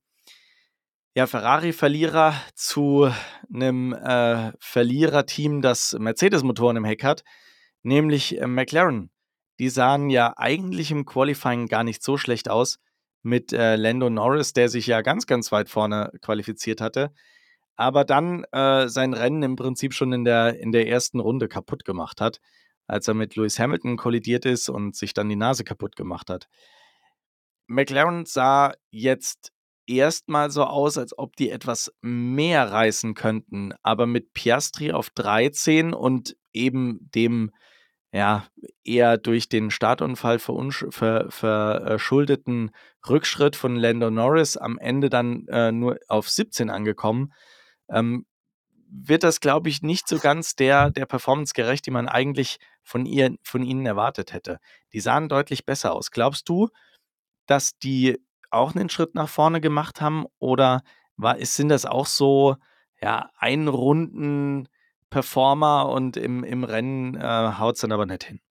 ja, 1.17 1.25
Ferrari-Verlierer 1.25 2.35
zu 2.53 3.11
einem 3.51 3.91
äh, 3.91 4.51
Verliererteam, 4.59 5.63
das 5.63 5.97
Mercedes-Motoren 5.97 6.77
im 6.77 6.85
Heck 6.85 7.03
hat, 7.03 7.23
nämlich 7.81 8.39
äh, 8.39 8.45
McLaren. 8.45 9.09
Die 9.57 9.69
sahen 9.69 10.11
ja 10.11 10.35
eigentlich 10.37 10.91
im 10.91 11.05
Qualifying 11.05 11.65
gar 11.69 11.83
nicht 11.83 12.03
so 12.03 12.17
schlecht 12.17 12.51
aus 12.51 12.77
mit 13.23 13.51
äh, 13.51 13.77
Lando 13.77 14.11
Norris, 14.11 14.53
der 14.53 14.69
sich 14.69 14.85
ja 14.85 15.01
ganz, 15.01 15.25
ganz 15.25 15.51
weit 15.51 15.69
vorne 15.69 16.11
qualifiziert 16.21 16.81
hatte, 16.81 17.11
aber 17.75 18.05
dann 18.05 18.43
äh, 18.51 18.87
sein 18.87 19.15
Rennen 19.15 19.41
im 19.41 19.55
Prinzip 19.55 19.95
schon 19.95 20.13
in 20.13 20.23
der, 20.23 20.59
in 20.59 20.71
der 20.71 20.87
ersten 20.87 21.19
Runde 21.19 21.47
kaputt 21.47 21.83
gemacht 21.83 22.21
hat, 22.21 22.41
als 22.85 23.07
er 23.07 23.15
mit 23.15 23.35
Lewis 23.35 23.57
Hamilton 23.57 23.97
kollidiert 23.97 24.45
ist 24.45 24.69
und 24.69 24.95
sich 24.95 25.15
dann 25.15 25.29
die 25.29 25.35
Nase 25.35 25.63
kaputt 25.63 25.95
gemacht 25.95 26.29
hat. 26.29 26.47
McLaren 27.65 28.27
sah 28.27 28.73
jetzt 28.91 29.51
erstmal 29.87 30.51
so 30.51 30.65
aus, 30.65 30.97
als 30.97 31.17
ob 31.17 31.35
die 31.35 31.49
etwas 31.49 31.91
mehr 32.01 32.71
reißen 32.71 33.15
könnten. 33.15 33.73
Aber 33.83 34.05
mit 34.05 34.33
Piastri 34.33 34.91
auf 34.91 35.09
13 35.11 35.93
und 35.93 36.35
eben 36.53 37.09
dem 37.15 37.51
ja 38.11 38.45
eher 38.83 39.17
durch 39.17 39.49
den 39.49 39.71
Startunfall 39.71 40.39
verschuldeten 40.39 42.71
Rückschritt 43.07 43.55
von 43.55 43.75
Lando 43.75 44.09
Norris 44.09 44.57
am 44.57 44.77
Ende 44.77 45.09
dann 45.09 45.47
äh, 45.47 45.71
nur 45.71 45.97
auf 46.07 46.29
17 46.29 46.69
angekommen, 46.69 47.33
ähm, 47.89 48.25
wird 48.89 49.23
das, 49.23 49.41
glaube 49.41 49.69
ich, 49.69 49.81
nicht 49.81 50.07
so 50.07 50.19
ganz 50.19 50.55
der, 50.55 50.91
der 50.91 51.05
Performance 51.05 51.53
gerecht, 51.53 51.85
die 51.85 51.91
man 51.91 52.07
eigentlich 52.07 52.57
von, 52.83 53.05
ihr, 53.05 53.35
von 53.43 53.63
ihnen 53.63 53.85
erwartet 53.85 54.33
hätte. 54.33 54.59
Die 54.93 55.01
sahen 55.01 55.27
deutlich 55.27 55.65
besser 55.65 55.93
aus. 55.93 56.11
Glaubst 56.11 56.47
du, 56.47 56.69
dass 57.47 57.77
die 57.77 58.17
auch 58.49 58.75
einen 58.75 58.89
Schritt 58.89 59.15
nach 59.15 59.29
vorne 59.29 59.61
gemacht 59.61 60.01
haben? 60.01 60.25
Oder 60.39 60.81
war, 61.15 61.37
sind 61.43 61.69
das 61.69 61.85
auch 61.85 62.05
so 62.05 62.55
ja, 63.01 63.29
Einrunden 63.37 64.67
Performer 65.09 65.89
und 65.89 66.17
im, 66.17 66.43
im 66.43 66.63
Rennen 66.63 67.15
äh, 67.15 67.53
haut 67.59 67.75
es 67.75 67.81
dann 67.81 67.91
aber 67.91 68.05
nicht 68.05 68.23
hin? 68.23 68.41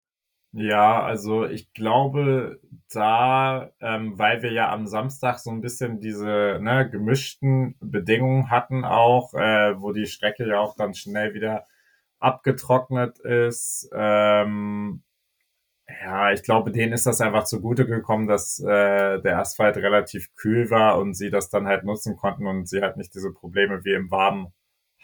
Ja, 0.53 1.03
also 1.03 1.45
ich 1.45 1.75
glaube, 1.75 2.61
da, 2.91 3.71
ähm, 3.81 4.19
weil 4.19 4.43
wir 4.43 4.53
ja 4.53 4.73
am 4.73 4.87
Samstag 4.87 5.39
so 5.39 5.51
ein 5.51 5.61
bisschen 5.61 6.01
diese 6.01 6.59
ne, 6.63 6.89
gemischten 6.91 7.77
Bedingungen 7.81 8.51
hatten, 8.51 8.85
auch, 8.87 9.35
äh, 9.35 9.79
wo 9.79 9.93
die 9.93 10.07
Strecke 10.07 10.49
ja 10.49 10.59
auch 10.59 10.75
dann 10.75 10.95
schnell 10.95 11.35
wieder 11.35 11.67
abgetrocknet 12.21 13.19
ist, 13.19 13.91
ähm, 13.93 15.03
ja, 15.89 16.33
ich 16.33 16.43
glaube, 16.43 16.73
denen 16.73 16.93
ist 16.93 17.07
das 17.07 17.21
einfach 17.21 17.45
zugute 17.45 17.87
gekommen, 17.87 18.27
dass 18.27 18.59
äh, 18.59 19.21
der 19.21 19.39
Asphalt 19.39 19.77
relativ 19.77 20.35
kühl 20.35 20.71
war 20.71 20.99
und 20.99 21.15
sie 21.15 21.31
das 21.31 21.49
dann 21.49 21.67
halt 21.67 21.85
nutzen 21.85 22.17
konnten 22.17 22.47
und 22.47 22.69
sie 22.69 22.83
halt 22.83 22.97
nicht 22.97 23.15
diese 23.15 23.33
Probleme 23.33 23.85
wie 23.85 23.95
im 23.95 24.11
Warmen 24.11 24.53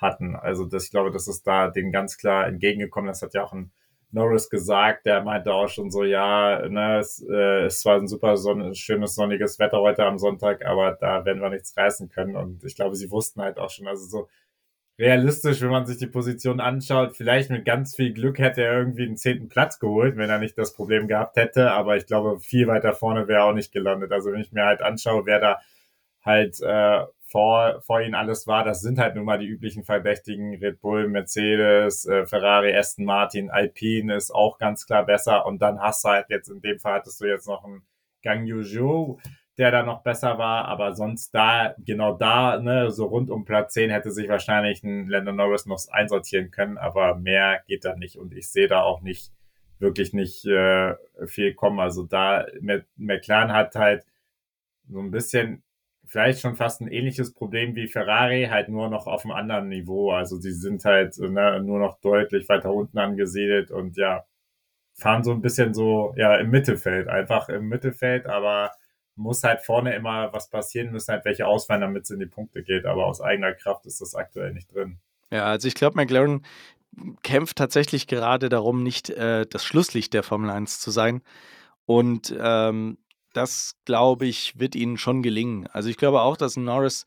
hatten. 0.00 0.34
Also 0.34 0.66
das, 0.66 0.84
ich 0.84 0.90
glaube, 0.90 1.12
das 1.12 1.28
ist 1.28 1.46
da 1.46 1.68
denen 1.68 1.92
ganz 1.92 2.18
klar 2.18 2.46
entgegengekommen. 2.48 3.08
Das 3.08 3.22
hat 3.22 3.34
ja 3.34 3.44
auch 3.44 3.52
ein 3.52 3.70
Norris 4.10 4.50
gesagt, 4.50 5.06
der 5.06 5.22
meinte 5.22 5.54
auch 5.54 5.68
schon 5.68 5.90
so, 5.90 6.04
ja, 6.04 6.68
ne, 6.68 6.98
es, 6.98 7.24
äh, 7.30 7.64
es 7.64 7.84
war 7.84 7.96
ein 7.96 8.08
super 8.08 8.36
sonn 8.36 8.74
schönes 8.74 9.14
sonniges 9.14 9.58
Wetter 9.58 9.80
heute 9.80 10.04
am 10.04 10.18
Sonntag, 10.18 10.66
aber 10.66 10.92
da 11.00 11.24
werden 11.24 11.40
wir 11.40 11.48
nichts 11.48 11.76
reißen 11.76 12.10
können. 12.10 12.36
Und 12.36 12.62
ich 12.64 12.74
glaube, 12.74 12.94
sie 12.96 13.10
wussten 13.10 13.40
halt 13.40 13.58
auch 13.58 13.70
schon, 13.70 13.86
also 13.86 14.04
so 14.04 14.28
realistisch, 14.98 15.60
wenn 15.62 15.70
man 15.70 15.86
sich 15.86 15.98
die 15.98 16.06
Position 16.06 16.60
anschaut. 16.60 17.16
Vielleicht 17.16 17.50
mit 17.50 17.64
ganz 17.64 17.96
viel 17.96 18.12
Glück 18.12 18.38
hätte 18.38 18.62
er 18.62 18.78
irgendwie 18.78 19.06
den 19.06 19.16
zehnten 19.16 19.48
Platz 19.48 19.78
geholt, 19.78 20.16
wenn 20.16 20.30
er 20.30 20.38
nicht 20.38 20.58
das 20.58 20.74
Problem 20.74 21.08
gehabt 21.08 21.36
hätte. 21.36 21.72
Aber 21.72 21.96
ich 21.96 22.06
glaube, 22.06 22.40
viel 22.40 22.66
weiter 22.66 22.92
vorne 22.92 23.28
wäre 23.28 23.40
er 23.40 23.44
auch 23.46 23.54
nicht 23.54 23.72
gelandet. 23.72 24.12
Also 24.12 24.32
wenn 24.32 24.40
ich 24.40 24.52
mir 24.52 24.64
halt 24.64 24.82
anschaue, 24.82 25.26
wer 25.26 25.40
da 25.40 25.60
halt 26.24 26.60
äh, 26.60 27.04
vor, 27.32 27.80
vor 27.80 28.02
ihnen 28.02 28.14
alles 28.14 28.46
war, 28.46 28.62
das 28.62 28.82
sind 28.82 28.98
halt 28.98 29.16
nun 29.16 29.24
mal 29.24 29.38
die 29.38 29.46
üblichen 29.46 29.84
Verdächtigen, 29.84 30.54
Red 30.54 30.80
Bull, 30.82 31.08
Mercedes, 31.08 32.04
äh, 32.06 32.26
Ferrari, 32.26 32.76
Aston 32.76 33.06
Martin, 33.06 33.50
Alpine 33.50 34.14
ist 34.14 34.30
auch 34.30 34.58
ganz 34.58 34.86
klar 34.86 35.06
besser 35.06 35.46
und 35.46 35.62
dann 35.62 35.80
hast 35.80 36.04
du 36.04 36.10
halt 36.10 36.26
jetzt, 36.28 36.48
in 36.48 36.60
dem 36.60 36.78
Fall 36.78 36.94
hattest 36.94 37.20
du 37.20 37.24
jetzt 37.24 37.48
noch 37.48 37.64
einen 37.64 37.82
Gang 38.22 38.46
Yuzhou, 38.46 39.18
der 39.62 39.70
da 39.70 39.84
noch 39.84 40.02
besser 40.02 40.38
war, 40.38 40.64
aber 40.64 40.96
sonst 40.96 41.32
da, 41.32 41.76
genau 41.78 42.16
da, 42.16 42.58
ne, 42.58 42.90
so 42.90 43.04
rund 43.06 43.30
um 43.30 43.44
Platz 43.44 43.74
10 43.74 43.90
hätte 43.90 44.10
sich 44.10 44.28
wahrscheinlich 44.28 44.82
ein 44.82 45.06
Landon 45.06 45.36
Norris 45.36 45.66
noch 45.66 45.78
einsortieren 45.92 46.50
können, 46.50 46.78
aber 46.78 47.14
mehr 47.14 47.60
geht 47.68 47.84
da 47.84 47.94
nicht 47.94 48.16
und 48.16 48.34
ich 48.34 48.50
sehe 48.50 48.66
da 48.66 48.82
auch 48.82 49.02
nicht, 49.02 49.32
wirklich 49.78 50.12
nicht 50.14 50.44
äh, 50.46 50.96
viel 51.26 51.54
kommen. 51.54 51.78
Also 51.78 52.02
da, 52.02 52.44
McLaren 52.96 53.52
hat 53.52 53.76
halt 53.76 54.04
so 54.88 54.98
ein 54.98 55.12
bisschen 55.12 55.62
vielleicht 56.06 56.40
schon 56.40 56.56
fast 56.56 56.80
ein 56.80 56.88
ähnliches 56.88 57.32
Problem 57.32 57.76
wie 57.76 57.86
Ferrari, 57.86 58.48
halt 58.50 58.68
nur 58.68 58.88
noch 58.88 59.06
auf 59.06 59.24
einem 59.24 59.32
anderen 59.32 59.68
Niveau. 59.68 60.10
Also 60.10 60.40
die 60.40 60.50
sind 60.50 60.84
halt 60.84 61.16
ne, 61.18 61.62
nur 61.62 61.78
noch 61.78 62.00
deutlich 62.00 62.48
weiter 62.48 62.74
unten 62.74 62.98
angesiedelt 62.98 63.70
und 63.70 63.96
ja, 63.96 64.24
fahren 64.94 65.22
so 65.22 65.30
ein 65.30 65.40
bisschen 65.40 65.72
so, 65.72 66.14
ja, 66.16 66.34
im 66.36 66.50
Mittelfeld, 66.50 67.06
einfach 67.06 67.48
im 67.48 67.68
Mittelfeld, 67.68 68.26
aber 68.26 68.72
muss 69.22 69.42
halt 69.42 69.62
vorne 69.62 69.94
immer 69.94 70.32
was 70.32 70.50
passieren, 70.50 70.92
müssen 70.92 71.12
halt 71.12 71.24
welche 71.24 71.46
ausfallen, 71.46 71.80
damit 71.80 72.04
es 72.04 72.10
in 72.10 72.18
die 72.18 72.26
Punkte 72.26 72.62
geht. 72.62 72.84
Aber 72.84 73.06
aus 73.06 73.20
eigener 73.20 73.52
Kraft 73.54 73.86
ist 73.86 74.00
das 74.00 74.14
aktuell 74.14 74.52
nicht 74.52 74.72
drin. 74.74 74.98
Ja, 75.30 75.44
also 75.44 75.68
ich 75.68 75.74
glaube, 75.74 75.96
McLaren 75.96 76.44
kämpft 77.22 77.56
tatsächlich 77.56 78.06
gerade 78.06 78.48
darum, 78.48 78.82
nicht 78.82 79.10
äh, 79.10 79.46
das 79.48 79.64
Schlusslicht 79.64 80.12
der 80.12 80.22
Formel 80.22 80.50
1 80.50 80.80
zu 80.80 80.90
sein. 80.90 81.22
Und 81.86 82.34
ähm, 82.38 82.98
das, 83.32 83.76
glaube 83.84 84.26
ich, 84.26 84.58
wird 84.58 84.74
ihnen 84.74 84.98
schon 84.98 85.22
gelingen. 85.22 85.66
Also 85.72 85.88
ich 85.88 85.96
glaube 85.96 86.20
auch, 86.20 86.36
dass 86.36 86.56
Norris 86.56 87.04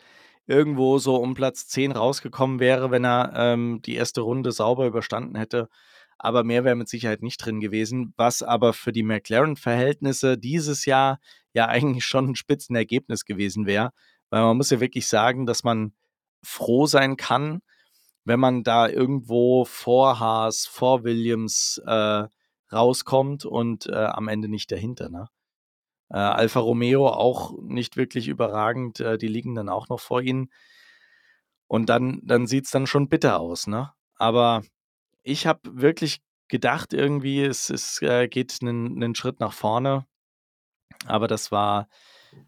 irgendwo 0.48 0.98
so 0.98 1.16
um 1.18 1.34
Platz 1.34 1.68
10 1.68 1.92
rausgekommen 1.92 2.60
wäre, 2.60 2.92
wenn 2.92 3.06
er 3.06 3.34
ähm, 3.36 3.82
die 3.84 3.96
erste 3.96 4.22
Runde 4.22 4.52
sauber 4.52 4.88
überstanden 4.88 5.36
hätte. 5.36 5.70
Aber 6.18 6.44
mehr 6.44 6.64
wäre 6.64 6.76
mit 6.76 6.90
Sicherheit 6.90 7.22
nicht 7.22 7.38
drin 7.38 7.60
gewesen, 7.60 8.14
was 8.18 8.42
aber 8.42 8.74
für 8.74 8.92
die 8.92 9.04
McLaren-Verhältnisse 9.04 10.38
dieses 10.38 10.86
Jahr 10.86 11.20
ja 11.54 11.68
eigentlich 11.68 12.06
schon 12.06 12.30
ein 12.30 12.36
Spitzenergebnis 12.36 13.26
gewesen 13.26 13.66
wäre. 13.66 13.92
Weil 14.30 14.42
man 14.42 14.58
muss 14.58 14.70
ja 14.70 14.80
wirklich 14.80 15.08
sagen, 15.08 15.46
dass 15.46 15.64
man 15.64 15.94
froh 16.44 16.86
sein 16.86 17.18
kann, 17.18 17.62
wenn 18.24 18.40
man 18.40 18.64
da 18.64 18.88
irgendwo 18.88 19.66
vor 19.66 20.20
Haas, 20.20 20.66
vor 20.66 21.04
Williams 21.04 21.82
äh, 21.86 22.24
rauskommt 22.72 23.46
und 23.46 23.88
äh, 23.88 23.94
am 23.94 24.28
Ende 24.28 24.48
nicht 24.48 24.72
dahinter. 24.72 25.10
Ne? 25.10 25.28
Äh, 26.10 26.18
Alfa 26.18 26.60
Romeo 26.60 27.08
auch 27.08 27.54
nicht 27.62 27.98
wirklich 27.98 28.28
überragend, 28.28 29.00
äh, 29.00 29.18
die 29.18 29.28
liegen 29.28 29.56
dann 29.56 29.70
auch 29.70 29.90
noch 29.90 30.00
vor 30.00 30.22
ihnen. 30.22 30.52
Und 31.68 31.90
dann, 31.90 32.22
dann 32.24 32.48
sieht 32.48 32.66
es 32.66 32.72
dann 32.72 32.88
schon 32.88 33.10
bitter 33.10 33.40
aus, 33.40 33.66
ne? 33.66 33.92
Aber 34.18 34.62
ich 35.26 35.48
habe 35.48 35.60
wirklich 35.82 36.22
gedacht, 36.48 36.94
irgendwie, 36.94 37.44
es, 37.44 37.70
es 37.70 38.02
äh, 38.02 38.28
geht 38.28 38.58
einen, 38.62 39.04
einen 39.04 39.16
Schritt 39.16 39.40
nach 39.40 39.54
vorne. 39.54 40.06
Aber 41.08 41.28
das 41.28 41.52
war 41.52 41.90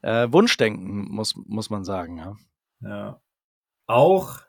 äh, 0.02 0.28
Wunschdenken, 0.32 1.10
muss, 1.10 1.36
muss 1.36 1.70
man 1.70 1.84
sagen. 1.84 2.18
Ja. 2.18 2.36
ja. 2.82 3.22
Auch 3.88 4.40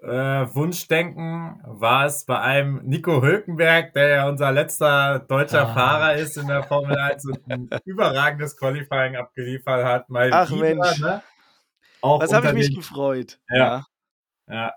äh, 0.00 0.08
Wunschdenken 0.54 1.62
war 1.64 2.06
es 2.06 2.26
bei 2.26 2.40
einem 2.40 2.82
Nico 2.84 3.22
Hülkenberg, 3.22 3.92
der 3.94 4.08
ja 4.08 4.28
unser 4.28 4.50
letzter 4.52 5.20
deutscher 5.20 5.68
ah. 5.68 5.74
Fahrer 5.74 6.14
ist 6.14 6.36
in 6.36 6.48
der 6.48 6.64
Formel 6.64 6.98
1 6.98 7.24
und 7.26 7.50
ein 7.50 7.70
überragendes 7.84 8.56
Qualifying 8.56 9.16
abgeliefert 9.16 9.84
hat. 9.84 10.10
Mal 10.10 10.30
Ach 10.32 10.50
wieder, 10.50 10.74
Mensch. 10.74 11.00
Ne? 11.00 11.22
Auch 12.00 12.20
Was 12.20 12.32
habe 12.32 12.48
ich 12.48 12.54
mich 12.54 12.74
gefreut. 12.74 13.38
Ja. 13.48 13.86
Ja. 14.48 14.54
ja. 14.54 14.74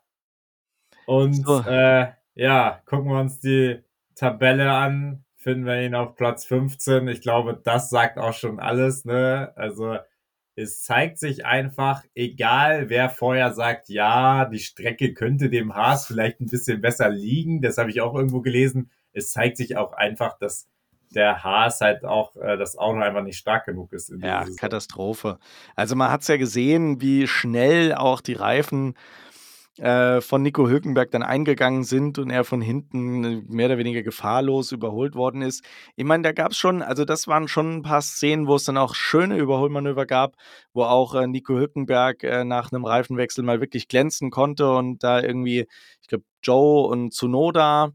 Und 1.05 1.45
so. 1.45 1.61
äh, 1.61 2.13
ja, 2.39 2.81
gucken 2.85 3.11
wir 3.11 3.19
uns 3.19 3.39
die 3.39 3.83
Tabelle 4.15 4.71
an, 4.71 5.25
finden 5.35 5.65
wir 5.65 5.81
ihn 5.81 5.93
auf 5.93 6.15
Platz 6.15 6.45
15. 6.45 7.07
Ich 7.09 7.21
glaube, 7.21 7.59
das 7.61 7.89
sagt 7.89 8.17
auch 8.17 8.33
schon 8.33 8.59
alles, 8.59 9.03
ne? 9.03 9.51
Also 9.57 9.97
es 10.55 10.81
zeigt 10.81 11.19
sich 11.19 11.45
einfach, 11.45 12.03
egal 12.15 12.89
wer 12.89 13.09
vorher 13.09 13.53
sagt, 13.53 13.89
ja, 13.89 14.45
die 14.45 14.59
Strecke 14.59 15.13
könnte 15.13 15.49
dem 15.49 15.75
Haas 15.75 16.07
vielleicht 16.07 16.39
ein 16.39 16.47
bisschen 16.47 16.79
besser 16.79 17.09
liegen, 17.09 17.61
das 17.61 17.77
habe 17.77 17.89
ich 17.89 17.99
auch 17.99 18.15
irgendwo 18.15 18.41
gelesen. 18.41 18.89
Es 19.11 19.31
zeigt 19.31 19.57
sich 19.57 19.75
auch 19.75 19.91
einfach, 19.91 20.37
dass 20.37 20.69
der 21.13 21.43
Haas 21.43 21.81
halt 21.81 22.05
auch 22.05 22.37
äh, 22.37 22.57
das 22.57 22.77
Auto 22.77 22.99
einfach 22.99 23.23
nicht 23.23 23.37
stark 23.37 23.65
genug 23.65 23.91
ist. 23.91 24.13
ja, 24.21 24.45
Katastrophe. 24.57 25.39
Also 25.75 25.95
man 25.95 26.11
hat 26.11 26.21
es 26.21 26.27
ja 26.27 26.37
gesehen, 26.37 27.01
wie 27.01 27.27
schnell 27.27 27.93
auch 27.95 28.21
die 28.21 28.33
Reifen 28.33 28.95
äh, 29.77 30.19
von 30.21 30.41
Nico 30.41 30.67
Hülkenberg 30.67 31.11
dann 31.11 31.23
eingegangen 31.23 31.83
sind 31.83 32.19
und 32.19 32.29
er 32.29 32.43
von 32.43 32.61
hinten 32.61 33.23
äh, 33.23 33.41
mehr 33.47 33.67
oder 33.67 33.77
weniger 33.77 34.03
gefahrlos 34.03 34.71
überholt 34.71 35.15
worden 35.15 35.41
ist. 35.41 35.63
Ich 35.95 36.03
meine, 36.03 36.23
da 36.23 36.31
gab 36.31 36.51
es 36.51 36.57
schon, 36.57 36.81
also 36.81 37.05
das 37.05 37.27
waren 37.27 37.47
schon 37.47 37.77
ein 37.77 37.81
paar 37.81 38.01
Szenen, 38.01 38.47
wo 38.47 38.55
es 38.55 38.65
dann 38.65 38.77
auch 38.77 38.93
schöne 38.95 39.37
Überholmanöver 39.37 40.05
gab, 40.05 40.35
wo 40.73 40.83
auch 40.83 41.15
äh, 41.15 41.27
Nico 41.27 41.53
Hülkenberg 41.53 42.23
äh, 42.23 42.43
nach 42.43 42.71
einem 42.71 42.85
Reifenwechsel 42.85 43.43
mal 43.43 43.61
wirklich 43.61 43.87
glänzen 43.87 44.31
konnte 44.31 44.69
und 44.71 45.03
da 45.03 45.21
irgendwie, 45.21 45.67
ich 46.01 46.07
glaube, 46.07 46.25
Joe 46.43 46.87
und 46.87 47.13
Tsunoda 47.13 47.93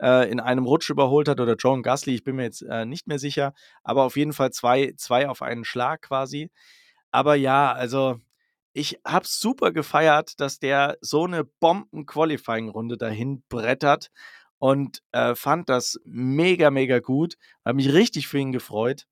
äh, 0.00 0.30
in 0.30 0.40
einem 0.40 0.64
Rutsch 0.64 0.90
überholt 0.90 1.28
hat 1.28 1.40
oder 1.40 1.56
Joe 1.56 1.72
und 1.72 1.82
Gasly, 1.82 2.14
ich 2.14 2.24
bin 2.24 2.36
mir 2.36 2.44
jetzt 2.44 2.62
äh, 2.62 2.86
nicht 2.86 3.06
mehr 3.06 3.18
sicher, 3.18 3.52
aber 3.82 4.04
auf 4.04 4.16
jeden 4.16 4.32
Fall 4.32 4.52
zwei, 4.52 4.92
zwei 4.96 5.28
auf 5.28 5.42
einen 5.42 5.64
Schlag 5.64 6.02
quasi. 6.02 6.50
Aber 7.10 7.34
ja, 7.34 7.72
also 7.72 8.20
ich 8.76 9.00
habe 9.06 9.26
super 9.26 9.72
gefeiert, 9.72 10.38
dass 10.38 10.58
der 10.58 10.98
so 11.00 11.24
eine 11.24 11.44
Bomben-Qualifying-Runde 11.44 12.98
dahin 12.98 13.42
brettert 13.48 14.10
und 14.58 15.02
äh, 15.12 15.34
fand 15.34 15.70
das 15.70 15.98
mega, 16.04 16.70
mega 16.70 16.98
gut. 16.98 17.38
Habe 17.64 17.76
mich 17.76 17.94
richtig 17.94 18.28
für 18.28 18.38
ihn 18.38 18.52
gefreut 18.52 19.06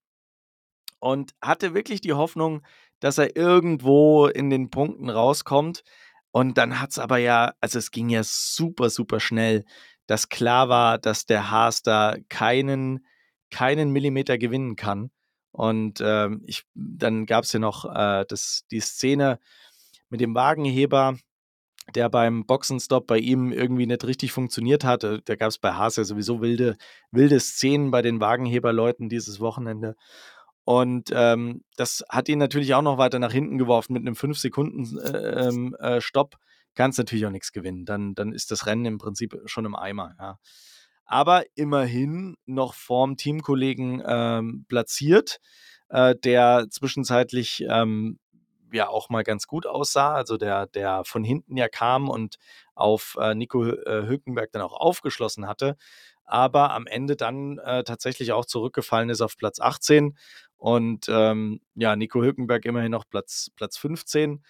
und 0.98 1.34
hatte 1.40 1.72
wirklich 1.72 2.02
die 2.02 2.12
Hoffnung, 2.12 2.60
dass 3.00 3.16
er 3.16 3.36
irgendwo 3.36 4.26
in 4.26 4.50
den 4.50 4.68
Punkten 4.68 5.08
rauskommt. 5.08 5.82
Und 6.30 6.58
dann 6.58 6.78
hat 6.78 6.90
es 6.90 6.98
aber 6.98 7.16
ja, 7.16 7.54
also 7.62 7.78
es 7.78 7.90
ging 7.90 8.10
ja 8.10 8.20
super, 8.22 8.90
super 8.90 9.18
schnell, 9.18 9.64
dass 10.06 10.28
klar 10.28 10.68
war, 10.68 10.98
dass 10.98 11.24
der 11.24 11.50
Haas 11.50 11.80
da 11.80 12.16
keinen, 12.28 13.06
keinen 13.50 13.92
Millimeter 13.92 14.36
gewinnen 14.36 14.76
kann. 14.76 15.10
Und 15.54 16.02
ähm, 16.04 16.42
ich, 16.46 16.64
dann 16.74 17.24
gab 17.26 17.44
es 17.44 17.52
ja 17.52 17.60
noch 17.60 17.84
äh, 17.84 18.24
das, 18.28 18.64
die 18.72 18.80
Szene 18.80 19.38
mit 20.08 20.20
dem 20.20 20.34
Wagenheber, 20.34 21.16
der 21.94 22.08
beim 22.08 22.44
Boxenstopp 22.44 23.06
bei 23.06 23.18
ihm 23.18 23.52
irgendwie 23.52 23.86
nicht 23.86 24.04
richtig 24.04 24.32
funktioniert 24.32 24.82
hat. 24.82 25.04
Äh, 25.04 25.20
da 25.24 25.36
gab 25.36 25.50
es 25.50 25.58
bei 25.58 25.74
Haas 25.74 25.94
ja 25.94 26.02
sowieso 26.02 26.40
wilde, 26.40 26.76
wilde 27.12 27.38
Szenen 27.38 27.92
bei 27.92 28.02
den 28.02 28.18
Wagenheberleuten 28.18 29.08
dieses 29.08 29.38
Wochenende. 29.38 29.94
Und 30.64 31.12
ähm, 31.14 31.62
das 31.76 32.02
hat 32.08 32.28
ihn 32.28 32.40
natürlich 32.40 32.74
auch 32.74 32.82
noch 32.82 32.98
weiter 32.98 33.20
nach 33.20 33.32
hinten 33.32 33.56
geworfen 33.56 33.92
mit 33.92 34.02
einem 34.02 34.16
5-Sekunden-Stopp. 34.16 36.34
Äh, 36.34 36.36
äh, 36.36 36.40
Kannst 36.74 36.98
natürlich 36.98 37.26
auch 37.26 37.30
nichts 37.30 37.52
gewinnen. 37.52 37.84
Dann, 37.84 38.16
dann 38.16 38.32
ist 38.32 38.50
das 38.50 38.66
Rennen 38.66 38.86
im 38.86 38.98
Prinzip 38.98 39.40
schon 39.44 39.66
im 39.66 39.76
Eimer. 39.76 40.16
Ja 40.18 40.40
aber 41.04 41.44
immerhin 41.54 42.36
noch 42.46 42.74
vorm 42.74 43.16
Teamkollegen 43.16 44.02
ähm, 44.06 44.64
platziert, 44.68 45.40
äh, 45.88 46.14
der 46.16 46.66
zwischenzeitlich 46.70 47.64
ähm, 47.68 48.18
ja 48.72 48.88
auch 48.88 49.08
mal 49.08 49.22
ganz 49.22 49.46
gut 49.46 49.66
aussah, 49.66 50.14
also 50.14 50.36
der, 50.36 50.66
der 50.66 51.04
von 51.04 51.24
hinten 51.24 51.56
ja 51.56 51.68
kam 51.68 52.08
und 52.08 52.36
auf 52.74 53.16
äh, 53.20 53.34
Nico 53.34 53.64
äh, 53.64 54.06
Hülkenberg 54.06 54.50
dann 54.52 54.62
auch 54.62 54.72
aufgeschlossen 54.72 55.46
hatte, 55.46 55.76
aber 56.24 56.72
am 56.72 56.86
Ende 56.86 57.16
dann 57.16 57.58
äh, 57.58 57.84
tatsächlich 57.84 58.32
auch 58.32 58.46
zurückgefallen 58.46 59.10
ist 59.10 59.20
auf 59.20 59.36
Platz 59.36 59.60
18 59.60 60.16
und 60.56 61.06
ähm, 61.08 61.60
ja, 61.74 61.94
Nico 61.94 62.22
Hülkenberg 62.22 62.64
immerhin 62.64 62.90
noch 62.90 63.04
Platz, 63.08 63.50
Platz 63.54 63.76
15. 63.76 64.42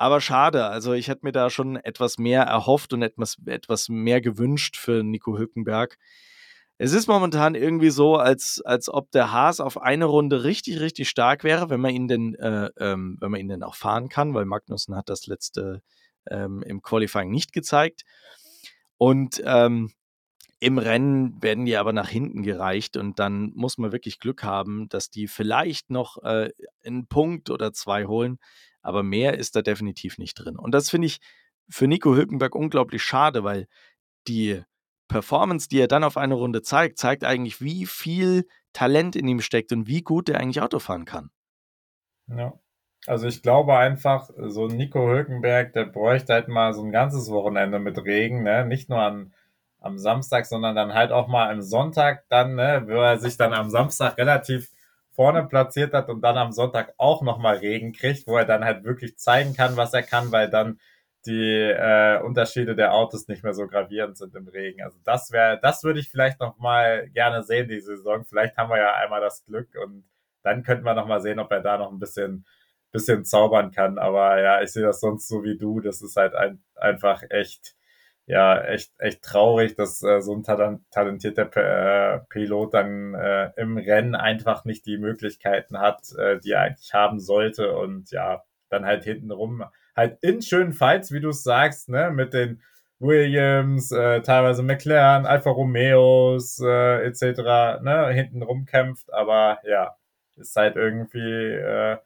Aber 0.00 0.22
schade, 0.22 0.64
also 0.64 0.94
ich 0.94 1.08
hätte 1.08 1.26
mir 1.26 1.32
da 1.32 1.50
schon 1.50 1.76
etwas 1.76 2.16
mehr 2.16 2.44
erhofft 2.44 2.94
und 2.94 3.02
etwas, 3.02 3.36
etwas 3.44 3.90
mehr 3.90 4.22
gewünscht 4.22 4.78
für 4.78 5.02
Nico 5.02 5.36
Hülkenberg. 5.36 5.98
Es 6.78 6.94
ist 6.94 7.06
momentan 7.06 7.54
irgendwie 7.54 7.90
so, 7.90 8.16
als, 8.16 8.62
als 8.64 8.88
ob 8.88 9.10
der 9.10 9.30
Haas 9.30 9.60
auf 9.60 9.78
eine 9.78 10.06
Runde 10.06 10.42
richtig, 10.42 10.80
richtig 10.80 11.10
stark 11.10 11.44
wäre, 11.44 11.68
wenn 11.68 11.80
man 11.80 11.94
ihn 11.94 12.08
denn, 12.08 12.34
äh, 12.36 12.70
ähm, 12.78 13.18
wenn 13.20 13.30
man 13.30 13.40
ihn 13.40 13.48
denn 13.48 13.62
auch 13.62 13.74
fahren 13.74 14.08
kann, 14.08 14.32
weil 14.32 14.46
Magnussen 14.46 14.96
hat 14.96 15.10
das 15.10 15.26
letzte 15.26 15.82
ähm, 16.30 16.62
im 16.62 16.80
Qualifying 16.80 17.30
nicht 17.30 17.52
gezeigt. 17.52 18.04
Und 18.96 19.42
ähm, 19.44 19.92
im 20.60 20.78
Rennen 20.78 21.42
werden 21.42 21.66
die 21.66 21.76
aber 21.76 21.92
nach 21.92 22.08
hinten 22.08 22.42
gereicht 22.42 22.96
und 22.96 23.18
dann 23.18 23.52
muss 23.54 23.76
man 23.76 23.92
wirklich 23.92 24.18
Glück 24.18 24.44
haben, 24.44 24.88
dass 24.88 25.10
die 25.10 25.28
vielleicht 25.28 25.90
noch 25.90 26.22
äh, 26.22 26.48
einen 26.86 27.06
Punkt 27.06 27.50
oder 27.50 27.74
zwei 27.74 28.06
holen 28.06 28.38
aber 28.82 29.02
mehr 29.02 29.38
ist 29.38 29.56
da 29.56 29.62
definitiv 29.62 30.18
nicht 30.18 30.34
drin. 30.34 30.56
Und 30.56 30.72
das 30.72 30.90
finde 30.90 31.06
ich 31.06 31.20
für 31.68 31.86
Nico 31.86 32.14
Hülkenberg 32.14 32.54
unglaublich 32.54 33.02
schade, 33.02 33.44
weil 33.44 33.66
die 34.26 34.62
Performance, 35.08 35.68
die 35.68 35.80
er 35.80 35.88
dann 35.88 36.04
auf 36.04 36.16
eine 36.16 36.34
Runde 36.34 36.62
zeigt, 36.62 36.98
zeigt 36.98 37.24
eigentlich, 37.24 37.60
wie 37.60 37.86
viel 37.86 38.46
Talent 38.72 39.16
in 39.16 39.26
ihm 39.26 39.40
steckt 39.40 39.72
und 39.72 39.86
wie 39.86 40.02
gut 40.02 40.28
er 40.28 40.40
eigentlich 40.40 40.62
Auto 40.62 40.78
fahren 40.78 41.04
kann. 41.04 41.30
Ja. 42.28 42.54
Also 43.06 43.26
ich 43.26 43.42
glaube 43.42 43.76
einfach, 43.76 44.30
so 44.36 44.66
Nico 44.66 45.08
Hülkenberg, 45.08 45.72
der 45.72 45.86
bräuchte 45.86 46.34
halt 46.34 46.48
mal 46.48 46.74
so 46.74 46.82
ein 46.82 46.92
ganzes 46.92 47.30
Wochenende 47.30 47.78
mit 47.78 47.98
Regen, 47.98 48.42
ne? 48.42 48.66
Nicht 48.66 48.90
nur 48.90 49.00
an, 49.00 49.32
am 49.80 49.98
Samstag, 49.98 50.44
sondern 50.46 50.76
dann 50.76 50.92
halt 50.92 51.10
auch 51.10 51.26
mal 51.26 51.50
am 51.50 51.62
Sonntag 51.62 52.24
dann, 52.28 52.54
ne? 52.56 52.84
Wo 52.86 53.00
er 53.00 53.18
sich 53.18 53.38
dann 53.38 53.54
am 53.54 53.70
Samstag 53.70 54.18
relativ 54.18 54.70
vorne 55.20 55.44
platziert 55.44 55.92
hat 55.92 56.08
und 56.08 56.22
dann 56.22 56.38
am 56.38 56.50
Sonntag 56.50 56.94
auch 56.96 57.20
nochmal 57.20 57.58
Regen 57.58 57.92
kriegt, 57.92 58.26
wo 58.26 58.38
er 58.38 58.46
dann 58.46 58.64
halt 58.64 58.84
wirklich 58.84 59.18
zeigen 59.18 59.54
kann, 59.54 59.76
was 59.76 59.92
er 59.92 60.02
kann, 60.02 60.32
weil 60.32 60.48
dann 60.48 60.80
die 61.26 61.60
äh, 61.60 62.22
Unterschiede 62.22 62.74
der 62.74 62.94
Autos 62.94 63.28
nicht 63.28 63.44
mehr 63.44 63.52
so 63.52 63.66
gravierend 63.66 64.16
sind 64.16 64.34
im 64.34 64.48
Regen. 64.48 64.82
Also 64.82 64.96
das 65.04 65.30
wäre, 65.30 65.60
das 65.60 65.84
würde 65.84 66.00
ich 66.00 66.08
vielleicht 66.08 66.40
noch 66.40 66.56
mal 66.56 67.10
gerne 67.10 67.42
sehen 67.42 67.68
die 67.68 67.80
Saison. 67.80 68.24
Vielleicht 68.24 68.56
haben 68.56 68.70
wir 68.70 68.78
ja 68.78 68.94
einmal 68.94 69.20
das 69.20 69.44
Glück 69.44 69.68
und 69.84 70.04
dann 70.42 70.62
könnten 70.62 70.86
wir 70.86 70.94
noch 70.94 71.06
mal 71.06 71.20
sehen, 71.20 71.38
ob 71.38 71.52
er 71.52 71.60
da 71.60 71.76
noch 71.76 71.92
ein 71.92 71.98
bisschen 71.98 72.46
bisschen 72.90 73.26
zaubern 73.26 73.72
kann. 73.72 73.98
Aber 73.98 74.40
ja, 74.40 74.62
ich 74.62 74.72
sehe 74.72 74.84
das 74.84 75.00
sonst 75.00 75.28
so 75.28 75.44
wie 75.44 75.58
du. 75.58 75.80
Das 75.80 76.00
ist 76.00 76.16
halt 76.16 76.34
ein, 76.34 76.62
einfach 76.76 77.22
echt, 77.28 77.74
ja, 78.30 78.60
echt, 78.62 78.92
echt 78.98 79.22
traurig, 79.22 79.74
dass 79.74 80.02
äh, 80.04 80.20
so 80.20 80.34
ein 80.34 80.44
talentierter 80.44 81.50
äh, 81.56 82.20
Pilot 82.28 82.74
dann 82.74 83.14
äh, 83.14 83.50
im 83.56 83.76
Rennen 83.76 84.14
einfach 84.14 84.64
nicht 84.64 84.86
die 84.86 84.98
Möglichkeiten 84.98 85.80
hat, 85.80 86.12
äh, 86.16 86.38
die 86.38 86.52
er 86.52 86.62
eigentlich 86.62 86.94
haben 86.94 87.18
sollte. 87.18 87.76
Und 87.76 88.12
ja, 88.12 88.44
dann 88.68 88.86
halt 88.86 89.02
hintenrum, 89.02 89.64
halt 89.96 90.18
in 90.22 90.42
schönen 90.42 90.72
Fights, 90.72 91.10
wie 91.10 91.20
du 91.20 91.30
es 91.30 91.42
sagst, 91.42 91.88
ne, 91.88 92.12
mit 92.12 92.32
den 92.32 92.62
Williams, 93.00 93.90
äh, 93.90 94.20
teilweise 94.22 94.62
McLaren, 94.62 95.26
Alfa 95.26 95.50
Romeos 95.50 96.60
äh, 96.60 97.04
etc. 97.06 97.82
Ne, 97.82 98.10
hinten 98.12 98.42
rumkämpft, 98.42 99.12
aber 99.12 99.58
ja, 99.64 99.96
ist 100.36 100.54
halt 100.54 100.76
irgendwie 100.76 101.18
äh, 101.18 101.96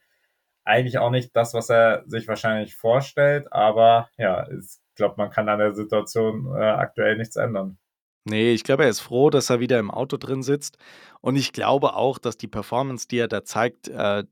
eigentlich 0.65 0.99
auch 0.99 1.11
nicht 1.11 1.35
das, 1.37 1.55
was 1.55 1.71
er 1.71 2.05
sich 2.07 2.27
wahrscheinlich 2.29 2.77
vorstellt, 2.77 3.53
aber 3.53 4.09
ja, 4.17 4.49
ich 4.51 4.79
glaube, 4.95 5.15
man 5.19 5.31
kann 5.31 5.49
an 5.49 5.59
der 5.59 5.75
Situation 5.75 6.47
äh, 6.57 6.61
aktuell 6.61 7.17
nichts 7.17 7.37
ändern. 7.37 7.79
Nee, 8.25 8.53
ich 8.53 8.65
glaube, 8.65 8.85
er 8.85 8.89
ist 8.89 9.01
froh, 9.01 9.29
dass 9.29 9.51
er 9.51 9.61
wieder 9.61 9.79
im 9.79 9.91
Auto 9.91 10.17
drin 10.17 10.43
sitzt. 10.43 10.79
Und 11.21 11.37
ich 11.37 11.53
glaube 11.53 11.95
auch, 11.95 12.19
dass 12.19 12.39
die 12.39 12.49
Performance, 12.49 13.07
die 13.07 13.19
er 13.19 13.29
da 13.29 13.45
zeigt, 13.45 13.89
äh, 13.89 14.25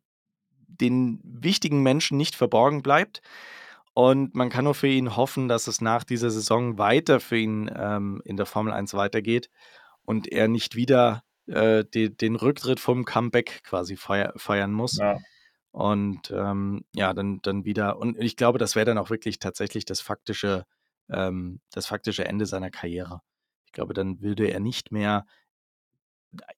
den 0.67 1.21
wichtigen 1.23 1.83
Menschen 1.83 2.17
nicht 2.17 2.35
verborgen 2.35 2.83
bleibt. 2.83 3.21
Und 3.95 4.35
man 4.35 4.49
kann 4.49 4.65
nur 4.65 4.75
für 4.75 4.89
ihn 4.89 5.17
hoffen, 5.17 5.49
dass 5.49 5.67
es 5.67 5.83
nach 5.83 6.05
dieser 6.05 6.31
Saison 6.31 6.79
weiter 6.79 7.21
für 7.21 7.37
ihn 7.37 7.71
ähm, 7.77 8.23
in 8.25 8.39
der 8.39 8.47
Formel 8.47 8.73
1 8.73 8.95
weitergeht 8.95 9.51
und 10.05 10.33
er 10.33 10.49
nicht 10.49 10.75
wieder 10.75 11.23
äh, 11.47 11.85
die, 11.93 12.17
den 12.17 12.37
Rücktritt 12.37 12.81
vom 12.81 13.05
Comeback 13.05 13.63
quasi 13.65 13.97
feier, 13.97 14.33
feiern 14.37 14.73
muss. 14.73 14.97
Ja. 14.97 15.19
Und 15.73 16.31
ähm, 16.31 16.85
ja, 16.95 17.15
dann, 17.15 17.41
dann 17.43 17.65
wieder, 17.65 17.99
und 17.99 18.19
ich 18.19 18.37
glaube, 18.37 18.59
das 18.59 18.77
wäre 18.77 18.87
dann 18.87 18.99
auch 18.99 19.11
wirklich 19.11 19.39
tatsächlich 19.39 19.85
das 19.87 20.01
faktische, 20.01 20.65
ähm, 21.11 21.61
das 21.73 21.87
faktische 21.87 22.27
Ende 22.27 22.47
seiner 22.47 22.71
Karriere. 22.71 23.23
Ich 23.67 23.73
glaube, 23.73 23.95
dann 23.95 24.21
würde 24.21 24.49
er 24.49 24.61
nicht 24.61 24.93
mehr 24.93 25.25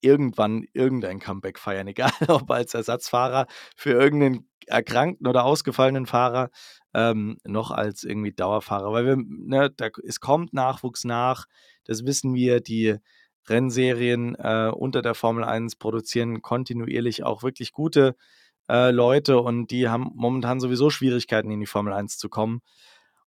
irgendwann 0.00 0.64
irgendein 0.72 1.20
Comeback 1.20 1.58
feiern, 1.58 1.86
egal 1.88 2.12
ob 2.28 2.50
als 2.50 2.74
Ersatzfahrer 2.74 3.46
für 3.76 3.92
irgendeinen 3.92 4.48
erkrankten 4.66 5.26
oder 5.26 5.44
ausgefallenen 5.44 6.06
Fahrer, 6.06 6.50
ähm, 6.94 7.38
noch 7.44 7.70
als 7.70 8.02
irgendwie 8.04 8.32
Dauerfahrer. 8.32 8.92
Weil 8.92 9.06
wir, 9.06 9.16
ne, 9.16 9.70
da, 9.70 9.88
es 10.06 10.20
kommt 10.20 10.52
Nachwuchs 10.54 11.04
nach, 11.04 11.46
das 11.84 12.04
wissen 12.04 12.34
wir, 12.34 12.60
die 12.60 12.96
Rennserien 13.46 14.34
äh, 14.36 14.70
unter 14.74 15.02
der 15.02 15.14
Formel 15.14 15.44
1 15.44 15.76
produzieren 15.76 16.40
kontinuierlich 16.40 17.24
auch 17.24 17.42
wirklich 17.42 17.72
gute 17.72 18.16
äh, 18.68 18.90
Leute 18.90 19.40
und 19.40 19.70
die 19.70 19.88
haben 19.88 20.10
momentan 20.14 20.60
sowieso 20.60 20.90
Schwierigkeiten, 20.90 21.50
in 21.50 21.60
die 21.60 21.66
Formel 21.66 21.92
1 21.92 22.18
zu 22.18 22.28
kommen. 22.28 22.60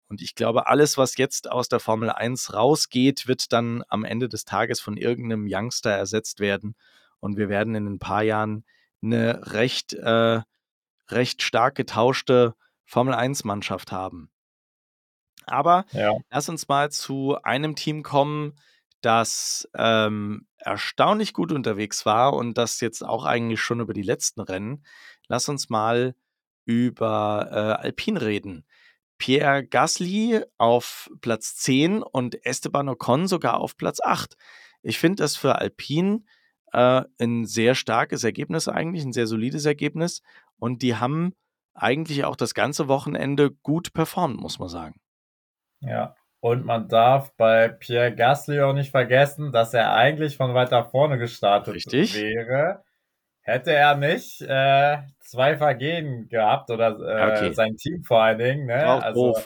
Und 0.10 0.22
ich 0.22 0.36
glaube, 0.36 0.68
alles, 0.68 0.98
was 0.98 1.18
jetzt 1.18 1.52
aus 1.52 1.68
der 1.68 1.80
Formel 1.80 2.10
1 2.10 2.54
rausgeht, 2.54 3.28
wird 3.28 3.52
dann 3.52 3.84
am 3.90 4.06
Ende 4.06 4.30
des 4.30 4.46
Tages 4.46 4.80
von 4.80 4.96
irgendeinem 4.96 5.48
Youngster 5.50 5.92
ersetzt 5.92 6.40
werden. 6.40 6.76
Und 7.20 7.38
wir 7.38 7.50
werden 7.50 7.76
in 7.76 7.88
ein 7.88 8.00
paar 8.00 8.24
Jahren 8.24 8.64
eine 9.02 9.54
recht, 9.54 9.94
äh, 9.94 10.42
recht 11.10 11.42
stark 11.42 11.76
getauschte 11.76 12.56
Formel 12.86 13.14
1-Mannschaft 13.14 13.92
haben. 13.92 14.30
Aber 15.46 15.86
ja. 15.92 16.14
lass 16.30 16.50
uns 16.50 16.68
mal 16.68 16.92
zu 16.92 17.38
einem 17.44 17.76
Team 17.76 18.04
kommen, 18.04 18.54
das 19.02 19.70
ähm, 19.76 20.48
erstaunlich 20.58 21.34
gut 21.34 21.52
unterwegs 21.52 22.06
war 22.06 22.34
und 22.34 22.58
das 22.58 22.82
jetzt 22.82 23.04
auch 23.04 23.26
eigentlich 23.26 23.62
schon 23.62 23.80
über 23.80 23.94
die 23.94 24.02
letzten 24.02 24.42
Rennen 24.42 24.84
lass 25.28 25.50
uns 25.50 25.70
mal 25.70 26.16
über 26.66 27.48
äh, 27.52 27.84
Alpine 27.84 28.22
reden. 28.22 28.66
Pierre 29.18 29.66
Gasly 29.66 30.44
auf 30.58 31.10
Platz 31.22 31.56
10 31.56 32.04
und 32.04 32.46
Esteban 32.46 32.90
Ocon 32.90 33.28
sogar 33.28 33.60
auf 33.60 33.78
Platz 33.78 34.00
8. 34.00 34.36
Ich 34.84 35.00
finde 35.00 35.24
das 35.24 35.36
für 35.36 35.56
Alpine 35.56 36.24
äh, 36.72 37.04
ein 37.20 37.46
sehr 37.46 37.74
starkes 37.74 38.24
Ergebnis 38.24 38.68
eigentlich, 38.68 39.04
ein 39.04 39.14
sehr 39.14 39.28
solides 39.28 39.66
Ergebnis. 39.66 40.22
Und 40.60 40.82
die 40.82 40.96
haben 40.96 41.34
eigentlich 41.74 42.26
auch 42.26 42.36
das 42.36 42.54
ganze 42.54 42.88
Wochenende 42.88 43.52
gut 43.52 43.94
performt, 43.94 44.40
muss 44.40 44.60
man 44.60 44.70
sagen. 44.70 45.00
Ja, 45.80 46.16
und 46.40 46.66
man 46.66 46.88
darf 46.88 47.36
bei 47.36 47.68
Pierre 47.70 48.14
Gasly 48.14 48.62
auch 48.62 48.74
nicht 48.74 48.92
vergessen, 48.92 49.52
dass 49.52 49.74
er 49.74 49.94
eigentlich 49.94 50.38
von 50.38 50.54
weiter 50.54 50.86
vorne 50.86 51.18
gestartet 51.18 51.74
Richtig. 51.74 52.16
wäre. 52.16 52.84
Hätte 53.42 53.72
er 53.72 53.96
nicht 53.96 54.42
äh, 54.42 54.98
zwei 55.20 55.58
Vergehen 55.58 56.28
gehabt 56.28 56.70
oder 56.70 56.90
äh, 57.00 57.32
okay. 57.32 57.54
sein 57.54 57.78
Team 57.78 58.04
vor 58.04 58.22
allen 58.22 58.40
Dingen, 58.40 58.66
ne? 58.66 58.86
also 59.02 59.38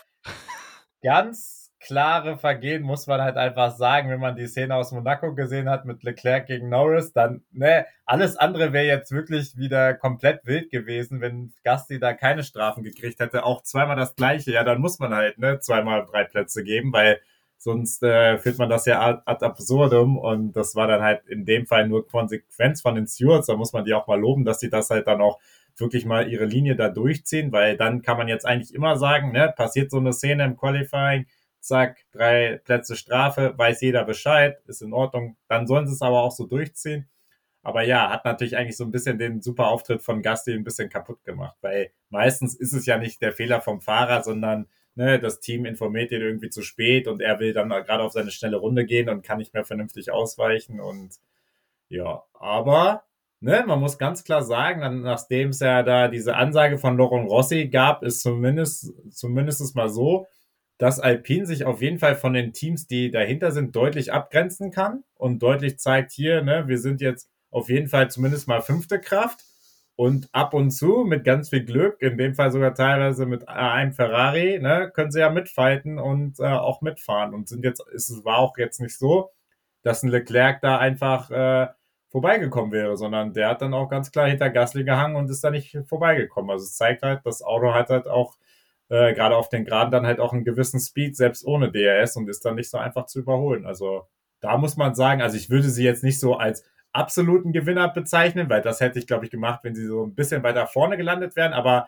ganz 1.04 1.61
klare 1.82 2.38
Vergehen 2.38 2.84
muss 2.84 3.08
man 3.08 3.22
halt 3.22 3.38
einfach 3.38 3.76
sagen, 3.76 4.10
wenn 4.10 4.20
man 4.20 4.36
die 4.36 4.48
Szene 4.48 4.76
aus 4.76 4.92
Monaco 4.92 5.34
gesehen 5.34 5.70
hat 5.70 5.86
mit 5.86 6.04
Leclerc 6.04 6.46
gegen 6.46 6.70
Norris, 6.70 7.12
dann 7.12 7.44
ne, 7.52 7.86
alles 8.06 8.38
andere 8.38 8.72
wäre 8.72 8.86
jetzt 8.86 9.12
wirklich 9.12 9.58
wieder 9.58 9.94
komplett 9.96 10.46
wild 10.46 10.70
gewesen, 10.70 11.22
wenn 11.22 11.54
Gasti 11.64 12.00
da 12.00 12.14
keine 12.14 12.44
Strafen 12.44 12.84
gekriegt 12.84 13.20
hätte, 13.20 13.44
auch 13.44 13.64
zweimal 13.64 13.96
das 13.96 14.16
gleiche, 14.16 14.52
ja, 14.52 14.64
dann 14.64 14.80
muss 14.80 15.00
man 15.00 15.14
halt 15.14 15.38
ne 15.40 15.60
zweimal 15.60 16.06
drei 16.06 16.24
Plätze 16.24 16.64
geben, 16.64 16.94
weil 16.94 17.20
Sonst 17.64 18.02
äh, 18.02 18.40
führt 18.40 18.58
man 18.58 18.70
das 18.70 18.88
ja 18.88 19.00
ad, 19.00 19.22
ad 19.26 19.46
absurdum. 19.46 20.18
Und 20.18 20.54
das 20.54 20.74
war 20.74 20.88
dann 20.88 21.04
halt 21.04 21.28
in 21.28 21.46
dem 21.46 21.68
Fall 21.68 21.88
nur 21.88 22.08
Konsequenz 22.08 22.82
von 22.82 22.96
den 22.96 23.06
Stewards. 23.06 23.46
Da 23.46 23.56
muss 23.56 23.72
man 23.72 23.86
die 23.86 23.94
auch 23.94 24.08
mal 24.08 24.20
loben, 24.20 24.46
dass 24.46 24.60
sie 24.60 24.72
das 24.72 24.90
halt 24.90 25.06
dann 25.06 25.22
auch 25.22 25.38
wirklich 25.78 26.06
mal 26.06 26.28
ihre 26.28 26.46
Linie 26.46 26.76
da 26.76 26.90
durchziehen, 26.90 27.52
weil 27.52 27.78
dann 27.78 28.02
kann 28.02 28.18
man 28.18 28.28
jetzt 28.28 28.48
eigentlich 28.48 28.74
immer 28.74 28.98
sagen, 28.98 29.32
ne, 29.32 29.54
passiert 29.56 29.92
so 29.92 29.98
eine 29.98 30.12
Szene 30.12 30.44
im 30.44 30.58
Qualifying, 30.58 31.28
zack, 31.62 32.06
drei 32.12 32.60
Plätze 32.64 32.96
Strafe, 32.96 33.54
weiß 33.58 33.82
jeder 33.82 34.04
Bescheid, 34.04 34.60
ist 34.68 34.82
in 34.82 34.94
Ordnung. 34.94 35.38
Dann 35.48 35.68
sollen 35.68 35.88
sie 35.88 35.94
es 35.94 36.02
aber 36.02 36.24
auch 36.24 36.32
so 36.32 36.46
durchziehen. 36.46 37.08
Aber 37.64 37.84
ja, 37.84 38.10
hat 38.10 38.26
natürlich 38.26 38.58
eigentlich 38.58 38.78
so 38.78 38.84
ein 38.84 38.92
bisschen 38.92 39.20
den 39.20 39.42
super 39.42 39.68
Auftritt 39.68 40.02
von 40.02 40.22
Gasti 40.22 40.54
ein 40.54 40.64
bisschen 40.64 40.90
kaputt 40.90 41.24
gemacht, 41.24 41.58
weil 41.62 41.92
meistens 42.10 42.56
ist 42.56 42.74
es 42.74 42.86
ja 42.88 42.98
nicht 42.98 43.22
der 43.22 43.34
Fehler 43.34 43.62
vom 43.62 43.82
Fahrer, 43.82 44.24
sondern 44.24 44.68
ne, 44.96 45.20
das 45.20 45.40
Team 45.40 45.66
informiert 45.66 46.12
ihn 46.12 46.22
irgendwie 46.22 46.50
zu 46.50 46.64
spät 46.64 47.08
und 47.08 47.22
er 47.22 47.40
will 47.40 47.54
dann 47.54 47.70
gerade 47.70 48.04
auf 48.04 48.14
seine 48.14 48.32
schnelle 48.32 48.58
Runde 48.58 48.86
gehen 48.86 49.10
und 49.10 49.24
kann 49.24 49.38
nicht 49.38 49.54
mehr 49.54 49.64
vernünftig 49.66 50.12
ausweichen 50.12 50.80
und 50.80 51.20
ja, 51.90 52.24
aber 52.34 53.04
ne, 53.42 53.64
man 53.68 53.80
muss 53.80 53.98
ganz 53.98 54.24
klar 54.24 54.44
sagen, 54.44 55.02
nachdem 55.02 55.50
es 55.50 55.60
ja 55.60 55.84
da 55.84 56.08
diese 56.08 56.36
Ansage 56.36 56.78
von 56.78 56.98
Laurent 56.98 57.30
Rossi 57.30 57.68
gab, 57.68 58.04
ist 58.04 58.22
zumindest, 58.22 58.94
zumindest 59.12 59.76
mal 59.76 59.90
so, 59.90 60.28
dass 60.82 61.00
Alpine 61.00 61.46
sich 61.46 61.64
auf 61.64 61.84
jeden 61.84 62.00
Fall 62.00 62.16
von 62.16 62.34
den 62.34 62.54
Teams, 62.54 62.88
die 62.88 63.12
dahinter 63.12 63.52
sind, 63.52 63.76
deutlich 63.76 64.12
abgrenzen 64.12 64.72
kann 64.72 65.04
und 65.14 65.38
deutlich 65.44 65.78
zeigt 65.78 66.12
hier, 66.12 66.42
ne, 66.42 66.68
wir 66.68 66.80
sind 66.80 67.02
jetzt 67.02 67.30
auf 67.52 67.70
jeden 67.70 67.88
Fall 67.88 68.10
zumindest 68.10 68.48
mal 68.48 68.62
fünfte 68.62 69.00
Kraft 69.00 69.46
und 69.96 70.28
ab 70.32 70.56
und 70.56 70.72
zu, 70.72 71.06
mit 71.06 71.24
ganz 71.24 71.50
viel 71.50 71.66
Glück, 71.66 72.02
in 72.02 72.18
dem 72.18 72.34
Fall 72.34 72.52
sogar 72.52 72.74
teilweise 72.74 73.28
mit 73.28 73.48
einem 73.48 73.94
Ferrari, 73.94 74.58
ne, 74.60 74.90
können 74.92 75.12
sie 75.12 75.20
ja 75.20 75.30
mitfighten 75.30 76.00
und 76.00 76.40
äh, 76.40 76.48
auch 76.48 76.82
mitfahren. 76.82 77.36
Und 77.36 77.48
sind 77.48 77.64
jetzt, 77.64 77.84
es 77.94 78.10
war 78.26 78.40
auch 78.40 78.58
jetzt 78.58 78.82
nicht 78.82 78.98
so, 78.98 79.30
dass 79.84 80.02
ein 80.02 80.10
Leclerc 80.10 80.62
da 80.62 80.80
einfach 80.80 81.30
äh, 81.30 81.68
vorbeigekommen 82.10 82.72
wäre, 82.72 82.98
sondern 82.98 83.34
der 83.34 83.50
hat 83.50 83.62
dann 83.62 83.76
auch 83.76 83.88
ganz 83.88 84.12
klar 84.12 84.28
hinter 84.28 84.50
Gasly 84.50 84.84
gehangen 84.84 85.16
und 85.16 85.30
ist 85.30 85.44
da 85.44 85.52
nicht 85.52 85.78
vorbeigekommen. 85.86 86.50
Also 86.50 86.64
es 86.64 86.76
zeigt 86.76 87.04
halt, 87.04 87.22
das 87.24 87.44
Auto 87.44 87.72
hat 87.72 87.90
halt 87.90 88.08
auch 88.08 88.36
äh, 88.92 89.14
gerade 89.14 89.38
auf 89.38 89.48
den 89.48 89.64
Geraden 89.64 89.90
dann 89.90 90.06
halt 90.06 90.20
auch 90.20 90.34
einen 90.34 90.44
gewissen 90.44 90.80
Speed, 90.80 91.16
selbst 91.16 91.46
ohne 91.46 91.72
DRS 91.72 92.18
und 92.18 92.30
ist 92.30 92.44
dann 92.44 92.56
nicht 92.56 92.70
so 92.70 92.78
einfach 92.78 93.06
zu 93.06 93.20
überholen. 93.20 93.66
Also 93.66 94.10
da 94.42 94.58
muss 94.58 94.76
man 94.76 94.96
sagen, 94.96 95.22
also 95.22 95.38
ich 95.38 95.50
würde 95.50 95.70
sie 95.70 95.86
jetzt 95.86 96.04
nicht 96.04 96.20
so 96.20 96.36
als 96.36 96.66
absoluten 96.92 97.54
Gewinner 97.54 97.88
bezeichnen, 97.88 98.50
weil 98.50 98.62
das 98.62 98.82
hätte 98.82 99.00
ich, 99.00 99.08
glaube 99.08 99.24
ich, 99.24 99.32
gemacht, 99.32 99.62
wenn 99.64 99.76
sie 99.76 99.86
so 99.86 100.04
ein 100.04 100.14
bisschen 100.14 100.44
weiter 100.44 100.68
vorne 100.68 100.98
gelandet 100.98 101.38
wären, 101.38 101.54
aber 101.54 101.88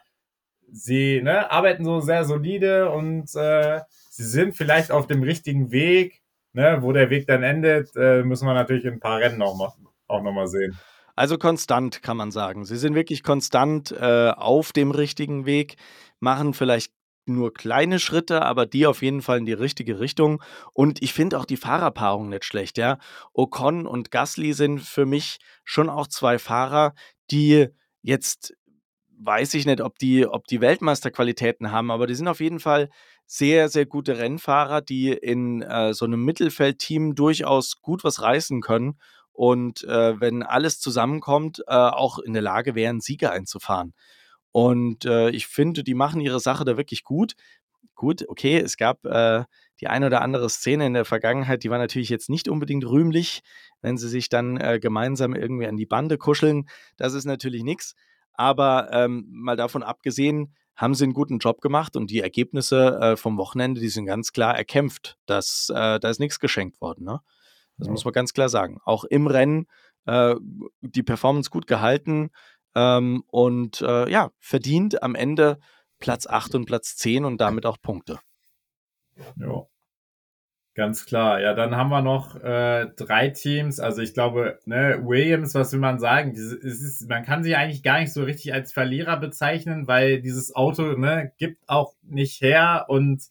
sie 0.72 1.22
ne, 1.22 1.52
arbeiten 1.52 1.84
so 1.84 2.00
sehr 2.00 2.24
solide 2.24 2.90
und 2.90 3.36
äh, 3.36 3.82
sie 4.10 4.24
sind 4.24 4.56
vielleicht 4.56 4.90
auf 4.90 5.06
dem 5.06 5.24
richtigen 5.24 5.72
Weg. 5.72 6.22
Ne, 6.56 6.78
wo 6.82 6.92
der 6.92 7.10
Weg 7.10 7.26
dann 7.26 7.42
endet, 7.42 7.96
äh, 7.96 8.22
müssen 8.22 8.46
wir 8.46 8.54
natürlich 8.54 8.86
in 8.86 8.94
ein 8.94 9.00
paar 9.00 9.20
Rennen 9.20 9.40
mal, 9.40 9.74
auch 10.08 10.22
nochmal 10.22 10.48
sehen. 10.48 10.78
Also 11.16 11.40
konstant, 11.40 12.04
kann 12.04 12.16
man 12.16 12.30
sagen. 12.30 12.64
Sie 12.64 12.78
sind 12.78 12.94
wirklich 12.94 13.24
konstant 13.24 13.92
äh, 13.92 14.30
auf 14.30 14.72
dem 14.72 14.92
richtigen 14.92 15.48
Weg, 15.48 15.78
machen 16.24 16.54
vielleicht 16.54 16.92
nur 17.26 17.54
kleine 17.54 18.00
Schritte, 18.00 18.42
aber 18.42 18.66
die 18.66 18.88
auf 18.88 19.02
jeden 19.02 19.22
Fall 19.22 19.38
in 19.38 19.46
die 19.46 19.54
richtige 19.54 20.00
Richtung. 20.00 20.42
Und 20.74 21.02
ich 21.02 21.14
finde 21.14 21.38
auch 21.40 21.46
die 21.46 21.58
Fahrerpaarung 21.58 22.30
nicht 22.30 22.46
schlecht, 22.46 22.78
ja. 22.78 22.98
Ocon 23.34 23.86
und 23.86 24.12
Gasly 24.12 24.54
sind 24.54 24.82
für 24.82 25.06
mich 25.06 25.38
schon 25.64 25.90
auch 25.90 26.08
zwei 26.08 26.40
Fahrer, 26.40 26.96
die 27.32 27.68
jetzt 28.02 28.54
weiß 29.26 29.54
ich 29.54 29.66
nicht, 29.66 29.80
ob 29.80 30.00
die, 30.00 30.28
ob 30.28 30.48
die 30.48 30.60
Weltmeisterqualitäten 30.60 31.72
haben, 31.72 31.92
aber 31.92 32.08
die 32.08 32.16
sind 32.16 32.28
auf 32.28 32.42
jeden 32.42 32.60
Fall 32.60 32.90
sehr, 33.26 33.70
sehr 33.70 33.86
gute 33.86 34.18
Rennfahrer, 34.18 34.82
die 34.82 35.12
in 35.12 35.62
äh, 35.62 35.94
so 35.94 36.04
einem 36.04 36.26
Mittelfeldteam 36.26 37.16
durchaus 37.16 37.80
gut 37.82 38.04
was 38.04 38.22
reißen 38.22 38.60
können 38.60 39.00
und 39.32 39.84
äh, 39.86 40.20
wenn 40.20 40.44
alles 40.44 40.80
zusammenkommt, 40.80 41.64
äh, 41.68 41.74
auch 41.74 42.20
in 42.20 42.34
der 42.34 42.42
Lage 42.42 42.76
wären, 42.76 43.00
Sieger 43.00 43.32
einzufahren. 43.32 43.94
Und 44.54 45.04
äh, 45.06 45.32
ich 45.32 45.48
finde, 45.48 45.84
die 45.84 45.96
machen 45.96 46.22
ihre 46.22 46.40
Sache 46.40 46.64
da 46.64 46.78
wirklich 46.78 47.04
gut. 47.04 47.34
Gut, 47.96 48.24
okay, 48.30 48.58
es 48.60 48.78
gab 48.78 49.04
äh, 49.06 49.44
die 49.82 49.88
eine 49.88 50.06
oder 50.06 50.22
andere 50.22 50.50
Szene 50.50 50.86
in 50.86 50.94
der 50.94 51.06
Vergangenheit, 51.06 51.64
die 51.64 51.70
war 51.70 51.80
natürlich 51.80 52.10
jetzt 52.10 52.30
nicht 52.30 52.48
unbedingt 52.48 52.86
rühmlich, 52.86 53.42
wenn 53.82 53.98
sie 53.98 54.08
sich 54.08 54.30
dann 54.30 54.58
äh, 54.58 54.80
gemeinsam 54.80 55.34
irgendwie 55.36 55.68
an 55.68 55.76
die 55.76 55.88
Bande 55.88 56.18
kuscheln. 56.18 56.70
Das 56.98 57.14
ist 57.14 57.26
natürlich 57.26 57.64
nichts. 57.64 57.96
Aber 58.34 58.90
ähm, 58.92 59.26
mal 59.30 59.58
davon 59.58 59.84
abgesehen, 59.84 60.56
haben 60.76 60.96
sie 60.96 61.04
einen 61.04 61.14
guten 61.14 61.40
Job 61.40 61.62
gemacht 61.62 61.96
und 61.96 62.12
die 62.12 62.22
Ergebnisse 62.22 63.00
äh, 63.00 63.18
vom 63.18 63.38
Wochenende, 63.38 63.82
die 63.82 63.90
sind 63.90 64.06
ganz 64.06 64.32
klar 64.34 64.56
erkämpft. 64.56 65.18
Das, 65.26 65.70
äh, 65.74 66.00
da 66.00 66.10
ist 66.10 66.20
nichts 66.20 66.40
geschenkt 66.40 66.80
worden. 66.80 67.06
Ne? 67.06 67.22
Das 67.78 67.88
ja. 67.88 67.92
muss 67.92 68.06
man 68.06 68.14
ganz 68.14 68.34
klar 68.34 68.50
sagen. 68.50 68.80
Auch 68.86 69.04
im 69.04 69.28
Rennen 69.28 69.68
äh, 70.06 70.36
die 70.82 71.04
Performance 71.04 71.50
gut 71.50 71.68
gehalten 71.68 72.32
ähm, 72.76 73.24
und 73.28 73.82
äh, 73.82 74.10
ja, 74.10 74.32
verdient 74.40 75.04
am 75.04 75.16
Ende 75.16 75.60
Platz 76.00 76.28
8 76.28 76.56
und 76.56 76.66
Platz 76.66 76.96
10 76.98 77.26
und 77.26 77.40
damit 77.40 77.66
auch 77.66 77.78
Punkte. 77.82 78.20
Ja. 79.38 79.66
Ganz 80.76 81.06
klar. 81.06 81.40
Ja, 81.40 81.54
dann 81.54 81.76
haben 81.76 81.90
wir 81.90 82.02
noch 82.02 82.36
äh, 82.36 82.88
drei 82.96 83.30
Teams. 83.30 83.80
Also 83.80 84.02
ich 84.02 84.16
glaube, 84.16 84.60
ne, 84.66 85.00
Williams, 85.04 85.54
was 85.54 85.72
will 85.72 85.80
man 85.80 86.00
sagen? 86.00 86.32
Es 86.32 86.52
ist, 86.82 87.08
man 87.08 87.24
kann 87.24 87.44
sie 87.44 87.56
eigentlich 87.56 87.84
gar 87.84 88.00
nicht 88.00 88.12
so 88.12 88.24
richtig 88.24 88.54
als 88.54 88.74
Verlierer 88.74 89.18
bezeichnen, 89.18 89.88
weil 89.88 90.20
dieses 90.20 90.56
Auto 90.56 90.98
ne, 90.98 91.32
gibt 91.38 91.70
auch 91.70 91.94
nicht 92.02 92.42
her. 92.42 92.86
Und 92.88 93.22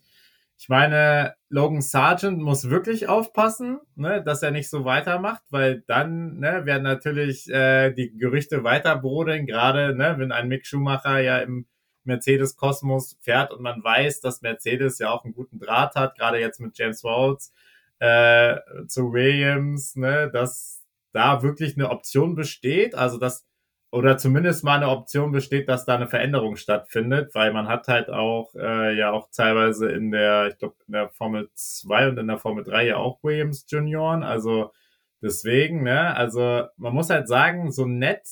ich 0.63 0.69
meine, 0.69 1.35
Logan 1.49 1.81
Sargent 1.81 2.39
muss 2.39 2.71
wirklich 2.71 3.09
aufpassen, 3.09 3.81
ne, 3.97 4.23
dass 4.23 4.45
er 4.45 4.53
nicht 4.53 4.71
so 4.71 4.85
weitermacht, 4.85 5.43
weil 5.51 5.83
dann 5.89 6.39
ne, 6.39 6.65
werden 6.65 6.85
natürlich 6.85 7.51
äh, 7.51 7.91
die 7.91 8.17
Gerüchte 8.17 8.63
weiter 8.63 8.97
brodeln, 8.97 9.47
gerade 9.47 9.93
ne, 9.93 10.15
wenn 10.19 10.31
ein 10.31 10.47
Mick 10.47 10.65
Schumacher 10.65 11.19
ja 11.19 11.39
im 11.39 11.67
Mercedes 12.05 12.55
Kosmos 12.55 13.19
fährt 13.23 13.51
und 13.51 13.61
man 13.61 13.83
weiß, 13.83 14.21
dass 14.21 14.43
Mercedes 14.43 15.01
ja 15.01 15.11
auch 15.11 15.25
einen 15.25 15.35
guten 15.35 15.59
Draht 15.59 15.97
hat, 15.97 16.17
gerade 16.17 16.39
jetzt 16.39 16.61
mit 16.61 16.79
James 16.79 17.03
Waltz 17.03 17.53
äh, 17.99 18.59
zu 18.87 19.13
Williams, 19.13 19.97
ne, 19.97 20.31
dass 20.33 20.85
da 21.13 21.43
wirklich 21.43 21.77
eine 21.77 21.91
Option 21.91 22.37
besteht, 22.37 22.95
also 22.95 23.19
dass 23.19 23.49
oder 23.93 24.16
zumindest 24.18 24.64
mal 24.64 24.76
eine 24.76 24.88
Option 24.88 25.32
besteht, 25.32 25.68
dass 25.68 25.84
da 25.84 25.95
eine 25.95 26.09
Veränderung 26.09 26.57
stattfindet, 26.57 27.34
weil 27.34 27.53
man 27.53 27.68
hat 27.68 27.88
halt 27.88 28.11
auch 28.11 28.55
äh, 28.55 28.97
ja 28.97 29.12
auch 29.12 29.28
teilweise 29.30 29.90
in 29.90 30.11
der, 30.11 30.49
ich 30.49 30.59
glaube, 30.59 30.74
in 30.86 30.95
der 30.95 31.11
Formel 31.11 31.51
2 31.55 32.09
und 32.09 32.18
in 32.18 32.26
der 32.26 32.38
Formel 32.38 32.64
3 32.64 32.86
ja 32.86 32.97
auch 32.97 33.22
Williams 33.22 33.66
Junioren, 33.68 34.22
also 34.24 34.72
deswegen, 35.20 35.82
ne, 35.84 36.16
also 36.16 36.64
man 36.76 36.95
muss 36.95 37.11
halt 37.11 37.28
sagen, 37.28 37.70
so 37.70 37.86
nett 37.86 38.26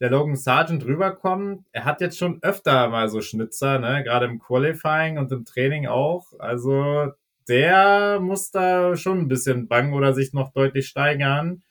der 0.00 0.10
Logan 0.10 0.36
Sargent 0.36 0.84
rüberkommt. 0.84 1.64
Er 1.72 1.84
hat 1.84 2.00
jetzt 2.00 2.18
schon 2.18 2.42
öfter 2.42 2.88
mal 2.88 3.08
so 3.08 3.20
Schnitzer, 3.20 3.78
ne? 3.78 4.02
gerade 4.02 4.26
im 4.26 4.38
Qualifying 4.38 5.18
und 5.18 5.32
im 5.32 5.44
Training 5.44 5.86
auch. 5.86 6.26
Also 6.38 7.12
der 7.48 8.18
muss 8.20 8.50
da 8.50 8.96
schon 8.96 9.20
ein 9.20 9.28
bisschen 9.28 9.68
bangen 9.68 9.94
oder 9.94 10.12
sich 10.12 10.32
noch 10.32 10.52
deutlich 10.52 10.88
steigern. 10.88 11.62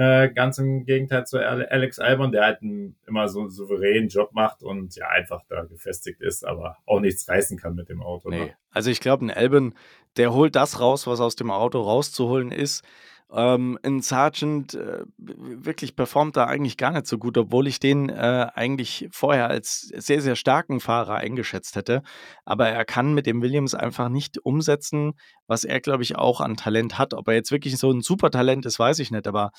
Äh, 0.00 0.32
ganz 0.32 0.58
im 0.58 0.84
Gegenteil 0.84 1.26
zu 1.26 1.38
Alex 1.38 1.98
Albon, 1.98 2.30
der 2.30 2.44
halt 2.44 2.62
einen, 2.62 2.94
immer 3.08 3.26
so 3.26 3.40
einen 3.40 3.50
souveränen 3.50 4.08
Job 4.08 4.30
macht 4.32 4.62
und 4.62 4.94
ja 4.94 5.08
einfach 5.08 5.42
da 5.48 5.64
gefestigt 5.64 6.22
ist, 6.22 6.46
aber 6.46 6.76
auch 6.86 7.00
nichts 7.00 7.28
reißen 7.28 7.58
kann 7.58 7.74
mit 7.74 7.88
dem 7.88 8.00
Auto. 8.00 8.30
Ne? 8.30 8.36
Nee. 8.36 8.44
Ne? 8.44 8.52
Also 8.70 8.92
ich 8.92 9.00
glaube, 9.00 9.26
ein 9.26 9.32
Albon, 9.32 9.74
der 10.16 10.32
holt 10.32 10.54
das 10.54 10.78
raus, 10.78 11.08
was 11.08 11.20
aus 11.20 11.34
dem 11.34 11.50
Auto 11.50 11.80
rauszuholen 11.80 12.52
ist. 12.52 12.84
Ähm, 13.30 13.78
ein 13.82 14.00
Sergeant 14.00 14.74
äh, 14.74 15.04
wirklich 15.18 15.94
performt 15.96 16.36
da 16.36 16.46
eigentlich 16.46 16.78
gar 16.78 16.92
nicht 16.92 17.06
so 17.06 17.18
gut, 17.18 17.36
obwohl 17.36 17.66
ich 17.66 17.78
den 17.78 18.08
äh, 18.08 18.46
eigentlich 18.54 19.08
vorher 19.10 19.48
als 19.48 19.92
sehr, 19.94 20.22
sehr 20.22 20.34
starken 20.34 20.80
Fahrer 20.80 21.16
eingeschätzt 21.16 21.76
hätte. 21.76 22.02
Aber 22.46 22.68
er 22.68 22.84
kann 22.86 23.12
mit 23.12 23.26
dem 23.26 23.42
Williams 23.42 23.74
einfach 23.74 24.08
nicht 24.08 24.38
umsetzen, 24.38 25.12
was 25.46 25.64
er, 25.64 25.80
glaube 25.80 26.02
ich, 26.02 26.16
auch 26.16 26.40
an 26.40 26.56
Talent 26.56 26.96
hat. 26.96 27.12
Ob 27.12 27.28
er 27.28 27.34
jetzt 27.34 27.52
wirklich 27.52 27.76
so 27.76 27.90
ein 27.90 28.00
super 28.00 28.30
Talent 28.30 28.64
ist, 28.64 28.78
weiß 28.78 28.98
ich 29.00 29.10
nicht. 29.10 29.26
Aber 29.26 29.50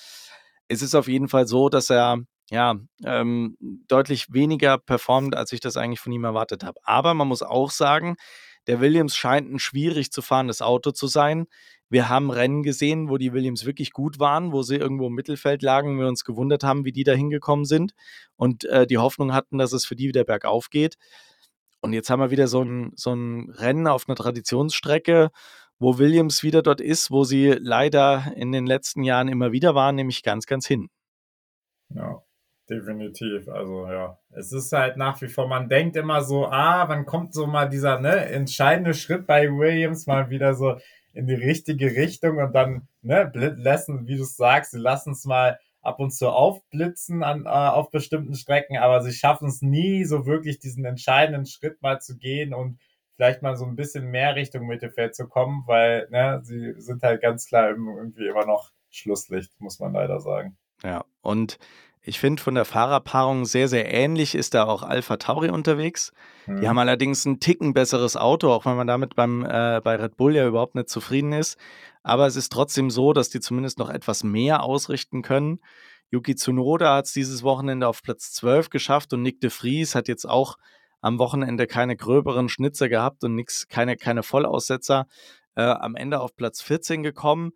es 0.67 0.81
ist 0.81 0.95
auf 0.95 1.07
jeden 1.07 1.27
Fall 1.27 1.47
so, 1.47 1.69
dass 1.69 1.91
er 1.91 2.17
ja, 2.51 2.75
ähm, 3.03 3.57
deutlich 3.87 4.33
weniger 4.33 4.77
performt, 4.79 5.35
als 5.35 5.51
ich 5.51 5.59
das 5.59 5.77
eigentlich 5.77 5.99
von 5.99 6.11
ihm 6.11 6.23
erwartet 6.23 6.63
habe. 6.63 6.79
Aber 6.83 7.13
man 7.13 7.27
muss 7.27 7.43
auch 7.43 7.69
sagen, 7.69 8.15
der 8.67 8.81
Williams 8.81 9.15
scheint 9.15 9.51
ein 9.51 9.59
schwierig 9.59 10.11
zu 10.11 10.21
fahrendes 10.21 10.61
Auto 10.61 10.91
zu 10.91 11.07
sein. 11.07 11.45
Wir 11.89 12.07
haben 12.07 12.29
Rennen 12.29 12.63
gesehen, 12.63 13.09
wo 13.09 13.17
die 13.17 13.33
Williams 13.33 13.65
wirklich 13.65 13.91
gut 13.91 14.19
waren, 14.19 14.51
wo 14.51 14.61
sie 14.61 14.75
irgendwo 14.75 15.07
im 15.07 15.13
Mittelfeld 15.13 15.63
lagen, 15.63 15.99
wir 15.99 16.07
uns 16.07 16.23
gewundert 16.23 16.63
haben, 16.63 16.85
wie 16.85 16.91
die 16.91 17.03
da 17.03 17.13
hingekommen 17.13 17.65
sind 17.65 17.93
und 18.35 18.65
äh, 18.65 18.85
die 18.85 18.99
Hoffnung 18.99 19.33
hatten, 19.33 19.57
dass 19.57 19.73
es 19.73 19.85
für 19.85 19.95
die 19.95 20.07
wieder 20.07 20.23
bergauf 20.23 20.69
geht. 20.69 20.97
Und 21.81 21.93
jetzt 21.93 22.09
haben 22.09 22.19
wir 22.19 22.31
wieder 22.31 22.47
so 22.47 22.61
ein, 22.61 22.91
so 22.95 23.13
ein 23.13 23.49
Rennen 23.51 23.87
auf 23.87 24.07
einer 24.07 24.15
Traditionsstrecke, 24.15 25.31
wo 25.79 25.97
Williams 25.97 26.43
wieder 26.43 26.61
dort 26.61 26.81
ist, 26.81 27.09
wo 27.09 27.23
sie 27.23 27.55
leider 27.59 28.33
in 28.35 28.51
den 28.51 28.67
letzten 28.67 29.03
Jahren 29.03 29.29
immer 29.29 29.51
wieder 29.51 29.75
waren, 29.75 29.95
nämlich 29.95 30.23
ganz, 30.23 30.45
ganz 30.45 30.67
hin. 30.67 30.89
Ja, 31.89 32.21
definitiv. 32.69 33.47
Also 33.47 33.87
ja, 33.87 34.19
es 34.31 34.51
ist 34.51 34.71
halt 34.73 34.97
nach 34.97 35.21
wie 35.21 35.29
vor, 35.29 35.47
man 35.47 35.69
denkt 35.69 35.95
immer 35.95 36.21
so, 36.21 36.45
ah, 36.47 36.87
wann 36.87 37.05
kommt 37.05 37.33
so 37.33 37.47
mal 37.47 37.69
dieser 37.69 37.99
ne, 37.99 38.25
entscheidende 38.25 38.93
Schritt 38.93 39.25
bei 39.25 39.47
Williams 39.47 40.05
mal 40.05 40.29
wieder 40.29 40.53
so, 40.53 40.77
in 41.13 41.27
die 41.27 41.35
richtige 41.35 41.95
Richtung 41.95 42.37
und 42.37 42.53
dann 42.53 42.87
ne, 43.01 43.31
lassen, 43.57 44.07
wie 44.07 44.17
du 44.17 44.23
sagst, 44.23 44.71
sie 44.71 44.79
lassen 44.79 45.11
es 45.11 45.25
mal 45.25 45.59
ab 45.81 45.99
und 45.99 46.11
zu 46.11 46.29
aufblitzen 46.29 47.23
an, 47.23 47.45
äh, 47.45 47.49
auf 47.49 47.89
bestimmten 47.89 48.35
Strecken, 48.35 48.77
aber 48.77 49.01
sie 49.01 49.13
schaffen 49.13 49.47
es 49.47 49.61
nie, 49.61 50.03
so 50.03 50.25
wirklich 50.25 50.59
diesen 50.59 50.85
entscheidenden 50.85 51.45
Schritt 51.45 51.81
mal 51.81 51.99
zu 51.99 52.17
gehen 52.17 52.53
und 52.53 52.79
vielleicht 53.15 53.41
mal 53.41 53.57
so 53.57 53.65
ein 53.65 53.75
bisschen 53.75 54.05
mehr 54.11 54.35
Richtung 54.35 54.67
Mittelfeld 54.67 55.15
zu 55.15 55.27
kommen, 55.27 55.63
weil 55.67 56.07
ne, 56.09 56.41
sie 56.43 56.73
sind 56.77 57.03
halt 57.03 57.21
ganz 57.21 57.47
klar 57.47 57.69
irgendwie 57.69 58.27
immer 58.27 58.45
noch 58.45 58.71
Schlusslicht, 58.89 59.59
muss 59.59 59.79
man 59.79 59.93
leider 59.93 60.19
sagen. 60.19 60.57
Ja, 60.83 61.05
und 61.21 61.59
ich 62.01 62.19
finde 62.19 62.41
von 62.41 62.55
der 62.55 62.65
Fahrerpaarung 62.65 63.45
sehr, 63.45 63.67
sehr 63.67 63.93
ähnlich 63.93 64.33
ist 64.33 64.53
da 64.53 64.65
auch 64.65 64.83
Alpha 64.83 65.17
Tauri 65.17 65.49
unterwegs. 65.49 66.11
Mhm. 66.47 66.61
Die 66.61 66.67
haben 66.67 66.79
allerdings 66.79 67.25
ein 67.25 67.39
Ticken 67.39 67.73
besseres 67.73 68.15
Auto, 68.15 68.51
auch 68.51 68.65
wenn 68.65 68.77
man 68.77 68.87
damit 68.87 69.15
beim, 69.15 69.43
äh, 69.43 69.81
bei 69.83 69.95
Red 69.95 70.15
Bull 70.15 70.35
ja 70.35 70.47
überhaupt 70.47 70.75
nicht 70.75 70.89
zufrieden 70.89 71.33
ist. 71.33 71.57
Aber 72.01 72.25
es 72.25 72.35
ist 72.35 72.51
trotzdem 72.51 72.89
so, 72.89 73.11
dass 73.11 73.29
die 73.29 73.41
zumindest 73.41 73.79
noch 73.79 73.89
etwas 73.89 74.23
mehr 74.23 74.63
ausrichten 74.63 75.21
können. 75.21 75.59
Yuki 76.09 76.35
Tsunoda 76.35 76.95
hat 76.95 77.05
es 77.05 77.13
dieses 77.13 77.43
Wochenende 77.43 77.87
auf 77.87 78.01
Platz 78.01 78.31
12 78.31 78.69
geschafft 78.69 79.13
und 79.13 79.21
Nick 79.21 79.41
de 79.41 79.49
Vries 79.49 79.93
hat 79.93 80.07
jetzt 80.07 80.27
auch 80.27 80.57
am 81.01 81.19
Wochenende 81.19 81.67
keine 81.67 81.95
gröberen 81.95 82.49
Schnitzer 82.49 82.89
gehabt 82.89 83.23
und 83.23 83.35
nix, 83.35 83.67
keine, 83.67 83.95
keine 83.95 84.23
Vollaussetzer. 84.23 85.05
Äh, 85.55 85.63
am 85.63 85.95
Ende 85.95 86.19
auf 86.19 86.35
Platz 86.35 86.61
14 86.61 87.03
gekommen. 87.03 87.51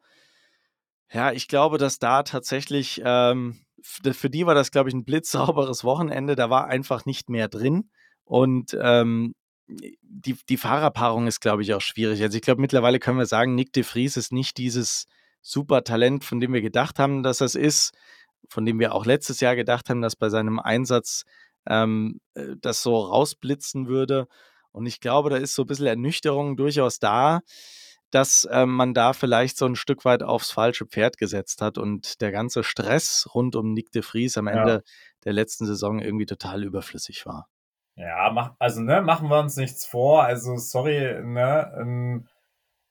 Ja, 1.11 1.31
ich 1.31 1.47
glaube, 1.47 1.77
dass 1.77 1.99
da 1.99 2.23
tatsächlich 2.23 3.01
ähm, 3.05 3.59
für 3.83 4.29
die 4.29 4.45
war 4.45 4.55
das, 4.55 4.71
glaube 4.71 4.89
ich, 4.89 4.95
ein 4.95 5.05
blitzsauberes 5.05 5.83
Wochenende. 5.83 6.35
Da 6.35 6.49
war 6.49 6.67
einfach 6.67 7.05
nicht 7.05 7.29
mehr 7.29 7.47
drin. 7.47 7.89
Und 8.25 8.77
ähm, 8.79 9.35
die, 9.67 10.37
die 10.49 10.57
Fahrerpaarung 10.57 11.27
ist, 11.27 11.39
glaube 11.39 11.61
ich, 11.61 11.73
auch 11.73 11.81
schwierig. 11.81 12.21
Also 12.21 12.35
ich 12.35 12.41
glaube, 12.41 12.61
mittlerweile 12.61 12.99
können 12.99 13.17
wir 13.17 13.25
sagen, 13.25 13.55
Nick 13.55 13.73
de 13.73 13.83
Vries 13.83 14.17
ist 14.17 14.31
nicht 14.31 14.57
dieses 14.57 15.05
super 15.41 15.83
Talent, 15.83 16.23
von 16.23 16.39
dem 16.39 16.53
wir 16.53 16.61
gedacht 16.61 16.99
haben, 16.99 17.23
dass 17.23 17.39
das 17.39 17.55
ist, 17.55 17.91
von 18.49 18.65
dem 18.65 18.79
wir 18.79 18.93
auch 18.93 19.05
letztes 19.05 19.39
Jahr 19.39 19.55
gedacht 19.55 19.89
haben, 19.89 20.01
dass 20.01 20.15
bei 20.15 20.29
seinem 20.29 20.59
Einsatz 20.59 21.23
ähm, 21.67 22.19
äh, 22.33 22.55
das 22.59 22.81
so 22.81 22.97
rausblitzen 22.97 23.87
würde. 23.87 24.27
Und 24.71 24.85
ich 24.85 24.99
glaube, 24.99 25.29
da 25.29 25.37
ist 25.37 25.55
so 25.55 25.63
ein 25.63 25.67
bisschen 25.67 25.87
Ernüchterung 25.87 26.57
durchaus 26.57 26.99
da 26.99 27.41
dass 28.13 28.45
äh, 28.45 28.65
man 28.65 28.93
da 28.93 29.13
vielleicht 29.13 29.57
so 29.57 29.65
ein 29.65 29.75
Stück 29.75 30.05
weit 30.05 30.21
aufs 30.21 30.51
falsche 30.51 30.85
Pferd 30.85 31.17
gesetzt 31.17 31.61
hat 31.61 31.77
und 31.77 32.21
der 32.21 32.31
ganze 32.31 32.63
Stress 32.63 33.27
rund 33.33 33.55
um 33.55 33.73
Nick 33.73 33.91
de 33.91 34.03
Vries 34.03 34.37
am 34.37 34.47
Ende 34.47 34.71
ja. 34.71 34.81
der 35.25 35.33
letzten 35.33 35.65
Saison 35.65 35.99
irgendwie 35.99 36.25
total 36.25 36.63
überflüssig 36.63 37.25
war. 37.25 37.47
Ja, 37.95 38.31
mach, 38.31 38.53
also 38.59 38.81
ne, 38.81 39.01
machen 39.01 39.29
wir 39.29 39.39
uns 39.39 39.55
nichts 39.55 39.85
vor. 39.85 40.23
Also 40.23 40.57
sorry, 40.57 41.21
ne, 41.23 41.71
ähm, 41.79 42.27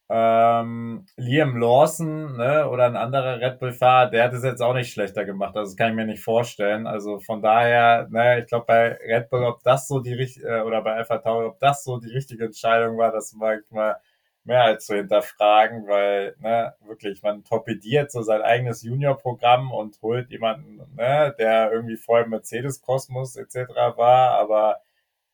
ähm, 0.09 1.07
Liam 1.17 1.57
Lawson 1.57 2.37
ne, 2.37 2.69
oder 2.69 2.87
ein 2.87 2.97
anderer 2.97 3.41
Red 3.41 3.61
Bull-Fahrer, 3.61 4.11
der 4.11 4.25
hat 4.25 4.33
es 4.35 4.45
jetzt 4.45 4.61
auch 4.61 4.75
nicht 4.75 4.93
schlechter 4.93 5.25
gemacht. 5.25 5.57
Also 5.57 5.71
das 5.71 5.77
kann 5.77 5.91
ich 5.91 5.97
mir 5.97 6.05
nicht 6.07 6.23
vorstellen. 6.23 6.87
Also 6.87 7.21
von 7.21 7.43
daher, 7.43 8.09
ne, 8.11 8.41
ich 8.41 8.47
glaube 8.47 8.67
bei 8.67 8.99
Red 9.07 9.31
Bull, 9.31 9.45
ob 9.45 9.63
das 9.63 9.89
so 9.89 10.01
die 10.01 10.15
richtige, 10.15 10.47
äh, 10.49 10.63
oder 10.63 10.83
bei 10.83 10.95
Alpha 10.95 11.19
Tauri, 11.19 11.47
ob 11.47 11.59
das 11.61 11.85
so 11.85 11.99
die 11.99 12.11
richtige 12.11 12.45
Entscheidung 12.45 12.99
war, 12.99 13.13
das 13.13 13.33
mag 13.33 13.61
ich 13.65 13.71
mal 13.71 13.97
mehr 14.45 14.65
als 14.65 14.87
zu 14.87 14.97
hinterfragen, 14.97 15.87
weil 15.87 16.35
ne, 16.41 16.75
wirklich 16.85 17.23
man 17.23 17.45
torpediert 17.45 18.11
so 18.11 18.23
sein 18.23 18.43
eigenes 18.43 18.83
Junior-Programm 18.83 19.73
und 19.73 20.01
holt 20.03 20.31
jemanden, 20.31 20.79
ne, 20.97 21.35
der 21.39 21.73
irgendwie 21.73 21.97
vorher 21.97 22.27
Mercedes-Kosmos 22.27 23.37
etc. 23.37 23.57
war, 23.97 24.33
aber 24.33 24.81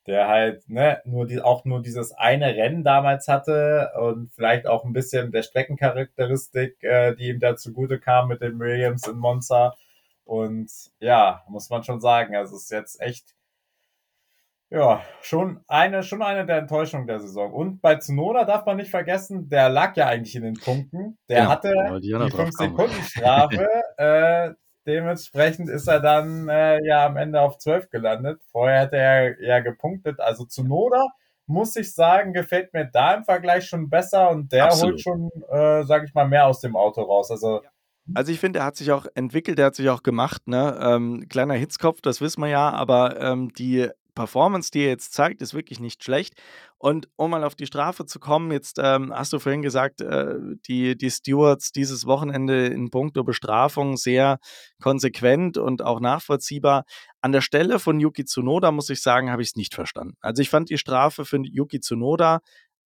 der 0.06 0.28
halt 0.28 0.68
ne, 0.68 1.00
nur 1.04 1.26
die, 1.26 1.40
auch 1.40 1.64
nur 1.64 1.82
dieses 1.82 2.12
eine 2.12 2.56
Rennen 2.56 2.84
damals 2.84 3.28
hatte 3.28 3.90
und 4.00 4.32
vielleicht 4.32 4.66
auch 4.66 4.84
ein 4.84 4.92
bisschen 4.94 5.32
der 5.32 5.42
Streckencharakteristik, 5.42 6.82
äh, 6.82 7.14
die 7.14 7.28
ihm 7.28 7.40
da 7.40 7.56
zugute 7.56 8.00
kam 8.00 8.28
mit 8.28 8.40
den 8.40 8.58
Williams 8.58 9.06
in 9.06 9.18
Monza. 9.18 9.76
Und 10.24 10.70
ja, 11.00 11.42
muss 11.48 11.70
man 11.70 11.84
schon 11.84 12.00
sagen, 12.00 12.36
also 12.36 12.56
es 12.56 12.64
ist 12.64 12.70
jetzt 12.70 13.00
echt 13.00 13.34
ja, 14.70 15.02
schon 15.22 15.60
eine, 15.66 16.02
schon 16.02 16.22
eine 16.22 16.44
der 16.44 16.58
Enttäuschungen 16.58 17.06
der 17.06 17.20
Saison. 17.20 17.52
Und 17.52 17.80
bei 17.80 17.96
Tsunoda 17.96 18.44
darf 18.44 18.66
man 18.66 18.76
nicht 18.76 18.90
vergessen, 18.90 19.48
der 19.48 19.70
lag 19.70 19.96
ja 19.96 20.06
eigentlich 20.06 20.36
in 20.36 20.42
den 20.42 20.54
Punkten. 20.54 21.16
Der 21.28 21.38
ja, 21.38 21.48
hatte 21.48 21.72
die 22.02 22.14
5-Sekunden-Strafe. 22.14 23.68
äh, 23.96 24.50
dementsprechend 24.86 25.70
ist 25.70 25.88
er 25.88 26.00
dann 26.00 26.48
äh, 26.48 26.84
ja 26.84 27.06
am 27.06 27.16
Ende 27.16 27.40
auf 27.40 27.56
12 27.56 27.88
gelandet. 27.88 28.42
Vorher 28.52 28.80
hätte 28.82 28.96
er 28.96 29.42
ja 29.42 29.60
gepunktet. 29.60 30.20
Also 30.20 30.44
Tsunoda, 30.44 31.06
muss 31.46 31.74
ich 31.76 31.94
sagen, 31.94 32.34
gefällt 32.34 32.74
mir 32.74 32.84
da 32.84 33.14
im 33.14 33.24
Vergleich 33.24 33.66
schon 33.66 33.88
besser 33.88 34.28
und 34.28 34.52
der 34.52 34.66
Absolut. 34.66 34.94
holt 34.94 35.00
schon, 35.00 35.30
äh, 35.50 35.82
sag 35.84 36.04
ich 36.04 36.12
mal, 36.12 36.28
mehr 36.28 36.46
aus 36.46 36.60
dem 36.60 36.76
Auto 36.76 37.00
raus. 37.00 37.30
Also 37.30 37.62
also 38.14 38.32
ich 38.32 38.40
finde, 38.40 38.60
er 38.60 38.64
hat 38.64 38.76
sich 38.76 38.90
auch 38.90 39.06
entwickelt, 39.14 39.58
er 39.58 39.66
hat 39.66 39.74
sich 39.74 39.90
auch 39.90 40.02
gemacht. 40.02 40.48
Ne? 40.48 40.78
Ähm, 40.80 41.26
kleiner 41.28 41.52
Hitzkopf, 41.54 42.00
das 42.00 42.22
wissen 42.22 42.40
wir 42.40 42.48
ja, 42.48 42.70
aber 42.70 43.20
ähm, 43.20 43.52
die 43.52 43.90
Performance, 44.18 44.72
die 44.72 44.80
er 44.80 44.88
jetzt 44.88 45.12
zeigt, 45.14 45.42
ist 45.42 45.54
wirklich 45.54 45.78
nicht 45.78 46.02
schlecht. 46.02 46.34
Und 46.76 47.08
um 47.14 47.30
mal 47.30 47.44
auf 47.44 47.54
die 47.54 47.66
Strafe 47.66 48.04
zu 48.04 48.18
kommen, 48.18 48.50
jetzt 48.50 48.80
ähm, 48.82 49.12
hast 49.14 49.32
du 49.32 49.38
vorhin 49.38 49.62
gesagt, 49.62 50.00
äh, 50.00 50.34
die, 50.66 50.96
die 50.96 51.10
Stewards 51.10 51.70
dieses 51.70 52.04
Wochenende 52.04 52.66
in 52.66 52.90
puncto 52.90 53.22
Bestrafung 53.22 53.96
sehr 53.96 54.40
konsequent 54.82 55.56
und 55.56 55.82
auch 55.82 56.00
nachvollziehbar. 56.00 56.84
An 57.20 57.30
der 57.30 57.42
Stelle 57.42 57.78
von 57.78 58.00
Yuki 58.00 58.24
Tsunoda, 58.24 58.72
muss 58.72 58.90
ich 58.90 59.02
sagen, 59.02 59.30
habe 59.30 59.42
ich 59.42 59.50
es 59.50 59.56
nicht 59.56 59.76
verstanden. 59.76 60.16
Also 60.20 60.42
ich 60.42 60.50
fand 60.50 60.68
die 60.68 60.78
Strafe 60.78 61.24
für 61.24 61.40
Yuki 61.40 61.78
Tsunoda 61.78 62.40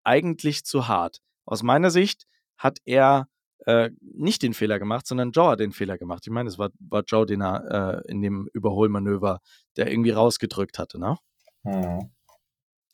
eigentlich 0.05 0.65
zu 0.65 0.87
hart. 0.87 1.21
Aus 1.47 1.63
meiner 1.63 1.91
Sicht 1.91 2.27
hat 2.59 2.79
er 2.85 3.27
äh, 3.67 3.91
nicht 4.01 4.43
den 4.43 4.55
Fehler 4.55 4.79
gemacht, 4.79 5.07
sondern 5.07 5.33
Joe 5.33 5.51
hat 5.51 5.61
den 5.61 5.73
Fehler 5.73 5.99
gemacht. 5.99 6.25
Ich 6.27 6.33
meine, 6.33 6.49
es 6.49 6.59
war, 6.59 6.71
war 6.79 7.03
Joe, 7.07 7.27
den 7.27 7.43
er 7.43 8.03
äh, 8.05 8.11
in 8.11 8.23
dem 8.23 8.49
Überholmanöver, 8.53 9.41
der 9.77 9.91
irgendwie 9.91 10.11
rausgedrückt 10.11 10.79
hatte, 10.79 10.99
ne? 10.99 11.17
Mhm. 11.63 12.11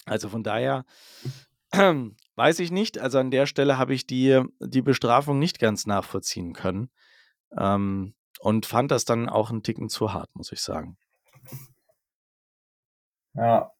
Also 0.04 0.28
von 0.28 0.42
daher 0.42 0.84
weiß 2.36 2.58
ich 2.60 2.70
nicht. 2.70 2.98
Also 2.98 3.18
an 3.18 3.30
der 3.30 3.46
Stelle 3.46 3.78
habe 3.78 3.94
ich 3.94 4.06
die, 4.06 4.42
die 4.60 4.82
Bestrafung 4.82 5.38
nicht 5.38 5.58
ganz 5.58 5.86
nachvollziehen 5.86 6.52
können. 6.52 6.90
Ähm, 7.56 8.14
und 8.40 8.66
fand 8.66 8.90
das 8.90 9.04
dann 9.04 9.28
auch 9.28 9.50
einen 9.50 9.62
Ticken 9.62 9.88
zu 9.88 10.12
hart, 10.12 10.34
muss 10.34 10.52
ich 10.52 10.60
sagen. 10.60 10.96
Ja, 13.34 13.72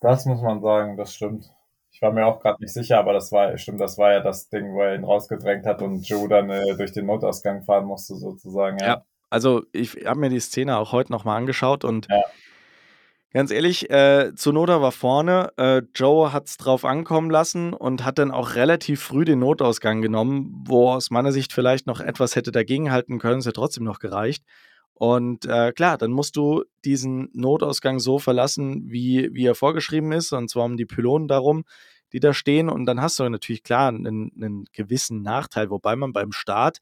das 0.00 0.26
muss 0.26 0.40
man 0.42 0.60
sagen, 0.60 0.96
das 0.96 1.14
stimmt. 1.14 1.53
Ich 1.94 2.02
war 2.02 2.10
mir 2.10 2.26
auch 2.26 2.40
gerade 2.40 2.60
nicht 2.60 2.74
sicher, 2.74 2.98
aber 2.98 3.12
das 3.12 3.30
war, 3.30 3.56
stimmt, 3.56 3.80
das 3.80 3.96
war 3.98 4.12
ja 4.12 4.20
das 4.20 4.48
Ding, 4.48 4.74
wo 4.74 4.82
er 4.82 4.96
ihn 4.96 5.04
rausgedrängt 5.04 5.64
hat 5.64 5.80
und 5.80 6.06
Joe 6.08 6.28
dann 6.28 6.50
äh, 6.50 6.76
durch 6.76 6.90
den 6.90 7.06
Notausgang 7.06 7.62
fahren 7.62 7.84
musste, 7.84 8.16
sozusagen. 8.16 8.78
Ja, 8.80 8.86
ja 8.86 9.04
also 9.30 9.62
ich 9.70 10.04
habe 10.04 10.18
mir 10.18 10.28
die 10.28 10.40
Szene 10.40 10.76
auch 10.76 10.90
heute 10.90 11.12
nochmal 11.12 11.38
angeschaut 11.38 11.84
und 11.84 12.08
ja. 12.10 12.20
ganz 13.32 13.52
ehrlich, 13.52 13.90
äh, 13.90 14.32
Zunoda 14.34 14.82
war 14.82 14.90
vorne, 14.90 15.52
äh, 15.56 15.82
Joe 15.94 16.32
hat 16.32 16.48
es 16.48 16.56
drauf 16.56 16.84
ankommen 16.84 17.30
lassen 17.30 17.72
und 17.72 18.04
hat 18.04 18.18
dann 18.18 18.32
auch 18.32 18.56
relativ 18.56 19.00
früh 19.00 19.24
den 19.24 19.38
Notausgang 19.38 20.02
genommen, 20.02 20.64
wo 20.66 20.90
aus 20.90 21.10
meiner 21.10 21.30
Sicht 21.30 21.52
vielleicht 21.52 21.86
noch 21.86 22.00
etwas 22.00 22.34
hätte 22.34 22.50
dagegenhalten 22.50 23.20
können, 23.20 23.38
es 23.38 23.46
hätte 23.46 23.54
trotzdem 23.54 23.84
noch 23.84 24.00
gereicht. 24.00 24.44
Und 24.94 25.44
äh, 25.44 25.72
klar, 25.72 25.98
dann 25.98 26.12
musst 26.12 26.36
du 26.36 26.64
diesen 26.84 27.28
Notausgang 27.32 27.98
so 27.98 28.18
verlassen, 28.18 28.90
wie, 28.90 29.28
wie 29.32 29.46
er 29.46 29.56
vorgeschrieben 29.56 30.12
ist, 30.12 30.32
und 30.32 30.48
zwar 30.48 30.64
um 30.64 30.76
die 30.76 30.86
Pylonen 30.86 31.26
darum, 31.26 31.64
die 32.12 32.20
da 32.20 32.32
stehen. 32.32 32.68
Und 32.70 32.86
dann 32.86 33.00
hast 33.00 33.18
du 33.18 33.28
natürlich 33.28 33.64
klar 33.64 33.88
einen, 33.88 34.32
einen 34.36 34.64
gewissen 34.72 35.22
Nachteil, 35.22 35.70
wobei 35.70 35.96
man 35.96 36.12
beim 36.12 36.30
Start, 36.30 36.78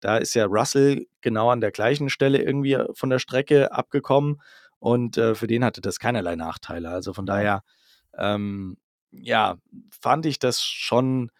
da 0.00 0.18
ist 0.18 0.34
ja 0.34 0.44
Russell 0.44 1.06
genau 1.22 1.48
an 1.48 1.62
der 1.62 1.70
gleichen 1.70 2.10
Stelle 2.10 2.42
irgendwie 2.42 2.78
von 2.92 3.08
der 3.08 3.18
Strecke 3.18 3.72
abgekommen 3.72 4.42
und 4.78 5.16
äh, 5.16 5.34
für 5.34 5.46
den 5.46 5.64
hatte 5.64 5.80
das 5.80 5.98
keinerlei 5.98 6.36
Nachteile. 6.36 6.90
Also 6.90 7.14
von 7.14 7.24
daher, 7.24 7.62
ähm, 8.18 8.76
ja, 9.10 9.56
fand 9.98 10.26
ich 10.26 10.38
das 10.38 10.60
schon 10.60 11.30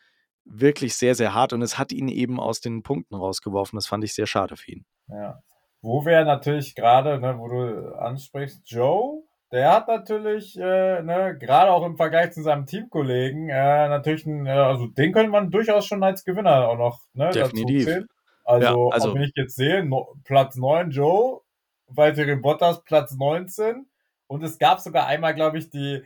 wirklich 0.47 0.95
sehr, 0.95 1.15
sehr 1.15 1.35
hart 1.35 1.53
und 1.53 1.61
es 1.61 1.79
hat 1.79 1.93
ihn 1.93 2.09
eben 2.09 2.41
aus 2.41 2.63
den 2.63 2.83
Punkten 2.83 3.15
rausgeworfen. 3.15 3.77
Das 3.77 3.87
fand 3.87 4.03
ich 4.05 4.15
sehr 4.15 4.27
schade 4.27 4.57
für 4.57 4.73
ihn. 4.73 4.87
Ja. 5.09 5.43
Wo 5.85 6.07
wir 6.07 6.25
natürlich 6.25 6.75
gerade, 6.75 7.21
ne, 7.21 7.39
wo 7.39 7.47
du 7.47 7.95
ansprichst, 7.99 8.63
Joe, 8.71 9.23
der 9.53 9.71
hat 9.71 9.87
natürlich, 9.87 10.59
äh, 10.59 11.03
ne, 11.03 11.37
gerade 11.39 11.71
auch 11.71 11.85
im 11.85 11.99
Vergleich 11.99 12.33
zu 12.33 12.43
seinem 12.43 12.65
Teamkollegen, 12.65 13.51
äh, 13.51 13.89
natürlich, 13.91 14.25
ein, 14.25 14.47
äh, 14.47 14.53
also 14.53 14.87
den 14.87 15.13
könnte 15.13 15.31
man 15.31 15.51
durchaus 15.51 15.85
schon 15.85 16.03
als 16.03 16.25
Gewinner 16.25 16.71
auch 16.71 16.79
noch 16.79 17.01
ne, 17.13 17.29
Definitiv. 17.33 17.85
dazu 17.85 17.91
zählen. 17.91 18.09
Also, 18.47 18.89
ja, 18.89 18.95
also 18.95 19.15
wenn 19.15 19.25
ich 19.25 19.33
jetzt 19.37 19.57
sehe, 19.57 19.85
no, 19.85 20.15
Platz 20.25 20.57
9 20.57 20.91
Joe, 20.91 21.43
Valtteri 21.89 22.37
Bottas 22.37 22.83
Platz 22.85 23.15
19 23.15 23.87
und 24.27 24.43
es 24.43 24.59
gab 24.59 24.81
sogar 24.81 25.07
einmal, 25.07 25.35
glaube 25.35 25.59
ich, 25.59 25.69
die 25.69 26.03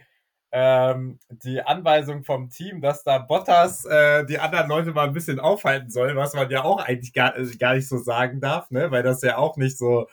ähm, 0.51 1.19
die 1.29 1.61
Anweisung 1.63 2.25
vom 2.25 2.49
Team, 2.49 2.81
dass 2.81 3.05
da 3.05 3.19
Bottas 3.19 3.85
äh, 3.85 4.25
die 4.25 4.39
anderen 4.39 4.69
Leute 4.69 4.93
mal 4.93 5.07
ein 5.07 5.13
bisschen 5.13 5.41
aufhalten 5.41 5.91
soll, 5.91 6.17
was 6.17 6.35
man 6.35 6.49
ja 6.51 6.65
auch 6.65 6.83
eigentlich 6.83 7.13
gar, 7.13 7.37
äh, 7.37 7.45
gar 7.59 7.75
nicht 7.75 7.89
so 7.89 7.99
sagen 7.99 8.41
darf, 8.41 8.71
ne? 8.71 8.91
weil 8.91 9.03
das 9.03 9.21
ja 9.23 9.37
auch 9.37 9.59
nicht 9.59 9.77
so 9.77 10.07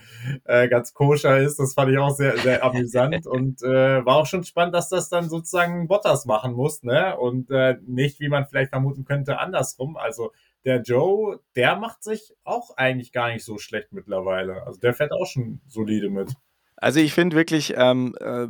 äh, 0.44 0.68
ganz 0.68 0.94
koscher 0.94 1.38
ist. 1.38 1.58
Das 1.58 1.74
fand 1.74 1.92
ich 1.92 1.98
auch 1.98 2.16
sehr, 2.16 2.38
sehr 2.38 2.64
amüsant 2.64 3.26
und 3.28 3.64
äh, 3.64 4.06
war 4.06 4.18
auch 4.18 4.26
schon 4.26 4.44
spannend, 4.44 4.76
dass 4.76 4.90
das 4.90 5.08
dann 5.08 5.30
sozusagen 5.30 5.88
Bottas 5.88 6.26
machen 6.26 6.54
muss 6.54 6.84
ne? 6.84 7.18
und 7.18 7.50
äh, 7.52 7.78
nicht, 7.86 8.20
wie 8.20 8.30
man 8.30 8.46
vielleicht 8.46 8.72
vermuten 8.72 9.06
könnte, 9.06 9.40
andersrum. 9.40 9.96
Also 9.96 10.32
der 10.66 10.82
Joe, 10.82 11.40
der 11.56 11.78
macht 11.78 12.04
sich 12.04 12.34
auch 12.44 12.76
eigentlich 12.76 13.14
gar 13.14 13.30
nicht 13.30 13.46
so 13.46 13.58
schlecht 13.58 13.94
mittlerweile. 13.94 14.64
Also 14.66 14.80
der 14.80 14.94
fährt 14.94 15.14
auch 15.14 15.28
schon 15.28 15.62
solide 15.68 16.10
mit. 16.10 16.34
Also 16.78 17.00
ich 17.00 17.14
finde 17.14 17.38
wirklich 17.38 17.74
ähm, 17.78 18.16
äh, 18.20 18.48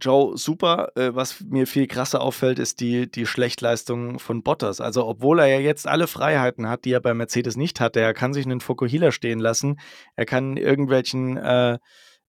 Joe 0.00 0.36
super. 0.36 0.90
Äh, 0.96 1.14
was 1.14 1.40
mir 1.40 1.66
viel 1.66 1.86
krasser 1.86 2.20
auffällt, 2.20 2.58
ist 2.58 2.80
die, 2.80 3.10
die 3.10 3.26
Schlechtleistung 3.26 4.18
von 4.18 4.42
Bottas. 4.42 4.80
Also 4.80 5.06
obwohl 5.06 5.38
er 5.38 5.46
ja 5.46 5.60
jetzt 5.60 5.86
alle 5.86 6.08
Freiheiten 6.08 6.68
hat, 6.68 6.84
die 6.84 6.92
er 6.92 7.00
bei 7.00 7.14
Mercedes 7.14 7.56
nicht 7.56 7.80
hatte, 7.80 8.00
er 8.00 8.12
kann 8.12 8.32
sich 8.32 8.44
einen 8.44 8.60
Fokuhila 8.60 9.12
stehen 9.12 9.38
lassen, 9.38 9.78
er 10.16 10.26
kann 10.26 10.56
irgendwelchen 10.56 11.36
äh, 11.36 11.78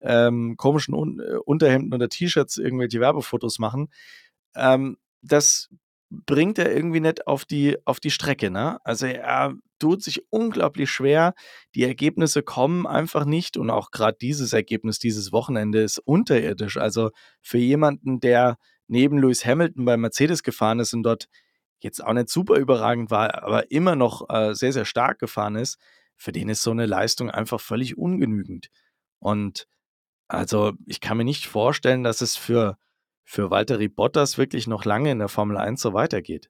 ähm, 0.01 0.55
komischen 0.57 0.93
Un 0.93 1.19
äh, 1.19 1.37
Unterhemden 1.45 1.93
oder 1.93 2.09
T-Shirts 2.09 2.57
irgendwelche 2.57 2.99
Werbefotos 2.99 3.59
machen. 3.59 3.87
Ähm, 4.55 4.97
das 5.21 5.69
bringt 6.09 6.57
er 6.57 6.73
irgendwie 6.75 6.99
nicht 6.99 7.27
auf 7.27 7.45
die, 7.45 7.77
auf 7.85 7.99
die 7.99 8.11
Strecke. 8.11 8.49
Ne? 8.49 8.79
Also 8.83 9.05
er 9.05 9.53
tut 9.77 10.03
sich 10.03 10.23
unglaublich 10.31 10.89
schwer. 10.91 11.33
Die 11.75 11.83
Ergebnisse 11.83 12.43
kommen 12.43 12.87
einfach 12.87 13.25
nicht. 13.25 13.57
Und 13.57 13.69
auch 13.69 13.91
gerade 13.91 14.17
dieses 14.19 14.53
Ergebnis 14.53 14.99
dieses 14.99 15.31
Wochenende 15.31 15.81
ist 15.81 15.99
unterirdisch. 15.99 16.77
Also 16.77 17.11
für 17.41 17.59
jemanden, 17.59 18.19
der 18.19 18.57
neben 18.87 19.19
Lewis 19.19 19.45
Hamilton 19.45 19.85
bei 19.85 19.97
Mercedes 19.97 20.43
gefahren 20.43 20.79
ist 20.79 20.93
und 20.93 21.03
dort 21.03 21.27
jetzt 21.79 22.03
auch 22.03 22.13
nicht 22.13 22.29
super 22.29 22.55
überragend 22.55 23.11
war, 23.11 23.43
aber 23.43 23.71
immer 23.71 23.95
noch 23.95 24.29
äh, 24.29 24.53
sehr, 24.53 24.73
sehr 24.73 24.85
stark 24.85 25.19
gefahren 25.19 25.55
ist, 25.55 25.77
für 26.17 26.31
den 26.31 26.49
ist 26.49 26.63
so 26.63 26.71
eine 26.71 26.85
Leistung 26.85 27.29
einfach 27.29 27.61
völlig 27.61 27.97
ungenügend. 27.97 28.69
Und 29.19 29.67
also 30.27 30.73
ich 30.85 30.99
kann 30.99 31.17
mir 31.17 31.23
nicht 31.23 31.47
vorstellen, 31.47 32.03
dass 32.03 32.21
es 32.21 32.35
für 32.35 32.77
für 33.29 33.51
Valtteri 33.51 33.89
Bottas 33.89 34.39
wirklich 34.39 34.65
noch 34.65 34.85
lange 34.85 35.11
in 35.11 35.19
der 35.19 35.27
Formel 35.27 35.55
1 35.55 35.79
so 35.79 35.93
weitergeht. 35.93 36.49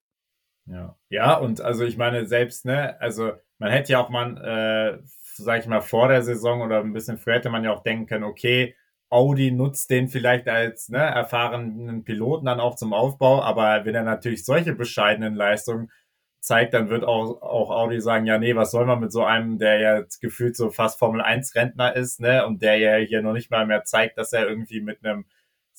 Ja, 0.66 0.96
ja 1.10 1.34
und 1.36 1.60
also 1.60 1.84
ich 1.84 1.98
meine 1.98 2.26
selbst, 2.26 2.64
ne, 2.64 3.00
also 3.02 3.34
man 3.58 3.70
hätte 3.70 3.92
ja 3.92 4.00
auch 4.00 4.10
mal, 4.10 4.38
äh, 4.38 5.04
sag 5.34 5.60
ich 5.60 5.68
mal, 5.68 5.82
vor 5.82 6.08
der 6.08 6.24
Saison 6.24 6.62
oder 6.62 6.80
ein 6.80 6.94
bisschen 6.94 7.18
früher 7.18 7.36
hätte 7.36 7.50
man 7.50 7.66
ja 7.66 7.74
auch 7.74 7.84
denken 7.84 8.06
können, 8.06 8.24
okay, 8.24 8.78
Audi 9.10 9.52
nutzt 9.52 9.90
den 9.90 10.08
vielleicht 10.08 10.48
als 10.48 10.88
ne, 10.88 11.00
erfahrenen 11.00 12.06
Piloten 12.06 12.46
dann 12.46 12.62
auch 12.62 12.76
zum 12.76 12.94
Aufbau, 12.94 13.42
aber 13.42 13.84
wenn 13.84 13.96
er 13.96 14.04
natürlich 14.04 14.46
solche 14.46 14.74
bescheidenen 14.74 15.36
Leistungen 15.36 15.92
zeigt, 16.40 16.74
dann 16.74 16.90
wird 16.90 17.04
auch, 17.04 17.42
auch 17.42 17.72
Audi 17.72 18.00
sagen, 18.00 18.26
ja, 18.26 18.38
nee, 18.38 18.56
was 18.56 18.72
soll 18.72 18.86
man 18.86 19.02
mit 19.02 19.12
so 19.12 19.26
einem, 19.26 19.58
der 19.58 19.82
ja 19.82 19.98
jetzt 19.98 20.22
gefühlt 20.22 20.56
so 20.56 20.70
fast 20.70 20.98
Formel 20.98 21.20
1 21.20 21.56
Rentner 21.56 21.94
ist, 21.98 22.22
ne, 22.22 22.46
und 22.46 22.62
der 22.62 22.78
ja 22.78 22.96
hier 23.06 23.22
noch 23.22 23.34
nicht 23.34 23.52
mal 23.52 23.66
mehr 23.66 23.84
zeigt, 23.84 24.18
dass 24.18 24.32
er 24.32 24.48
irgendwie 24.48 24.80
mit 24.80 25.04
einem 25.04 25.26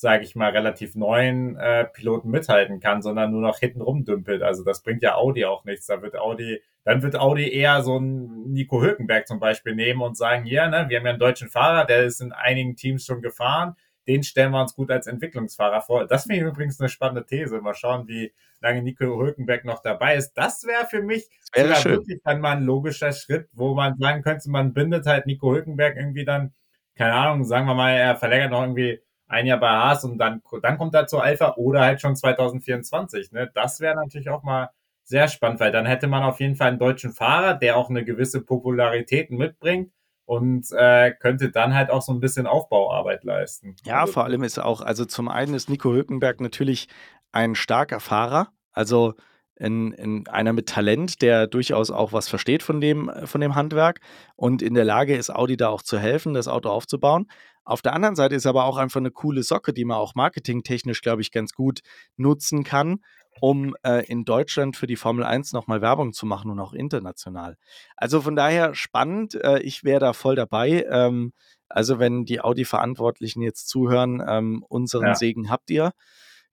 sage 0.00 0.24
ich 0.24 0.34
mal, 0.34 0.50
relativ 0.50 0.94
neuen 0.94 1.56
äh, 1.56 1.84
Piloten 1.84 2.30
mithalten 2.30 2.80
kann, 2.80 3.02
sondern 3.02 3.32
nur 3.32 3.42
noch 3.42 3.58
hinten 3.58 3.82
rumdümpelt. 3.82 4.42
Also 4.42 4.64
das 4.64 4.82
bringt 4.82 5.02
ja 5.02 5.16
Audi 5.16 5.44
auch 5.44 5.66
nichts. 5.66 5.86
Da 5.86 6.00
wird 6.00 6.16
Audi, 6.16 6.62
dann 6.84 7.02
wird 7.02 7.16
Audi 7.16 7.52
eher 7.52 7.82
so 7.82 7.96
einen 7.96 8.50
Nico 8.50 8.80
Hülkenberg 8.80 9.28
zum 9.28 9.40
Beispiel 9.40 9.74
nehmen 9.74 10.00
und 10.00 10.16
sagen, 10.16 10.44
hier, 10.44 10.68
ne, 10.68 10.86
wir 10.88 10.98
haben 10.98 11.04
ja 11.04 11.10
einen 11.10 11.20
deutschen 11.20 11.50
Fahrer, 11.50 11.84
der 11.84 12.04
ist 12.04 12.22
in 12.22 12.32
einigen 12.32 12.76
Teams 12.76 13.04
schon 13.04 13.20
gefahren, 13.20 13.76
den 14.08 14.22
stellen 14.22 14.52
wir 14.52 14.62
uns 14.62 14.74
gut 14.74 14.90
als 14.90 15.06
Entwicklungsfahrer 15.06 15.82
vor. 15.82 16.06
Das 16.06 16.22
finde 16.22 16.36
ich 16.36 16.42
übrigens 16.50 16.80
eine 16.80 16.88
spannende 16.88 17.26
These. 17.26 17.60
Mal 17.60 17.74
schauen, 17.74 18.08
wie 18.08 18.32
lange 18.62 18.82
Nico 18.82 19.04
Hülkenberg 19.04 19.66
noch 19.66 19.82
dabei 19.82 20.16
ist. 20.16 20.32
Das 20.32 20.64
wäre 20.64 20.86
für 20.86 21.02
mich 21.02 21.28
wäre 21.52 21.76
schön. 21.76 21.92
wirklich 21.92 22.22
dann 22.24 22.40
mal 22.40 22.56
ein 22.56 22.62
logischer 22.62 23.12
Schritt, 23.12 23.50
wo 23.52 23.74
man 23.74 23.98
sagen 23.98 24.22
könnte, 24.22 24.48
man 24.48 24.72
bindet 24.72 25.04
halt 25.04 25.26
Nico 25.26 25.52
Hülkenberg 25.52 25.96
irgendwie 25.96 26.24
dann, 26.24 26.54
keine 26.96 27.12
Ahnung, 27.12 27.44
sagen 27.44 27.66
wir 27.66 27.74
mal, 27.74 27.90
er 27.90 28.16
verlängert 28.16 28.50
noch 28.50 28.62
irgendwie 28.62 29.02
ein 29.30 29.46
Jahr 29.46 29.58
bei 29.58 29.70
Haas 29.70 30.04
und 30.04 30.18
dann, 30.18 30.42
dann 30.62 30.78
kommt 30.78 30.94
er 30.94 31.06
zur 31.06 31.22
Alpha 31.22 31.54
oder 31.56 31.80
halt 31.80 32.00
schon 32.00 32.16
2024. 32.16 33.32
Ne? 33.32 33.50
Das 33.54 33.80
wäre 33.80 33.94
natürlich 33.94 34.28
auch 34.28 34.42
mal 34.42 34.70
sehr 35.04 35.28
spannend, 35.28 35.60
weil 35.60 35.72
dann 35.72 35.86
hätte 35.86 36.06
man 36.06 36.22
auf 36.22 36.40
jeden 36.40 36.56
Fall 36.56 36.68
einen 36.68 36.78
deutschen 36.78 37.12
Fahrer, 37.12 37.54
der 37.54 37.76
auch 37.76 37.90
eine 37.90 38.04
gewisse 38.04 38.42
Popularität 38.42 39.30
mitbringt 39.30 39.92
und 40.24 40.70
äh, 40.72 41.12
könnte 41.12 41.50
dann 41.50 41.74
halt 41.74 41.90
auch 41.90 42.02
so 42.02 42.12
ein 42.12 42.20
bisschen 42.20 42.46
Aufbauarbeit 42.46 43.24
leisten. 43.24 43.74
Ja, 43.84 44.06
vor 44.06 44.24
allem 44.24 44.44
ist 44.44 44.58
auch, 44.58 44.80
also 44.80 45.04
zum 45.04 45.28
einen 45.28 45.54
ist 45.54 45.68
Nico 45.68 45.92
Hülkenberg 45.92 46.40
natürlich 46.40 46.88
ein 47.32 47.54
starker 47.54 47.98
Fahrer, 47.98 48.48
also 48.72 49.14
in, 49.56 49.92
in 49.92 50.26
einer 50.28 50.52
mit 50.52 50.68
Talent, 50.68 51.20
der 51.20 51.46
durchaus 51.46 51.90
auch 51.90 52.12
was 52.12 52.28
versteht 52.28 52.62
von 52.62 52.80
dem, 52.80 53.10
von 53.24 53.40
dem 53.40 53.54
Handwerk 53.54 54.00
und 54.34 54.62
in 54.62 54.74
der 54.74 54.84
Lage 54.84 55.16
ist, 55.16 55.30
Audi 55.30 55.56
da 55.56 55.68
auch 55.68 55.82
zu 55.82 55.98
helfen, 55.98 56.32
das 56.32 56.48
Auto 56.48 56.70
aufzubauen. 56.70 57.26
Auf 57.64 57.82
der 57.82 57.92
anderen 57.92 58.16
Seite 58.16 58.34
ist 58.34 58.46
aber 58.46 58.64
auch 58.64 58.76
einfach 58.76 59.00
eine 59.00 59.10
coole 59.10 59.42
Socke, 59.42 59.72
die 59.72 59.84
man 59.84 59.98
auch 59.98 60.14
marketingtechnisch, 60.14 61.02
glaube 61.02 61.22
ich, 61.22 61.30
ganz 61.30 61.52
gut 61.52 61.80
nutzen 62.16 62.64
kann, 62.64 63.00
um 63.40 63.76
äh, 63.82 64.04
in 64.06 64.24
Deutschland 64.24 64.76
für 64.76 64.86
die 64.86 64.96
Formel 64.96 65.24
1 65.24 65.52
nochmal 65.52 65.80
Werbung 65.80 66.12
zu 66.12 66.26
machen 66.26 66.50
und 66.50 66.58
auch 66.58 66.72
international. 66.72 67.56
Also 67.96 68.22
von 68.22 68.34
daher 68.34 68.74
spannend. 68.74 69.34
Äh, 69.34 69.60
ich 69.60 69.84
wäre 69.84 70.00
da 70.00 70.12
voll 70.12 70.36
dabei. 70.36 70.86
Ähm, 70.90 71.32
also 71.68 71.98
wenn 71.98 72.24
die 72.24 72.40
Audi-Verantwortlichen 72.40 73.42
jetzt 73.42 73.68
zuhören, 73.68 74.22
ähm, 74.26 74.64
unseren 74.68 75.06
ja. 75.06 75.14
Segen 75.14 75.50
habt 75.50 75.70
ihr, 75.70 75.92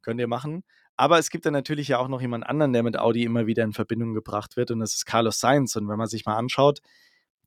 könnt 0.02 0.20
ihr 0.20 0.28
machen. 0.28 0.64
Aber 0.96 1.20
es 1.20 1.30
gibt 1.30 1.46
dann 1.46 1.54
natürlich 1.54 1.90
ja 1.90 2.00
auch 2.00 2.08
noch 2.08 2.22
jemand 2.22 2.46
anderen, 2.48 2.74
der 2.74 2.84
mit 2.84 2.98
Audi 2.98 3.24
immer 3.24 3.46
wieder 3.46 3.64
in 3.64 3.74
Verbindung 3.74 4.14
gebracht 4.14 4.58
wird 4.58 4.72
und 4.72 4.80
das 4.80 4.96
ist 4.96 5.06
Carlos 5.06 5.40
Sainz. 5.40 5.76
Und 5.76 5.88
wenn 5.88 5.98
man 5.98 6.08
sich 6.08 6.26
mal 6.26 6.36
anschaut, 6.36 6.80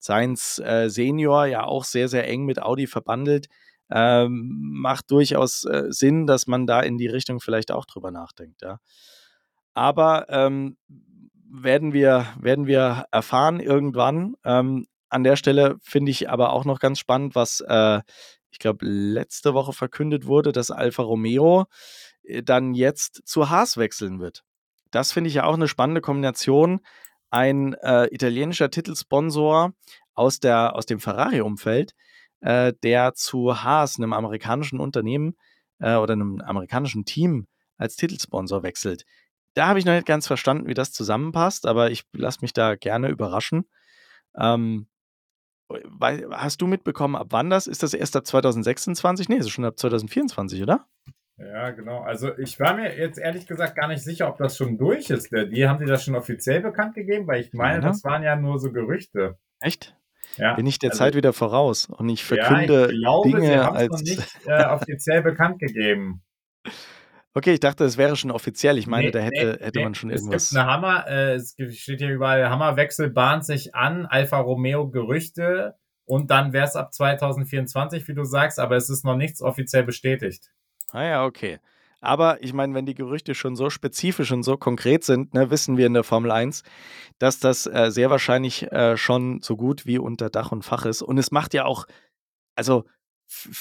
Sainz 0.00 0.58
äh, 0.58 0.88
Senior 0.88 1.46
ja 1.46 1.64
auch 1.64 1.84
sehr, 1.84 2.08
sehr 2.08 2.26
eng 2.26 2.44
mit 2.44 2.60
Audi 2.60 2.86
verbandelt. 2.86 3.46
Ähm, 3.92 4.70
macht 4.72 5.10
durchaus 5.10 5.64
äh, 5.64 5.86
Sinn, 5.90 6.26
dass 6.26 6.46
man 6.46 6.66
da 6.66 6.80
in 6.80 6.96
die 6.96 7.08
Richtung 7.08 7.40
vielleicht 7.40 7.72
auch 7.72 7.86
drüber 7.86 8.10
nachdenkt, 8.10 8.62
ja. 8.62 8.78
Aber 9.74 10.26
ähm, 10.28 10.76
werden, 11.50 11.92
wir, 11.92 12.26
werden 12.40 12.66
wir 12.66 13.06
erfahren 13.10 13.60
irgendwann. 13.60 14.34
Ähm, 14.44 14.86
an 15.08 15.24
der 15.24 15.36
Stelle 15.36 15.76
finde 15.82 16.10
ich 16.12 16.30
aber 16.30 16.52
auch 16.52 16.64
noch 16.64 16.78
ganz 16.78 16.98
spannend, 16.98 17.34
was 17.34 17.60
äh, 17.66 18.00
ich 18.50 18.58
glaube 18.58 18.86
letzte 18.86 19.54
Woche 19.54 19.72
verkündet 19.72 20.26
wurde, 20.26 20.52
dass 20.52 20.70
Alfa 20.70 21.02
Romeo 21.02 21.66
äh, 22.22 22.42
dann 22.42 22.74
jetzt 22.74 23.22
zu 23.24 23.50
Haas 23.50 23.76
wechseln 23.76 24.20
wird. 24.20 24.44
Das 24.90 25.12
finde 25.12 25.28
ich 25.28 25.34
ja 25.34 25.44
auch 25.44 25.54
eine 25.54 25.68
spannende 25.68 26.00
Kombination 26.00 26.80
ein 27.30 27.74
äh, 27.74 28.06
italienischer 28.06 28.70
Titelsponsor 28.70 29.72
aus, 30.14 30.40
der, 30.40 30.76
aus 30.76 30.86
dem 30.86 31.00
Ferrari-Umfeld, 31.00 31.94
äh, 32.40 32.72
der 32.82 33.14
zu 33.14 33.62
Haas, 33.62 33.98
einem 33.98 34.12
amerikanischen 34.12 34.80
Unternehmen 34.80 35.36
äh, 35.78 35.96
oder 35.96 36.14
einem 36.14 36.40
amerikanischen 36.40 37.04
Team 37.04 37.46
als 37.76 37.96
Titelsponsor 37.96 38.62
wechselt. 38.62 39.04
Da 39.54 39.66
habe 39.66 39.78
ich 39.78 39.84
noch 39.84 39.94
nicht 39.94 40.06
ganz 40.06 40.26
verstanden, 40.26 40.68
wie 40.68 40.74
das 40.74 40.92
zusammenpasst, 40.92 41.66
aber 41.66 41.90
ich 41.90 42.04
lasse 42.12 42.38
mich 42.42 42.52
da 42.52 42.76
gerne 42.76 43.08
überraschen. 43.08 43.64
Ähm, 44.36 44.86
hast 46.30 46.60
du 46.60 46.66
mitbekommen, 46.66 47.16
ab 47.16 47.28
wann 47.30 47.50
das? 47.50 47.66
Ist 47.66 47.82
das 47.82 47.94
erst 47.94 48.16
ab 48.16 48.26
2026? 48.26 49.28
Nee, 49.28 49.36
ist 49.36 49.46
es 49.46 49.50
schon 49.50 49.64
ab 49.64 49.78
2024, 49.78 50.62
oder? 50.62 50.86
Ja, 51.40 51.70
genau. 51.70 52.02
Also 52.02 52.36
ich 52.36 52.60
war 52.60 52.74
mir 52.74 52.96
jetzt 52.98 53.18
ehrlich 53.18 53.46
gesagt 53.46 53.74
gar 53.74 53.88
nicht 53.88 54.02
sicher, 54.02 54.28
ob 54.28 54.36
das 54.36 54.56
schon 54.56 54.76
durch 54.76 55.08
ist. 55.08 55.30
Die 55.32 55.66
haben 55.66 55.78
die 55.78 55.86
das 55.86 56.04
schon 56.04 56.14
offiziell 56.14 56.60
bekannt 56.60 56.94
gegeben, 56.94 57.26
weil 57.26 57.40
ich 57.40 57.52
meine, 57.54 57.82
ja. 57.82 57.88
das 57.88 58.04
waren 58.04 58.22
ja 58.22 58.36
nur 58.36 58.58
so 58.58 58.70
Gerüchte. 58.72 59.38
Echt? 59.58 59.96
Ja. 60.36 60.54
Bin 60.54 60.66
ich 60.66 60.78
der 60.78 60.90
also, 60.90 60.98
Zeit 60.98 61.14
wieder 61.14 61.32
voraus 61.32 61.86
und 61.86 62.08
ich 62.08 62.24
verkünde 62.24 62.82
ja, 62.82 62.90
ich 62.90 63.00
glaube, 63.00 63.30
Dinge 63.30 63.72
als 63.72 63.90
noch 63.90 64.00
nicht 64.00 64.38
äh, 64.46 64.64
offiziell 64.66 65.22
bekannt 65.22 65.58
gegeben. 65.58 66.22
Okay, 67.32 67.54
ich 67.54 67.60
dachte, 67.60 67.84
es 67.84 67.96
wäre 67.96 68.16
schon 68.16 68.30
offiziell. 68.30 68.76
Ich 68.76 68.86
meine, 68.86 69.06
nee, 69.06 69.10
da 69.12 69.20
hätte, 69.20 69.56
nee, 69.58 69.64
hätte 69.64 69.78
nee. 69.78 69.84
man 69.84 69.94
schon 69.94 70.10
irgendwas. 70.10 70.44
Es 70.44 70.50
gibt 70.50 70.60
eine 70.60 70.70
Hammer, 70.70 71.06
äh, 71.08 71.34
es 71.34 71.56
steht 71.70 72.00
hier 72.00 72.10
überall, 72.10 72.48
Hammerwechsel 72.50 73.10
bahnt 73.10 73.44
sich 73.44 73.74
an, 73.74 74.06
Alfa 74.06 74.38
Romeo 74.38 74.90
Gerüchte 74.90 75.76
und 76.04 76.30
dann 76.30 76.52
wäre 76.52 76.66
es 76.66 76.76
ab 76.76 76.92
2024, 76.92 78.06
wie 78.08 78.14
du 78.14 78.24
sagst, 78.24 78.58
aber 78.58 78.76
es 78.76 78.90
ist 78.90 79.04
noch 79.04 79.16
nichts 79.16 79.40
offiziell 79.42 79.84
bestätigt. 79.84 80.50
Ah 80.92 81.04
ja, 81.04 81.24
okay. 81.24 81.58
Aber 82.00 82.42
ich 82.42 82.54
meine, 82.54 82.74
wenn 82.74 82.86
die 82.86 82.94
Gerüchte 82.94 83.34
schon 83.34 83.56
so 83.56 83.68
spezifisch 83.68 84.32
und 84.32 84.42
so 84.42 84.56
konkret 84.56 85.04
sind, 85.04 85.34
ne, 85.34 85.50
wissen 85.50 85.76
wir 85.76 85.86
in 85.86 85.94
der 85.94 86.04
Formel 86.04 86.30
1, 86.30 86.62
dass 87.18 87.38
das 87.38 87.66
äh, 87.66 87.90
sehr 87.90 88.08
wahrscheinlich 88.08 88.70
äh, 88.72 88.96
schon 88.96 89.42
so 89.42 89.56
gut 89.56 89.84
wie 89.84 89.98
unter 89.98 90.30
Dach 90.30 90.50
und 90.50 90.64
Fach 90.64 90.86
ist. 90.86 91.02
Und 91.02 91.18
es 91.18 91.30
macht 91.30 91.52
ja 91.52 91.66
auch, 91.66 91.86
also 92.54 92.84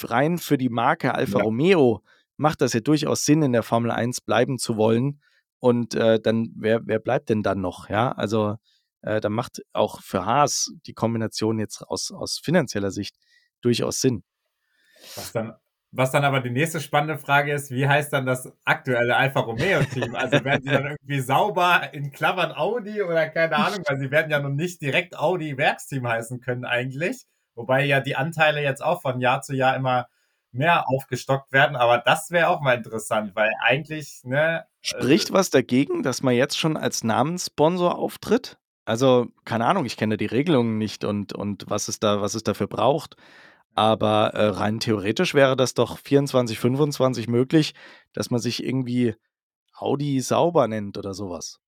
rein 0.03 0.37
für 0.37 0.57
die 0.57 0.69
Marke 0.69 1.13
Alfa 1.13 1.39
ja. 1.39 1.43
Romeo 1.43 2.01
macht 2.37 2.61
das 2.61 2.71
ja 2.73 2.79
durchaus 2.79 3.25
Sinn, 3.25 3.43
in 3.43 3.51
der 3.51 3.63
Formel 3.63 3.91
1 3.91 4.21
bleiben 4.21 4.57
zu 4.57 4.77
wollen. 4.77 5.21
Und 5.59 5.93
äh, 5.95 6.21
dann, 6.21 6.53
wer, 6.55 6.79
wer 6.85 6.99
bleibt 6.99 7.27
denn 7.27 7.43
dann 7.43 7.59
noch? 7.59 7.89
Ja, 7.89 8.13
also 8.13 8.55
äh, 9.01 9.19
da 9.19 9.27
macht 9.27 9.61
auch 9.73 10.01
für 10.01 10.25
Haas 10.25 10.71
die 10.85 10.93
Kombination 10.93 11.59
jetzt 11.59 11.81
aus, 11.81 12.11
aus 12.11 12.39
finanzieller 12.39 12.91
Sicht 12.91 13.17
durchaus 13.59 13.99
Sinn. 13.99 14.23
Was 15.15 15.33
dann 15.33 15.55
was 15.91 16.11
dann 16.11 16.23
aber 16.23 16.39
die 16.39 16.51
nächste 16.51 16.79
spannende 16.79 17.17
Frage 17.17 17.53
ist, 17.53 17.71
wie 17.71 17.87
heißt 17.87 18.13
dann 18.13 18.25
das 18.25 18.51
aktuelle 18.63 19.15
Alfa 19.15 19.39
Romeo-Team? 19.39 20.15
Also 20.15 20.43
werden 20.43 20.61
sie 20.63 20.69
dann 20.69 20.85
irgendwie 20.85 21.19
sauber 21.19 21.89
in 21.93 22.11
Klammern 22.11 22.51
Audi 22.51 23.01
oder 23.01 23.27
keine 23.29 23.55
Ahnung, 23.55 23.79
weil 23.87 23.99
sie 23.99 24.11
werden 24.11 24.29
ja 24.29 24.39
noch 24.39 24.49
nicht 24.49 24.81
direkt 24.81 25.17
Audi-Werksteam 25.17 26.07
heißen 26.07 26.41
können 26.41 26.65
eigentlich. 26.65 27.25
Wobei 27.55 27.85
ja 27.85 28.01
die 28.01 28.15
Anteile 28.15 28.61
jetzt 28.61 28.83
auch 28.83 29.01
von 29.01 29.19
Jahr 29.19 29.41
zu 29.41 29.55
Jahr 29.55 29.75
immer 29.75 30.07
mehr 30.51 30.87
aufgestockt 30.89 31.51
werden. 31.51 31.75
Aber 31.75 31.97
das 31.97 32.31
wäre 32.31 32.49
auch 32.49 32.61
mal 32.61 32.77
interessant, 32.77 33.35
weil 33.35 33.51
eigentlich, 33.61 34.21
ne. 34.23 34.65
Spricht 34.81 35.31
äh, 35.31 35.33
was 35.33 35.49
dagegen, 35.49 36.03
dass 36.03 36.21
man 36.23 36.35
jetzt 36.35 36.57
schon 36.57 36.77
als 36.77 37.03
Namenssponsor 37.03 37.97
auftritt? 37.97 38.57
Also, 38.85 39.27
keine 39.45 39.65
Ahnung, 39.65 39.85
ich 39.85 39.97
kenne 39.97 40.17
die 40.17 40.25
Regelungen 40.25 40.77
nicht 40.77 41.03
und, 41.03 41.33
und 41.33 41.65
was 41.69 41.87
es 41.87 41.99
da, 41.99 42.21
was 42.21 42.33
es 42.33 42.43
dafür 42.43 42.67
braucht. 42.67 43.15
Aber 43.75 44.33
äh, 44.33 44.47
rein 44.47 44.79
theoretisch 44.79 45.33
wäre 45.33 45.55
das 45.55 45.73
doch 45.73 45.97
24, 45.99 46.59
25 46.59 47.27
möglich, 47.27 47.73
dass 48.13 48.29
man 48.29 48.39
sich 48.39 48.63
irgendwie 48.63 49.15
Audi 49.73 50.19
sauber 50.19 50.67
nennt 50.67 50.97
oder 50.97 51.13
sowas. 51.13 51.59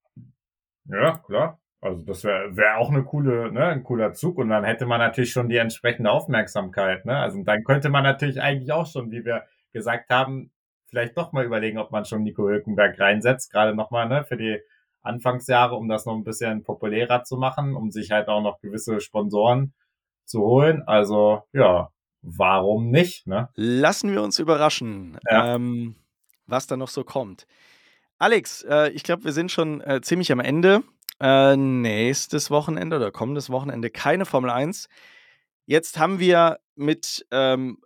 Ja, 0.86 1.18
klar. 1.18 1.60
Also 1.80 2.04
das 2.04 2.24
wäre 2.24 2.56
wär 2.56 2.78
auch 2.78 2.92
eine 2.92 3.04
coole, 3.04 3.52
ne, 3.52 3.66
ein 3.66 3.84
cooler 3.84 4.14
Zug 4.14 4.38
und 4.38 4.50
dann 4.50 4.64
hätte 4.64 4.86
man 4.86 5.00
natürlich 5.00 5.32
schon 5.32 5.50
die 5.50 5.58
entsprechende 5.58 6.12
Aufmerksamkeit. 6.12 7.06
Ne? 7.06 7.18
Also 7.18 7.42
dann 7.44 7.64
könnte 7.64 7.90
man 7.90 8.04
natürlich 8.04 8.40
eigentlich 8.40 8.72
auch 8.72 8.86
schon, 8.86 9.10
wie 9.12 9.26
wir 9.26 9.46
gesagt 9.74 10.10
haben, 10.12 10.52
vielleicht 10.86 11.18
doch 11.18 11.32
mal 11.32 11.46
überlegen, 11.46 11.80
ob 11.80 11.92
man 11.92 12.06
schon 12.06 12.22
Nico 12.22 12.44
Hülkenberg 12.44 13.00
reinsetzt, 13.00 13.52
gerade 13.52 13.74
nochmal 13.74 14.08
ne, 14.10 14.24
für 14.26 14.38
die 14.38 14.60
Anfangsjahre, 15.02 15.76
um 15.76 15.88
das 15.90 16.06
noch 16.06 16.14
ein 16.14 16.24
bisschen 16.24 16.64
populärer 16.64 17.24
zu 17.24 17.38
machen, 17.38 17.76
um 17.76 17.90
sich 17.90 18.12
halt 18.12 18.28
auch 18.28 18.42
noch 18.42 18.60
gewisse 18.60 19.00
Sponsoren 19.00 19.74
zu 20.26 20.42
holen. 20.42 20.84
Also 20.88 21.44
ja, 21.54 21.90
warum 22.22 22.90
nicht? 22.90 23.28
Ne? 23.28 23.50
Lassen 23.56 24.12
wir 24.12 24.22
uns 24.22 24.40
überraschen, 24.40 25.18
ja. 25.30 25.56
ähm, 25.56 25.96
was 26.48 26.68
da 26.68 26.78
noch 26.78 26.90
so 26.90 27.04
kommt. 27.04 27.46
Alex, 28.18 28.64
äh, 28.64 28.90
ich 28.92 29.04
glaube, 29.04 29.24
wir 29.24 29.34
sind 29.34 29.52
schon 29.52 29.82
äh, 29.82 30.02
ziemlich 30.02 30.32
am 30.32 30.40
Ende. 30.40 30.84
Äh, 31.20 31.56
nächstes 31.56 32.50
Wochenende 32.52 32.98
oder 32.98 33.12
kommendes 33.12 33.50
Wochenende 33.50 33.90
keine 33.90 34.26
Formel 34.26 34.50
1. 34.50 34.90
Jetzt 35.66 36.00
haben 36.00 36.20
wir 36.20 36.60
mit 36.76 37.26
ähm, 37.32 37.80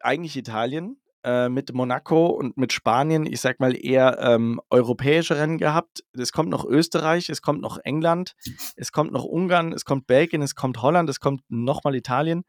eigentlich 0.00 0.36
Italien, 0.36 1.00
äh, 1.24 1.48
mit 1.48 1.72
Monaco 1.72 2.26
und 2.26 2.56
mit 2.56 2.72
Spanien, 2.72 3.26
ich 3.26 3.40
sag 3.40 3.60
mal 3.60 3.74
eher 3.76 4.18
ähm, 4.20 4.60
europäische 4.70 5.36
Rennen 5.36 5.58
gehabt. 5.58 6.04
Es 6.12 6.32
kommt 6.32 6.50
noch 6.50 6.64
Österreich, 6.64 7.28
es 7.28 7.42
kommt 7.42 7.60
noch 7.60 7.78
England, 7.82 8.34
es 8.76 8.92
kommt 8.92 9.12
noch 9.12 9.24
Ungarn, 9.24 9.72
es 9.72 9.84
kommt 9.84 10.06
Belgien, 10.06 10.42
es 10.42 10.54
kommt 10.54 10.82
Holland, 10.82 11.10
es 11.10 11.20
kommt 11.20 11.42
nochmal 11.48 11.94
Italien. 11.94 12.44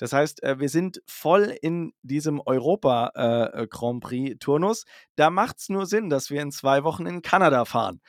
Das 0.00 0.12
heißt, 0.14 0.42
äh, 0.42 0.58
wir 0.58 0.70
sind 0.70 1.02
voll 1.06 1.54
in 1.60 1.92
diesem 2.02 2.40
Europa-Grand 2.40 4.04
äh, 4.04 4.06
Prix-Turnus. 4.06 4.86
Da 5.14 5.28
macht 5.28 5.58
es 5.58 5.68
nur 5.68 5.84
Sinn, 5.84 6.08
dass 6.08 6.30
wir 6.30 6.40
in 6.40 6.50
zwei 6.52 6.84
Wochen 6.84 7.04
in 7.04 7.20
Kanada 7.20 7.66
fahren. 7.66 8.00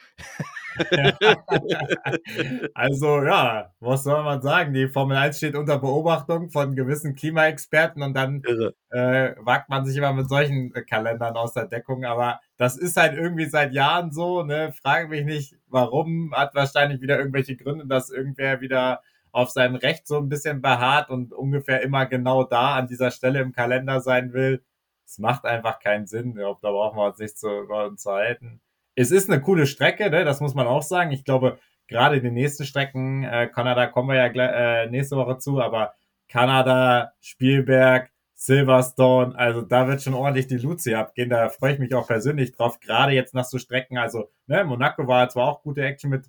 also 2.74 3.22
ja, 3.24 3.74
was 3.82 4.06
soll 4.06 4.24
man 4.24 4.42
sagen? 4.42 4.74
Die 4.74 4.88
Formel 4.88 5.18
1 5.18 5.36
steht 5.36 5.56
unter 5.56 5.80
Beobachtung 5.80 6.50
von 6.50 6.76
gewissen 6.76 7.14
Klimaexperten 7.14 8.02
und 8.02 8.14
dann 8.14 8.42
äh, 8.90 9.36
wagt 9.40 9.68
man 9.70 9.86
sich 9.86 9.98
immer 9.98 10.14
mit 10.14 10.30
solchen 10.30 10.74
äh, 10.74 10.84
Kalendern 10.84 11.36
aus 11.36 11.54
der 11.54 11.66
Deckung. 11.66 12.06
Aber 12.06 12.40
das 12.56 12.78
ist 12.78 12.96
halt 12.96 13.18
irgendwie 13.18 13.50
seit 13.50 13.74
Jahren 13.74 14.14
so. 14.14 14.44
Ne? 14.44 14.74
Frage 14.82 15.10
mich 15.10 15.26
nicht, 15.26 15.58
warum. 15.68 16.34
Hat 16.34 16.56
wahrscheinlich 16.56 17.02
wieder 17.02 17.18
irgendwelche 17.18 17.58
Gründe, 17.58 17.86
dass 17.86 18.10
irgendwer 18.10 18.62
wieder 18.62 19.02
auf 19.32 19.50
seinem 19.50 19.76
Recht 19.76 20.08
so 20.08 20.18
ein 20.18 20.30
bisschen 20.30 20.62
beharrt 20.62 21.10
und 21.10 21.34
ungefähr 21.34 21.82
immer 21.82 22.06
genau 22.06 22.44
da 22.44 22.76
an 22.76 22.88
dieser 22.88 23.12
Stelle 23.12 23.40
im 23.40 23.52
Kalender 23.52 24.02
sein 24.02 24.34
will. 24.34 24.64
Es 25.06 25.18
macht 25.20 25.46
einfach 25.46 25.80
keinen 25.80 26.08
Sinn. 26.08 26.30
Ich 26.30 26.36
glaube, 26.36 26.60
da 26.62 26.72
brauchen 26.72 26.98
wir 26.98 27.06
uns 27.08 27.20
nicht 27.20 27.38
zu 27.38 27.50
unterhalten. 27.50 28.62
Es 28.96 29.12
ist 29.12 29.30
eine 29.30 29.42
coole 29.42 29.68
Strecke, 29.68 30.10
ne? 30.10 30.26
das 30.26 30.42
muss 30.42 30.54
man 30.54 30.68
auch 30.68 30.84
sagen. 30.84 31.12
Ich 31.12 31.24
glaube, 31.24 31.60
gerade 31.88 32.22
die 32.22 32.32
nächsten 32.32 32.66
Strecken, 32.66 33.24
äh, 33.24 33.48
Kanada 33.48 33.88
kommen 33.88 34.10
wir 34.10 34.16
ja 34.16 34.26
äh, 34.26 34.90
nächste 34.90 35.18
Woche 35.18 35.38
zu, 35.38 35.62
aber 35.62 35.94
Kanada, 36.30 37.14
Spielberg, 37.20 38.10
Silverstone, 38.34 39.38
also 39.38 39.62
da 39.62 39.88
wird 39.88 40.02
schon 40.02 40.16
ordentlich 40.16 40.48
die 40.48 40.58
Luzi 40.58 40.96
abgehen. 40.96 41.30
Da 41.30 41.50
freue 41.50 41.74
ich 41.74 41.80
mich 41.80 41.94
auch 41.94 42.08
persönlich 42.08 42.54
drauf, 42.54 42.80
gerade 42.80 43.12
jetzt 43.12 43.34
nach 43.36 43.46
so 43.46 43.60
Strecken. 43.60 43.98
Also, 43.98 44.32
ne, 44.48 44.64
Monaco 44.64 45.08
war 45.08 45.30
zwar 45.30 45.48
auch 45.48 45.62
gute 45.62 45.84
Action 45.84 46.10
mit 46.10 46.26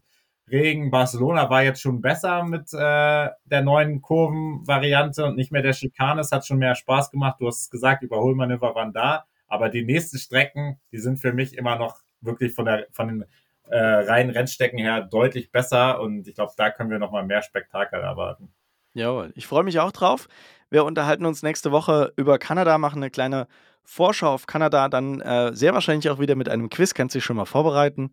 Regen. 0.50 0.90
Barcelona 0.90 1.48
war 1.50 1.62
jetzt 1.62 1.80
schon 1.80 2.00
besser 2.00 2.44
mit 2.44 2.72
äh, 2.72 3.28
der 3.44 3.62
neuen 3.62 4.02
Kurvenvariante 4.02 5.24
und 5.24 5.36
nicht 5.36 5.52
mehr 5.52 5.62
der 5.62 5.72
Schikane. 5.72 6.20
Es 6.20 6.32
hat 6.32 6.46
schon 6.46 6.58
mehr 6.58 6.74
Spaß 6.74 7.10
gemacht. 7.10 7.36
Du 7.40 7.46
hast 7.46 7.62
es 7.62 7.70
gesagt, 7.70 8.02
Überholmanöver 8.02 8.74
waren 8.74 8.92
da. 8.92 9.24
Aber 9.46 9.68
die 9.68 9.84
nächsten 9.84 10.18
Strecken, 10.18 10.80
die 10.92 10.98
sind 10.98 11.18
für 11.18 11.32
mich 11.32 11.56
immer 11.56 11.76
noch 11.76 11.98
wirklich 12.20 12.54
von, 12.54 12.64
der, 12.64 12.86
von 12.90 13.08
den 13.08 13.24
äh, 13.68 13.78
reinen 13.78 14.30
Rennstecken 14.30 14.78
her 14.78 15.02
deutlich 15.02 15.50
besser. 15.50 16.00
Und 16.00 16.26
ich 16.26 16.34
glaube, 16.34 16.52
da 16.56 16.70
können 16.70 16.90
wir 16.90 16.98
nochmal 16.98 17.24
mehr 17.24 17.42
Spektakel 17.42 18.00
erwarten. 18.00 18.52
Jawohl, 18.94 19.32
ich 19.34 19.46
freue 19.46 19.64
mich 19.64 19.80
auch 19.80 19.92
drauf. 19.92 20.28
Wir 20.70 20.84
unterhalten 20.84 21.26
uns 21.26 21.42
nächste 21.42 21.72
Woche 21.72 22.12
über 22.16 22.38
Kanada, 22.38 22.78
machen 22.78 23.02
eine 23.02 23.10
kleine 23.10 23.46
Vorschau 23.84 24.32
auf 24.32 24.46
Kanada, 24.46 24.88
dann 24.88 25.20
äh, 25.20 25.54
sehr 25.54 25.74
wahrscheinlich 25.74 26.08
auch 26.10 26.18
wieder 26.18 26.34
mit 26.34 26.48
einem 26.48 26.70
Quiz, 26.70 26.94
kannst 26.94 27.14
dich 27.14 27.24
schon 27.24 27.36
mal 27.36 27.44
vorbereiten. 27.44 28.12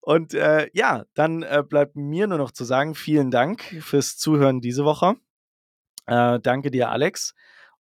Und 0.00 0.34
äh, 0.34 0.68
ja, 0.72 1.04
dann 1.14 1.42
äh, 1.42 1.62
bleibt 1.66 1.96
mir 1.96 2.26
nur 2.26 2.38
noch 2.38 2.50
zu 2.50 2.64
sagen, 2.64 2.94
vielen 2.94 3.30
Dank 3.30 3.62
fürs 3.80 4.16
Zuhören 4.16 4.60
diese 4.60 4.84
Woche. 4.84 5.14
Äh, 6.06 6.40
danke 6.40 6.70
dir, 6.70 6.90
Alex. 6.90 7.34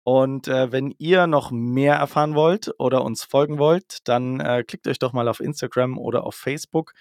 Und 0.04 0.48
äh, 0.48 0.72
wenn 0.72 0.94
ihr 0.98 1.28
noch 1.28 1.52
mehr 1.52 1.96
erfahren 1.96 2.34
wollt 2.34 2.74
oder 2.80 3.04
uns 3.04 3.24
folgen 3.24 3.60
wollt, 3.60 4.00
dann 4.08 4.40
äh, 4.40 4.64
klickt 4.64 4.88
euch 4.88 5.00
doch 5.00 5.14
mal 5.14 5.28
auf 5.28 5.40
Instagram 5.40 5.98
oder 5.98 6.24
auf 6.24 6.36
Facebook. 6.36 6.94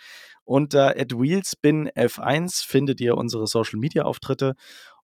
Unter 0.44 0.92
wheelspinf1 0.92 2.66
findet 2.66 3.00
ihr 3.00 3.16
unsere 3.16 3.46
Social 3.46 3.78
Media 3.78 4.04
Auftritte. 4.04 4.54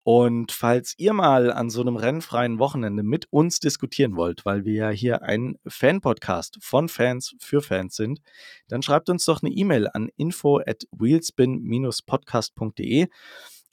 Und 0.03 0.51
falls 0.51 0.95
ihr 0.97 1.13
mal 1.13 1.51
an 1.51 1.69
so 1.69 1.81
einem 1.81 1.95
rennfreien 1.95 2.57
Wochenende 2.57 3.03
mit 3.03 3.27
uns 3.29 3.59
diskutieren 3.59 4.15
wollt, 4.15 4.45
weil 4.45 4.65
wir 4.65 4.73
ja 4.73 4.89
hier 4.89 5.21
ein 5.21 5.59
Fan-Podcast 5.67 6.57
von 6.59 6.89
Fans 6.89 7.35
für 7.39 7.61
Fans 7.61 7.95
sind, 7.95 8.19
dann 8.67 8.81
schreibt 8.81 9.09
uns 9.09 9.25
doch 9.25 9.43
eine 9.43 9.51
E-Mail 9.51 9.87
an 9.93 10.09
info 10.17 10.59
at 10.59 10.85
wheelspin-podcast.de 10.91 13.09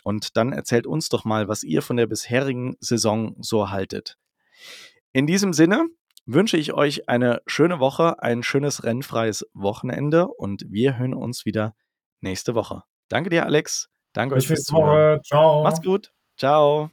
und 0.04 0.36
dann 0.36 0.52
erzählt 0.52 0.86
uns 0.86 1.08
doch 1.08 1.24
mal, 1.24 1.48
was 1.48 1.62
ihr 1.62 1.80
von 1.80 1.96
der 1.96 2.06
bisherigen 2.06 2.76
Saison 2.80 3.34
so 3.40 3.70
haltet. 3.70 4.18
In 5.12 5.26
diesem 5.26 5.54
Sinne 5.54 5.86
wünsche 6.26 6.58
ich 6.58 6.74
euch 6.74 7.08
eine 7.08 7.40
schöne 7.46 7.80
Woche, 7.80 8.22
ein 8.22 8.42
schönes 8.42 8.84
rennfreies 8.84 9.46
Wochenende 9.54 10.28
und 10.28 10.66
wir 10.68 10.98
hören 10.98 11.14
uns 11.14 11.46
wieder 11.46 11.74
nächste 12.20 12.54
Woche. 12.54 12.82
Danke 13.08 13.30
dir, 13.30 13.46
Alex. 13.46 13.88
Danke 14.12 14.34
Bis 14.34 14.44
euch 14.44 14.48
fürs 14.48 14.64
Zuhören. 14.64 15.22
Ciao. 15.24 15.62
Macht's 15.62 15.80
gut. 15.80 16.12
Ciao. 16.38 16.90